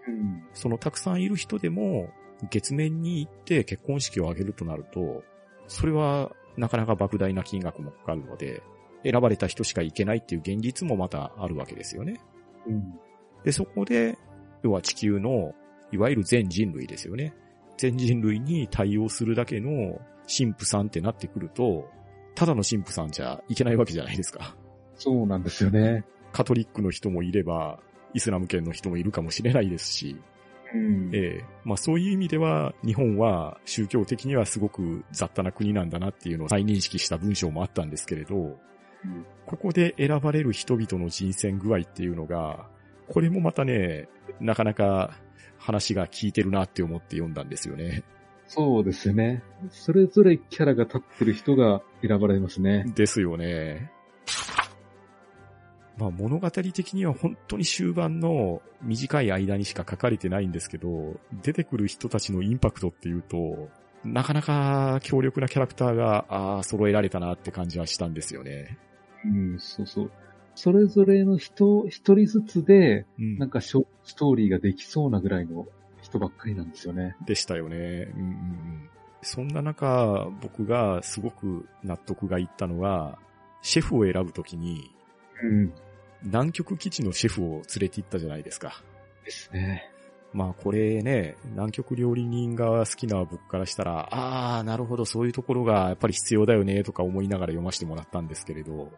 [0.08, 0.44] うん。
[0.52, 2.08] そのたくさんいる人でも、
[2.50, 5.22] 月面に行って結婚式を挙げるとなると、
[5.66, 8.62] それはなかなか莫大な金額もかかるので、
[9.04, 12.20] 選ばれた人しか行けないっていう現実もまたあるわけですよね。
[12.66, 12.94] うん。
[13.44, 14.16] で、そこで、
[14.62, 15.54] 要は地球の、
[15.92, 17.34] いわゆる全人類ですよね。
[17.76, 21.90] 全人類に対応するだけの神父さんってなってくると、
[22.34, 24.56] ただの神父さんじゃいけないわけじゃないですか。
[24.96, 26.04] そうなんですよね。
[26.32, 27.78] カトリックの人もいれば、
[28.14, 30.16] イスラム圏の人もいるかもしれないですし、
[30.74, 31.10] うん。
[31.14, 38.56] ええまあそういう意味では、日本は宗教的にはすごく雑多な国なんだなっていうのを再認識した文章もあったんですけれど、うん
[39.46, 42.66] ここで選ばれる人々の人選具合っていうのが、
[43.08, 44.08] これもまたね、
[44.40, 45.18] なかなか
[45.58, 48.02] 話が効いてるなって思って読んだんですよね。
[48.46, 49.42] そうですよね。
[49.70, 52.84] それぞれキャラが立ってる人が選ばれますね。
[52.94, 53.90] ですよね。
[55.96, 63.68] まあ物語的には本当に終盤の短い間にしか書かれてないんですけど、出てくる人たちのインパクトっていうと、
[64.04, 68.78] なかなか強力なキャラクターが、ああ、揃えられたなって感じはしたんですよね。
[69.24, 70.10] うん、そうそう。
[70.54, 75.66] それぞれの人、一人ずつで、うんなんかショストーリーができそうなぐらいの
[76.02, 77.16] 人ばっかりなんですよね。
[77.24, 77.76] でしたよね。
[77.76, 77.80] う
[78.18, 78.88] んうんうん、
[79.22, 83.18] そんな中、僕がすごく納得がいったのは、
[83.62, 84.90] シェフを選ぶときに、
[85.42, 85.72] うん。
[86.24, 88.82] 南極基地のシェフを連れて行ったじゃないですか。
[89.24, 89.90] ですね。
[90.32, 98.90] まあこれね、南極料理人が好きな僕からしたら、ああ、なるほど、そういうところがやっぱり必要だよね、とか思いながら読ませてもらったんですけれど、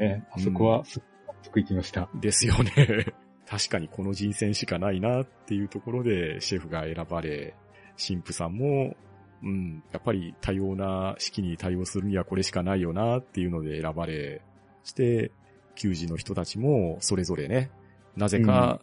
[0.00, 2.08] え、あそこはすっごく納得いきました。
[2.14, 3.06] ですよね。
[3.46, 7.54] 確かにこの人選しかないなっていうところでシェフが選ばれ、
[7.96, 8.96] 神父さんも、
[9.42, 14.42] うん、やっぱり多様な式に対応するにはこれしかないよなっていうので選ばれ、
[14.82, 15.30] そして、
[15.74, 17.70] 球児の人たちもそれぞれね、
[18.16, 18.80] なぜか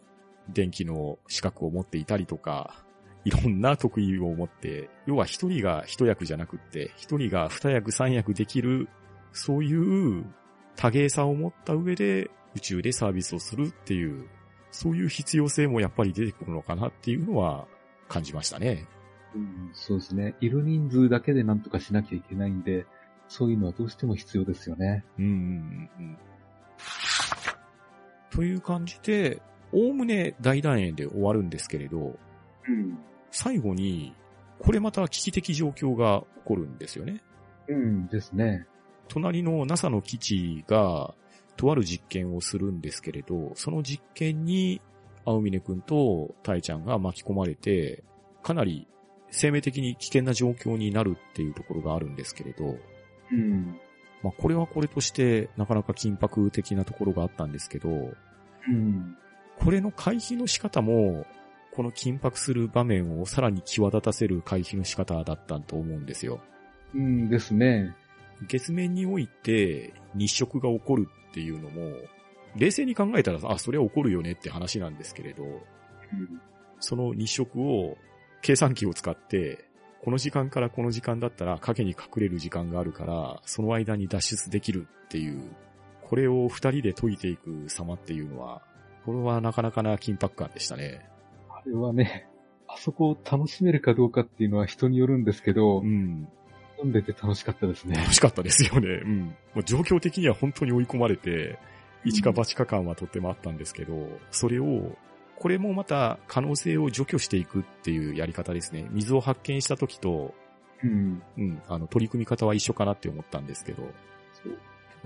[0.48, 2.84] 電気の資格を持っていたりとか、
[3.24, 8.88] いろんな得意を持って、要は一人が一役じゃなくって、一人が二役三役できる、
[9.32, 9.74] そうい
[10.20, 10.24] う
[10.76, 14.28] 多芸さを持った上で宇宙でサービスをするっていう、
[14.70, 17.66] そういう必要性もやっぱり出てくるのかなっていうのは
[18.08, 18.86] 感じましたね。
[19.34, 20.34] うん、そうですね。
[20.40, 22.86] いる人数だけでなんとかしなきゃいけないんで、
[23.28, 25.04] そういうのはどうしても必要ですよね。
[25.18, 26.18] うんうんうんうん。
[28.30, 29.42] という感じで、
[29.72, 32.18] おおむね大団円で終わるんですけれど、
[32.68, 32.98] うん。
[33.30, 34.14] 最後に、
[34.58, 37.22] これまた危機的状況が起こるんですよね。
[37.68, 38.66] うんですね。
[39.08, 41.14] 隣の NASA の基地が、
[41.56, 44.80] とある実験をするんですけれど、その実験に、
[45.24, 48.02] 青峰くんとタイちゃんが巻き込まれて、
[48.42, 48.88] かなり
[49.30, 52.76] 生命的に危険な状況になるっていうところがあるんですけれど、
[53.30, 53.78] うん。
[54.22, 57.88] まあこれはこれとしてなかなか緊迫的なところがあったんですけど、
[58.68, 59.16] うん。
[59.58, 61.26] これの回避の仕方も、
[61.72, 66.40] この緊迫する場面をさらに際立たせる回避の仕方だったと思うんですよ。
[66.94, 67.94] うんですね。
[68.48, 71.92] 月面において日食が起こるっていうのも、
[72.56, 75.60] 冷静に考えたら、あ、それは起こるよねって話なんですけれど、うん。
[76.80, 77.96] その日食を
[78.42, 79.69] 計算機を使って、
[80.02, 85.42] この時間からこの時間だったら影に隠れる時間があるから、その間に脱出できるっていう、
[86.02, 88.62] これを二人で解いていく様っていうのは、
[89.04, 91.06] これはなかなかな緊迫感でしたね。
[91.50, 92.28] あれはね、
[92.66, 96.28] あそこを楽しめるかどうかっていうのは人によるんですけどう、ん。
[96.76, 97.96] 読んでて楽しかったですね。
[97.96, 98.88] 楽しかったですよね。
[99.04, 99.20] うん。
[99.26, 101.58] もう状況的には本当に追い込まれて、
[102.04, 104.96] 一か八か感はとってもあったんですけど、それを、
[105.40, 108.86] これもまた可能性を除去していくっていうやり方ですね。
[108.90, 110.34] 水を発見した時と、
[110.84, 111.22] うん。
[111.38, 113.82] うん、あの、取り組み方は一緒かなって思ったんですけど。
[114.34, 114.50] そ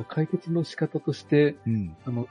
[0.02, 0.05] う。
[0.09, 1.97] 解決の仕方として、うん。
[2.05, 2.27] あの、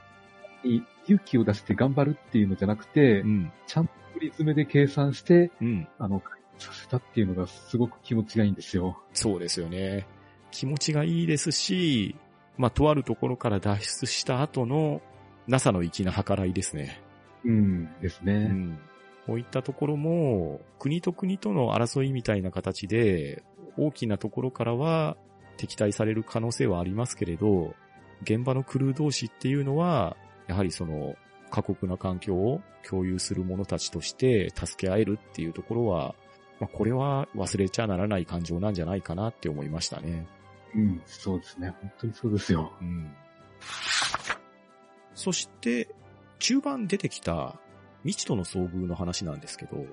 [0.64, 3.52] い勇気を出して頑張るっていうのじゃなくて、うん。
[3.66, 5.88] ちゃんと振り詰めで計算して、うん。
[5.98, 6.22] あの、
[6.58, 8.98] させたっていうのがすごく気持ちがいいんですよ。
[9.14, 10.06] そうですよね。
[10.50, 12.16] 気持ちがいいですし、
[12.58, 15.00] まあ、とあるところから脱出した後の
[15.46, 17.00] NASA の粋な計らいですね。
[17.44, 17.88] うん。
[18.00, 18.46] ですうね。
[18.48, 18.78] ん。
[19.26, 23.42] こういったところも、国と国との争いみたいな形で、
[23.76, 25.16] 大きなところからは
[25.56, 27.74] 敵対される可能性はありますけれど、
[28.22, 30.16] 現場のクルー同士っていうのは、
[30.46, 31.16] やはりその、
[31.50, 36.16] 過酷な環境を共有する者たちとして助け合えるっていうところは、
[36.58, 40.26] まあ、これは忘れちゃならない感情なんじゃないかなって思いましたね。
[40.74, 41.02] うん。
[41.06, 41.72] そうですね。
[41.80, 42.72] 本当にそうですよ。
[42.80, 43.12] うん。
[45.14, 45.88] そして、
[46.38, 47.58] 中盤出てきた
[48.02, 49.86] 未知との遭遇の話なんですけど、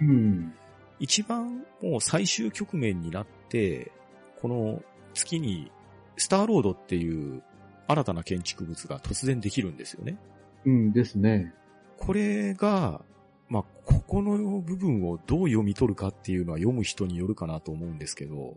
[0.00, 0.54] うん。
[0.98, 3.92] 一番もう最終局面になって、
[4.40, 4.82] この
[5.14, 5.70] 月に
[6.16, 7.42] スターロードっていう
[7.86, 10.18] 新たな建築物が突然できるんですよね。
[10.64, 11.54] うんですね。
[11.98, 13.02] これが、
[13.48, 18.56] まあ、ここの部分をどう読み取るかっていうのは読む人によるかなと思うんですけど、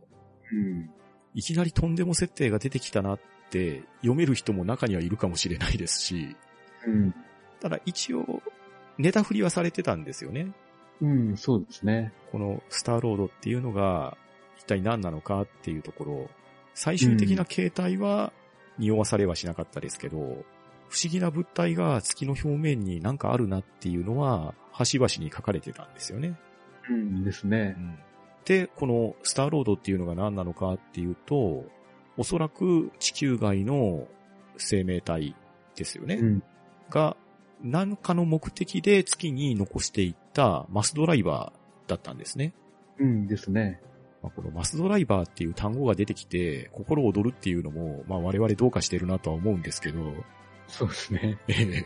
[0.51, 0.89] うん。
[1.33, 3.19] いきなりとんでも設定が出てきたなっ
[3.49, 6.35] て読める人も中にはいるかもしれないですし、
[6.87, 7.15] うん。
[7.59, 8.41] ただ一応、
[8.97, 10.53] ネタ振りはされてたんですよね。
[11.01, 12.13] うん、そうですね。
[12.31, 14.17] このスターロードっていうのが
[14.57, 16.29] 一体何なのかっていうところ、
[16.73, 18.31] 最終的な形態は
[18.77, 20.17] 匂わされはしなかったですけど、
[20.89, 26.37] 不思議な物体が月の表面になんかあるなっていうのは、端々に書かれてたんですよね。
[26.89, 27.75] うんですね。
[28.45, 31.65] で、このスターロードっていうのが何なのかっていうと、
[32.17, 34.07] おそらく地球外の
[34.57, 35.35] 生命体
[35.75, 36.15] ですよね。
[36.15, 36.43] うん。
[36.93, 37.17] が、
[37.63, 42.53] 何かの目的で月に残していったマスドライバーだったんですね。
[42.99, 43.81] うんですね。
[44.21, 50.13] まあ、このマスドライバーっていう単語が出てきて、心躍るっていうのも、まあ我々どうかしてるなとは思うんですけど、
[50.67, 51.39] そうですね。
[51.47, 51.85] ええ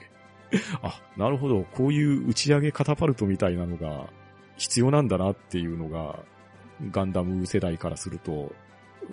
[0.81, 4.09] あ、なるほど、こういう打ち上げカタパルトみたいなのが
[4.57, 6.23] 必要なんだなっていうのが、
[6.91, 8.53] ガンダム世代からすると、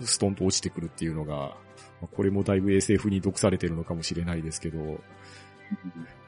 [0.00, 1.56] ストンと落ちてくるっていうのが、ま
[2.04, 5.00] あこれもだいぶ SF に毒されてるのかもしれないですけど、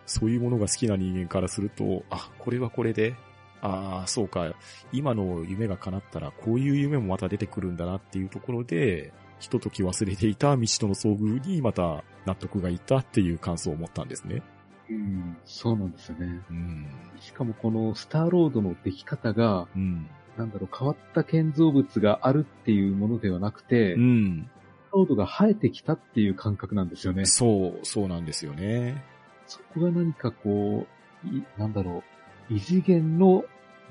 [0.07, 3.17] そういうものが好きな人間からすると、あ、これはこれで、
[3.63, 4.55] ああ、そうか、
[4.93, 14.43] 今の夢が叶ったらこういう夢もまた出てくるんだなっていうところで、ひととき忘れていた未知との遭遇にまた納得がいったっていう感想を持ったんですね。
[14.89, 16.41] うん、そうなんですよね。
[16.49, 16.87] うん。
[17.21, 20.07] しかもこのスターロードの出来方が、うん。
[20.37, 24.51] なんだろう、変わった建造物があるっていうものではなくて、スうん。
[24.91, 27.25] ターロードが生えてきたっていう感覚なんですよね。
[27.27, 29.05] そう、そうなんですよね。
[29.47, 30.87] そこが何かこ
[31.25, 32.03] う、いなんだろ
[32.51, 33.45] う、異次元の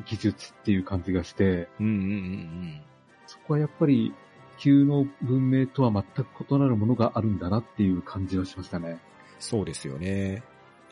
[0.05, 2.81] 技術っていう感じがして、うんうんうん
[3.27, 4.13] そこはやっぱり、
[4.59, 8.99] 地球の文明とは全く異なるものがあるんだなっていう感じはしましたね。
[9.39, 10.43] そうですよね。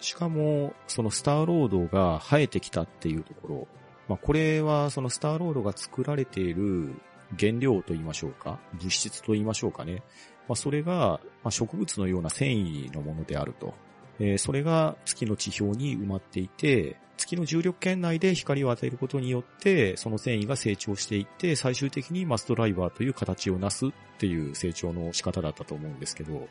[0.02, 3.68] しかも、そのスターロードが生えてきたっていうところ。
[4.07, 6.95] まあ、これはそのスターロードが作られている
[7.40, 10.03] 原料と言いましょうか物質と言いましょうかね。
[10.48, 13.73] まあ、それが、まあ、植物のような繊維のものであると。
[14.19, 26.48] えーそれが月の地表に埋まっていて、月の重力圏内で光を与えることによって、その繊維が成長していって、最終的にマストライバーという形をなすっていう成長の仕方だったと思うんですけど、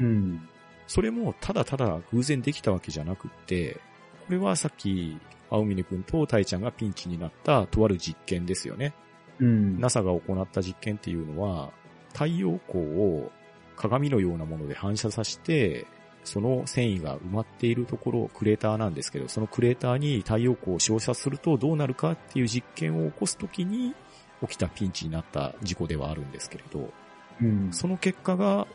[0.00, 0.48] うん。
[0.86, 3.80] それもただただ偶然できたわけじゃなくって、
[4.26, 5.18] これはさっき、
[5.50, 8.92] 青峰くんとタイちゃんがピンチになったとある実験ですよね。
[9.40, 9.80] うん。
[9.80, 11.72] NASA が行った実験っていうのは、
[12.12, 13.30] 太陽光を
[13.76, 15.86] 鏡のようなもので反射させて、
[16.24, 23.94] その繊維が埋まっているところ、クレーターなんですけど、そのクレーターに太陽光を照射するとどうなるかっていう実験を起こすときに
[24.42, 26.92] 起きたピンチになった事故ではあるんですけれど、
[27.40, 27.72] うん。
[27.72, 28.66] その結果が、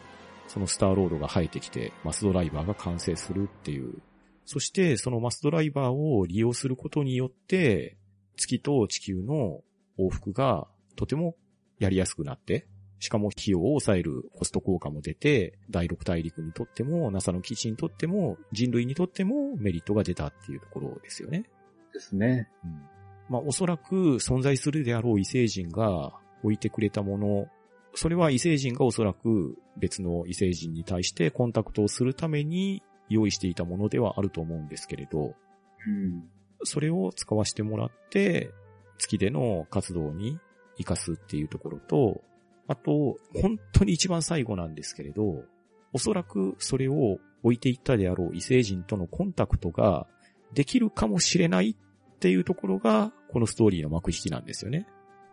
[0.48, 4.02] そのスターロードが生えてきて、マスドライバーが完成するっていう。
[4.46, 7.98] そして、そのマスドライバーを利用することによって、
[8.38, 9.62] 月と地球の
[9.98, 11.36] 往復がとても
[11.80, 12.68] やりやすくなって、
[13.00, 21.44] しかも費用を抑えるコスト効果も出て、第六大陸にとっても、NASA の基地にとっても、人類にとってもメリットが出たっていうところですよね。
[21.94, 22.50] ですね。
[22.64, 22.96] うん
[23.30, 26.14] まあおそらく存在するであろう異星人が
[26.44, 27.48] 置いてくれたもの、
[27.94, 35.34] それは異星人がおそらく別の異星人に対してコンタクトをするために用意していたものではあると思うんですけれど、
[35.88, 36.24] うん。
[36.64, 38.52] それを使わせてもらって
[38.98, 40.40] 月での活動に
[40.78, 42.22] 活かすっていうところと、
[42.68, 45.44] あと、本当に一番最後なんですけれど、
[45.94, 50.08] おそらくそれを置いていったであろう異星人とのコンタクトが
[50.54, 54.88] できるかもしれないっていうところが、このストーリーの幕引きなんですよね。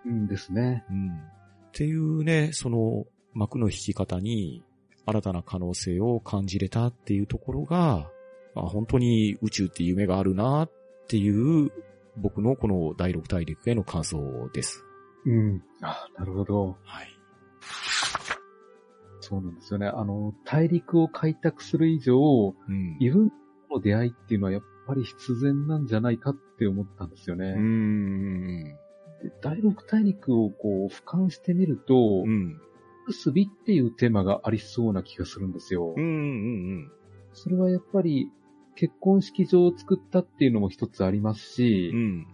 [0.05, 0.85] うんですね。
[0.91, 1.09] うん。
[1.09, 4.63] っていうね、その幕の引き方に
[5.07, 8.11] 新たな可能性を感じれたっていうところが、
[8.55, 10.71] まあ、本当に宇宙って夢があるなっ
[11.09, 11.71] ていう
[12.17, 14.85] 僕のこの第六大陸への感想です。
[15.25, 15.63] うん。
[15.81, 16.77] あ、なるほど。
[16.85, 17.12] はい。
[19.21, 19.87] そうなんですよね。
[19.87, 22.97] あの、大陸を開拓する以上、うん。
[23.01, 23.37] 異文化
[23.75, 27.53] の出会いっていうのはやっぱり必然なんじゃないかって思ったんですようね。
[27.55, 28.65] ん。
[28.65, 28.75] で
[29.41, 31.95] 第六大陸をこう俯瞰してみると
[32.27, 32.61] う、ん。
[33.07, 35.95] 結びっていうテーマがありそうな気がするんですよ。
[35.97, 36.05] うん。
[36.05, 36.91] うん。
[37.33, 38.29] それはやっぱり
[38.75, 42.27] 結婚式場を作ったっていうのも一つありますしう、ん。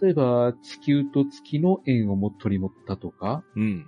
[0.00, 3.86] 例えば地球と月の縁をも取り持ったとか、うん。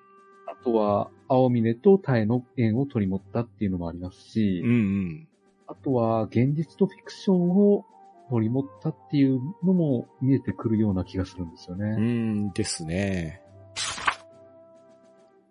[0.60, 5.28] あとは青峰とタエの縁を取り持ったっていうのもありますし、うん。
[5.66, 7.84] あとは現実とフィクションを
[8.28, 11.96] 取り持ったっていうのも見えてくるような気がするんですようね。
[11.96, 12.52] ん。
[12.52, 13.42] ですね。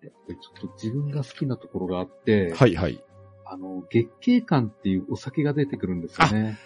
[0.03, 3.03] やっぱりちょっと自分が好きなところがあって、はいはい。
[3.45, 6.57] あの、月桂冠っていうお酒が出てくるんですよね。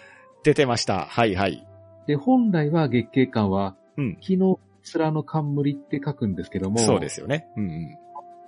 [0.42, 1.06] 出てました。
[1.06, 1.66] はいはい。
[2.06, 4.16] で、本来は月桂冠は、うん。
[4.20, 7.46] 木の面の冠って書くんですけども、そうですよね。
[7.56, 8.03] うん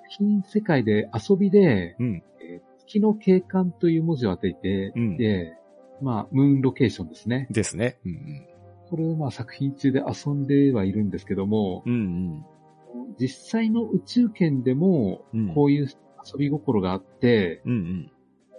[0.08, 2.06] 新世界で遊びで、うん。
[2.06, 2.22] うん。
[2.40, 5.56] えー月の景観という文字を当てて、うんで、
[6.00, 7.48] まあ、ムーンロケーションですね。
[7.50, 7.98] ですね。
[8.04, 8.46] うん
[8.88, 11.92] これをまあ作品中で遊んではいるんですけども、うん。
[11.92, 12.44] うん
[13.18, 15.54] 実際の宇宙圏でもうん。
[15.54, 18.12] こういう遊び心があって、うんうん。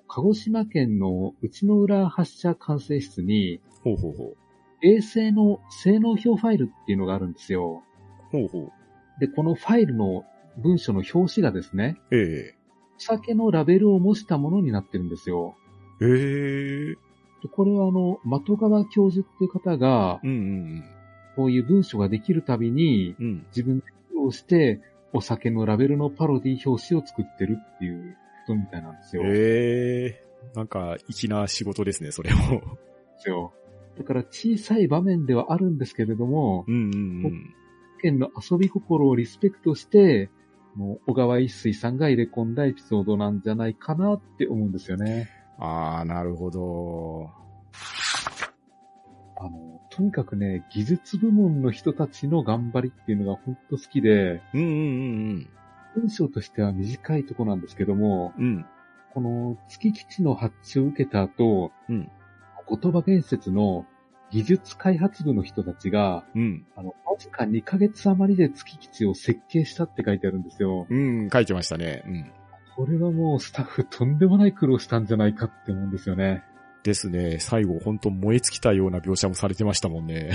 [0.09, 4.37] 鹿児島県の内之浦発射管制室にほうほうほう。
[4.83, 7.83] 衛星の性能表ファイルっていうのがあるんですよ。
[8.31, 8.71] ほうほう。
[9.19, 10.23] で、このファイルの
[10.57, 12.53] 文書の表紙がですね、え
[12.97, 15.55] お酒のラベルを模したものになってるんですよ。
[16.01, 17.07] えええ
[17.43, 20.83] でこれはあの、的川教授っていう方が、うんうん
[21.35, 23.25] こういう文章ができるたびに、うん。
[23.25, 23.45] うん。
[23.49, 24.81] 自分で苦労して、
[25.13, 29.21] お酒のラベルのパロディ表紙を作ってるっていう人みたいなんですよ。
[29.23, 30.23] ええ
[30.55, 32.39] なんか、粋な仕事ですね、それも。
[32.39, 32.59] で
[33.19, 33.53] すよ。
[33.99, 37.55] だから小さい場面ではあるんですけれども、うんうんうん。
[38.01, 40.31] 県の遊び心をリスペクトして、
[40.77, 45.27] もう小川一水さんが入れ込んだエピソードなんじゃないかなって思うんですよね。
[45.57, 47.31] ああ、なるほど。
[49.39, 54.69] あの、とにかくね、技術部門の人たちの頑張りっていうのが本当好きで、うんうんう
[55.39, 55.49] ん
[55.95, 58.45] 文章としては短いとこなんですけども、うん。
[58.45, 58.65] うん。
[59.15, 62.11] この月基地の発注を受けた後、うん
[62.69, 63.85] 言葉言説の
[64.31, 66.65] 技術開発部の人たちが、うん。
[66.75, 70.85] あの、わずか2ヶ月余りで月基地を設計したって書いてあるんですよ。
[70.89, 72.03] うん、書いてましたね。
[72.05, 72.31] うん。
[72.75, 76.43] これはもうスタッフとんでもない苦労したんじゃないかって思うんですよね。
[76.83, 77.39] ですね。
[77.39, 80.31] 最後、本当燃え尽きたような描写もされてましたもんね。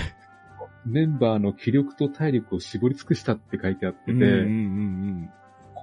[0.85, 5.31] メンバーの気力と体力を絞り尽くしたって書いてあってて、うんうんうん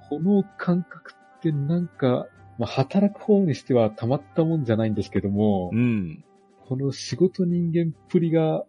[0.09, 2.25] この感覚ってなんか、
[2.57, 6.23] まあ、働く方にしてはたまったもんじゃないんですけども、うん。
[6.69, 6.77] うん。
[6.79, 8.65] この仕事人間っぷりが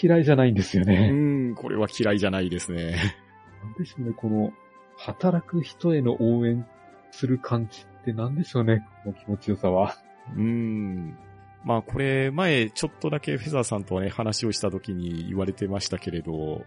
[0.00, 1.10] 嫌いじゃないんですようね。
[1.10, 2.96] ん、これは嫌いじゃないですね。
[3.62, 4.52] なんでしょうね、この、
[4.96, 6.66] 働く人への応援
[7.10, 9.96] する感じってなんでしょうね、この気持ちよさは。
[10.36, 11.16] うん。
[11.64, 16.64] まあこれ、前ちょっとだけフェザーさんとはね、話をした時に言われてましたけれど、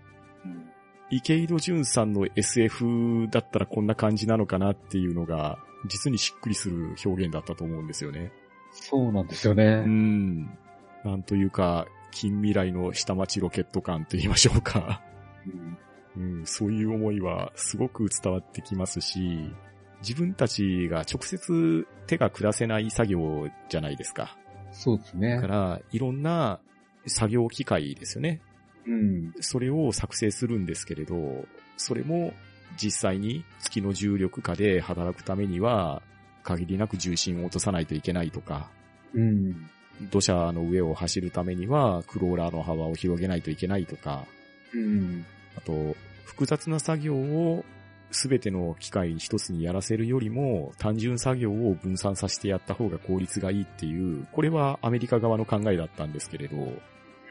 [1.10, 8.32] 池井戸潤さんの SF だったらこんな感じなのかなっていうのが、実にしっくりする表現だったと思うんですよね。
[8.72, 9.82] そうなんですようね。
[9.82, 10.58] ん。
[11.06, 15.02] なんというか、近未来の下町ロケット感と言いましょうか。
[15.46, 15.78] うん
[16.18, 19.54] うん、そういう思いはすごく伝わってきますし、
[20.02, 24.38] 自分たちが直接手が下せない作業じゃないですか。
[24.72, 25.48] そうですねだか。
[25.48, 26.60] ら、いろんな
[27.06, 28.42] 作業機械ですよね。
[28.88, 29.34] うん。
[29.42, 31.46] それを作成するんですけれど、
[31.78, 32.34] それも
[32.78, 36.02] 実際に月の重力下で働くためには、
[36.44, 38.72] 限りなく重心を落とさないといけないとか、
[39.14, 39.70] うん。
[40.02, 44.26] 土砂の上を走るためには、クローラーの幅を広げないといけないとか、
[44.74, 45.26] うん。
[45.58, 45.96] あと、
[46.26, 47.64] 複雑な作業を
[48.12, 56.62] すべての機械一つにやらせるよりも、単純作業を分散させてやった方が効率がいいっていう、これはアメリカ側の考えだったんですけれど、う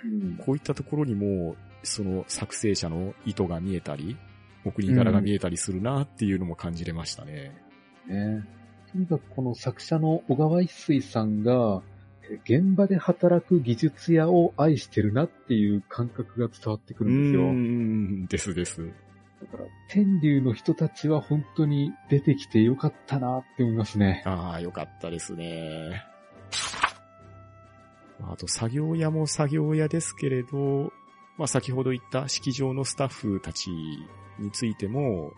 [0.07, 4.17] んこういったところにも、その作成者の意図が見えたり、
[4.65, 7.53] お国柄が見えたりするなっていうのも感じれましたね。
[8.07, 8.45] ね。
[8.93, 11.94] とにかくこの作者の小川一水さんが、え
[12.45, 17.41] 現場で働く技術屋を愛してるなっていう感覚が伝わってくうるんですよ。
[17.43, 18.79] ーん、ですです。
[19.41, 24.23] だから、天竜の人たちは本当に出てきてよかったなって思いますね。
[24.25, 26.05] ああ、よかったですね。
[28.23, 30.93] あと、作業屋も作業屋ですけれど、
[31.37, 33.71] まあ、先ほど言った式場のスタッフたち
[34.39, 35.33] についても、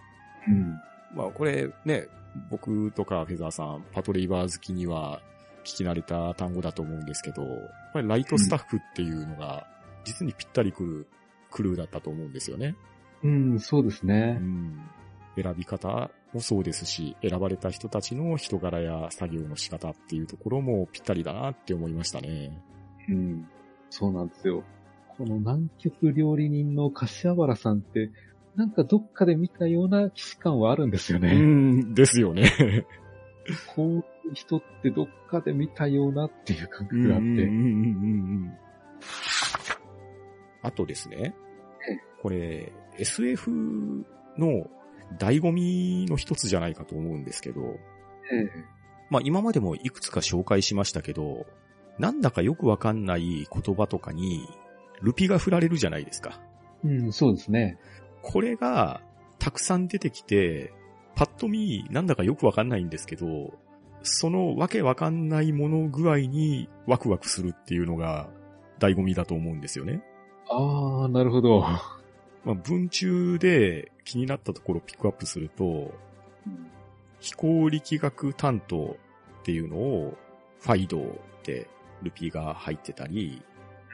[0.46, 0.74] うん。
[1.16, 2.06] まあ、これね、
[2.50, 5.22] 僕とかフェザーさん、パトレイバー好きには
[5.66, 9.66] 聞き慣れた単語だと思うんですけど、やっぱりライトスタッフっていうのが、
[10.05, 11.09] 実にぴったりくる
[11.51, 12.76] クルーだったと思うんですよね。
[13.24, 14.34] うん、そうですうね。
[14.34, 14.78] ん。
[15.34, 22.62] 選び方もそうですし、選ばれた人たちの人柄や作業の仕方っていうところもぴったりだなって思いましたね。
[23.09, 23.48] うん。
[23.90, 24.62] そうなんですよ。
[25.18, 28.10] この南極料理人の柏原さんって、
[28.55, 31.34] なんかどっかで見たような既視感はあるんですようね。
[31.34, 32.86] ん、ですよね。
[33.74, 37.50] こ人ってどっかで見たようなっていう感うん覚があって。
[40.62, 41.34] あとですね
[41.88, 43.50] ええ、これ、SF
[44.38, 44.68] の
[45.18, 47.60] 醍醐味の一つじゃないかと思うんですけど、
[48.32, 48.76] ええ
[49.08, 51.46] まあ今までもいくつか紹介しましたけど、
[51.98, 54.48] なんだかよくわかんない言葉とかに、
[55.02, 56.40] ルピが振られるじゃないですか。
[56.84, 57.78] うん、そうですね。
[58.22, 59.00] これが、
[59.38, 60.72] たくさん出てきて、
[61.14, 63.54] パッと見、なんだかよくわかんないんですけど、
[64.02, 68.28] そのわけわかんないもの具合にワクワクするっていうのが
[68.78, 70.02] 醍醐味だと思うんですよね。
[70.48, 71.60] ああ、なるほど。
[72.44, 75.93] まあ、文中で気になったところをピックアップすると、
[77.18, 78.97] 飛行力学担当
[79.40, 80.16] っていうのを
[80.60, 81.02] ファイドっ
[81.43, 81.68] て
[82.02, 83.43] ルピーが入ってたり、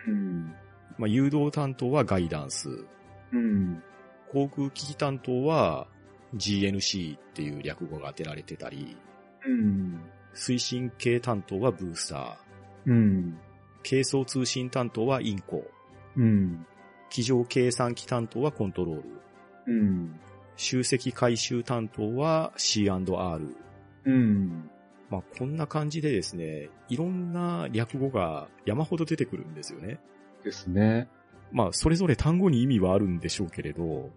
[0.07, 0.55] うん。
[0.99, 2.85] まあ、誘導担当はガイダンス、
[3.33, 3.83] うん。
[4.33, 5.87] 航空機器担当は
[6.35, 8.97] GNC っていう略語が当てられてたり、
[9.47, 10.01] うん。
[10.35, 13.39] 推進系担当はブースター、うん。
[13.89, 15.65] 軽装通信担当はインコ、
[16.17, 16.67] うん。
[17.11, 19.03] 机上計算機担当はコントロール、
[19.67, 20.21] うん。
[20.57, 23.03] 集積回収担当は C&R。
[24.05, 24.71] うん。
[25.11, 30.01] まあ、こんな感じでですね、いろんな略語が山ほど出てくるんですよね。
[30.43, 31.09] ですね。
[31.53, 34.11] まあ、それぞれ単語に意味はあるんでしょうけれど、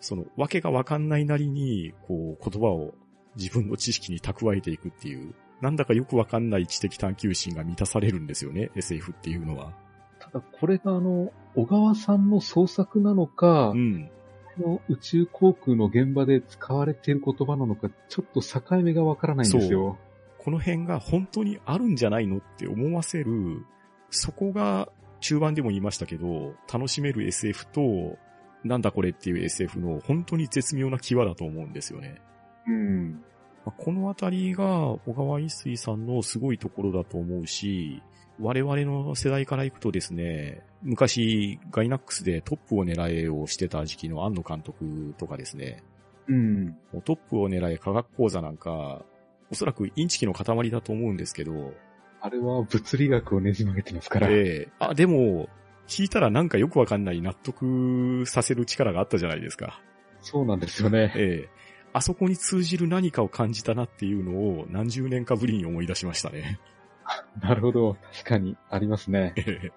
[0.00, 2.94] その、わけがわかんないなりに、こう、言葉を
[3.38, 9.72] 自分の知識に蓄えていくっていう、なんだかよくわかんない知的探求心が満たされるんですよね、SF っていうのは。
[10.18, 14.10] ただ、これがあの、小川さんの創作なのか、うん。
[14.56, 19.96] この宇宙航空の現場で使われている言葉なのか、ちょっと境目がわからないんですよ。
[20.38, 23.64] この辺が本当にあるんじゃないのって思わせる、
[24.10, 24.88] そこが
[25.20, 28.16] 中盤でも言いましたけど、楽しめる SF と、
[28.64, 32.20] なんだこれっていう SF の本当に絶妙な際だと思うんですよね。
[32.68, 33.22] うん。
[33.64, 38.02] まあこのあたりが小川一水さんのすごいところだと思うし、
[38.40, 45.82] 我々の世代から行くとですね、昔ガイナックスでトップを狙えをしてた時期の庵野監督とかですね、
[46.28, 46.76] うん。
[47.04, 49.02] トップを狙え科学講座なんか、
[49.50, 51.72] おそらくインチキの塊だと思うんですけど、
[52.20, 54.28] あれは物理学をねじ曲げてますから。
[54.28, 55.48] ええあ、でも、
[55.86, 59.80] 聞いたらなんかよくわかんない納得させる力があったじゃないですか。
[60.20, 61.12] そうなんですよね。
[61.16, 61.58] ええ
[61.98, 66.60] あそこに通じる何かを感じたなっていうのを何十年かぶりに思い出しましたね。
[67.42, 67.96] なるほど。
[68.12, 69.32] 確かに、ありますね。
[69.36, 69.72] え え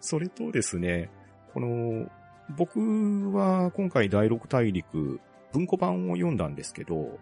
[0.00, 1.10] それとですね、
[1.54, 2.10] この、
[2.54, 5.20] 僕は今回第六大陸
[5.54, 7.18] 文庫版を読んだんですけど、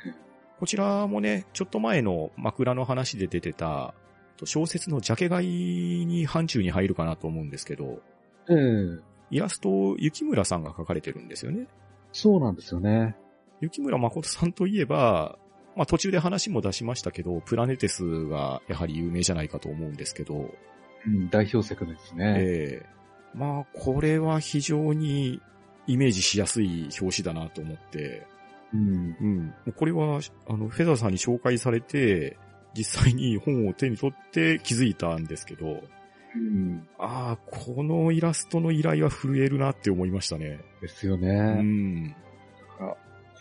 [0.58, 3.92] こちらもね、ちょっと前の枕の話で出てた
[4.44, 5.44] 小説のジャケ買
[6.02, 8.00] いに範疇に入るかなと思うんですけど、
[8.48, 11.66] ええイラストを雪村さんが描かれてるんですよね。
[12.12, 13.16] そうなんですよね。
[13.60, 15.38] 雪村誠さんといえば、
[15.76, 20.50] まあ途中で話も出しましたけど、プラネテスがやはり有名じゃないかと思うんですけど、
[21.06, 22.36] うん、代表作ですね。
[22.38, 22.86] ええ
[23.34, 25.40] まあこれは非常に
[25.86, 28.26] イメージしやすい表紙だなと思って、
[28.74, 29.54] うん。
[29.66, 29.72] うん。
[29.74, 32.38] これは、あの、フェザーさんに紹介されて、
[32.74, 35.82] 実際に本を手に取って気づいたんですけど、
[36.34, 36.86] うん。
[36.98, 40.60] ああ、このイラストの依頼は震えるなって思いましたね。
[40.80, 41.62] ですようね。
[41.62, 42.16] ん。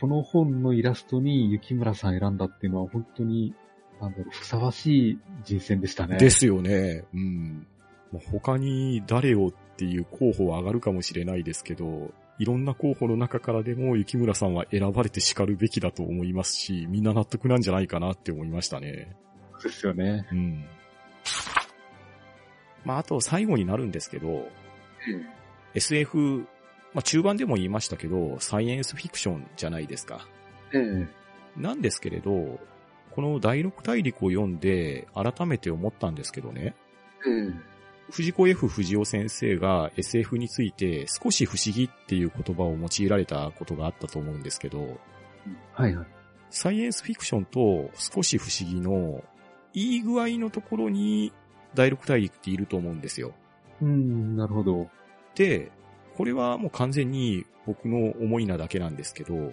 [0.01, 3.53] この本のイラストに雪村さん選んだっていうのは本当に、
[4.01, 6.17] なんだろう、ふさわしい人選でしたね。
[6.17, 7.03] ですよね。
[7.13, 7.67] うん。
[8.11, 19.15] まあ他に誰をっていう候補は上がるかもしれないですけど、いろんな候補の中からでも雪村さんは選ばれて叱るべきだと思いますし、みんな納得なんじゃないかなって思いましたね。
[19.61, 20.27] ですよね。
[20.31, 20.65] うん。
[22.85, 24.47] まあ、あと最後になるんですけど、
[25.73, 26.39] SF、
[26.93, 30.27] まあ中盤でも言いましたけど、サイエンスフィクションじゃないですか。
[30.73, 31.07] ええ。
[31.57, 32.59] なんですけれど、
[33.11, 36.75] この第六大陸を読んで改めて思ったんですけどね、
[37.27, 37.53] え
[38.11, 44.97] 藤子 F 不二雄先生が SF について少し不思議っていう言葉を用いられたことがあったと思うんですけど、
[45.73, 46.07] はいはい。
[46.49, 49.23] サイエンスフィクションと少し不思議の
[49.73, 51.31] いい具合のところに
[51.73, 53.33] 第六大陸っていると思うんですよ。
[53.81, 54.87] うん、なるほど。
[55.35, 55.71] で、
[56.15, 59.51] これはもう完全に僕の思いなだけなんですけど、も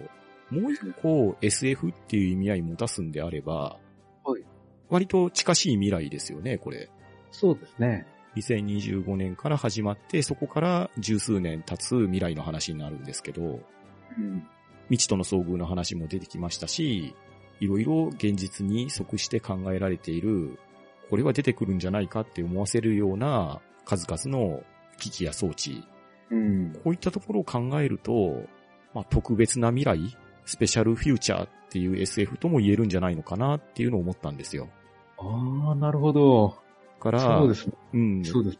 [0.51, 3.77] う一個 SF っていう意味合い持たすんであれば、
[4.23, 4.43] はい
[4.89, 6.89] 割と近しい未来ですよね、これ。
[7.31, 8.07] そうですね。
[8.35, 14.47] 2025年から始まって、そこから十数年経つ未来の話になるんですけど、うん。
[14.89, 17.15] 未知との遭遇の話も出てきましたし、
[17.59, 20.57] いろいろ現実に即して考えられている、
[21.09, 24.61] これは出てくるんじゃないかって思わせるような数々の
[24.97, 25.83] 機器や装置、
[26.31, 26.73] うん。
[26.83, 28.43] こういったところを考えると、
[28.93, 34.67] まあ、特別な未来、スペシャルフューチャーっていう SF とも言えるんじゃないのかなっていうのを思ったんですよ。
[35.17, 36.57] ああ、なるほど。
[36.99, 37.73] から、そうですね。
[37.93, 38.59] うん、そうです。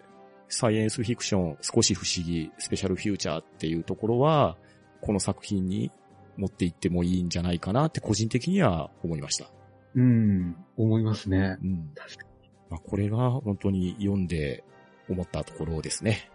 [0.50, 4.58] サイエンスフィクション、少し不思議、スペシャルフューチャーっていうところは、
[5.02, 5.92] この作品に
[6.38, 9.52] 持っていってもいいんじゃないかなって個人的には思いました。
[9.96, 10.56] うん。
[10.78, 11.58] 思いますね。
[11.64, 11.92] うん。
[11.96, 12.29] 確か
[12.70, 14.64] まあ、これが本当に読んで
[15.10, 16.30] 思ったところですね。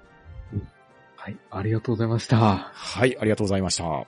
[1.16, 1.38] はい。
[1.50, 2.36] ありがとうございました。
[2.36, 4.06] はい、ありがとうございました。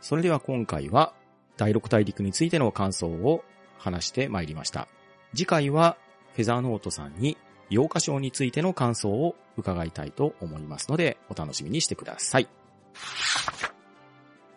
[0.00, 1.14] それでは今回は、
[1.56, 3.44] 第6大陸についての感想を
[3.78, 4.88] 話してまいりました。
[5.34, 5.96] 次回は
[6.34, 7.36] フェザーノートさんに
[7.70, 12.48] 8日賞についての感想を伺いたいと思いますので、お楽しみにしてください。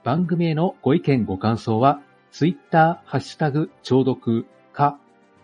[0.04, 2.02] 番組へのご意見ご感想は、
[2.32, 5.00] ツイッター、ハッシュタグ、聴読か、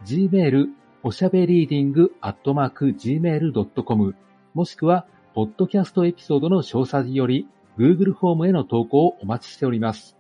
[0.06, 0.68] gmail、
[1.04, 4.16] おしゃべりーディング、アットマーク、gmail.com、
[4.54, 7.48] もしくは、ポッドキャストエピソードの詳細より、
[7.78, 10.18] Google フォームへの投稿をお待ちしております。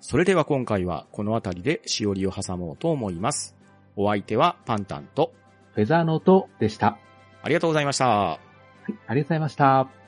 [0.00, 3.56] それでは今回はこの辺りでしおりを挟もうと思います。
[3.96, 5.32] お相手はパンタンと、
[5.74, 6.98] フェザーノートでした。
[7.42, 8.08] ありがとうございました。
[8.08, 8.38] は
[8.88, 10.03] い、ありがとうございました。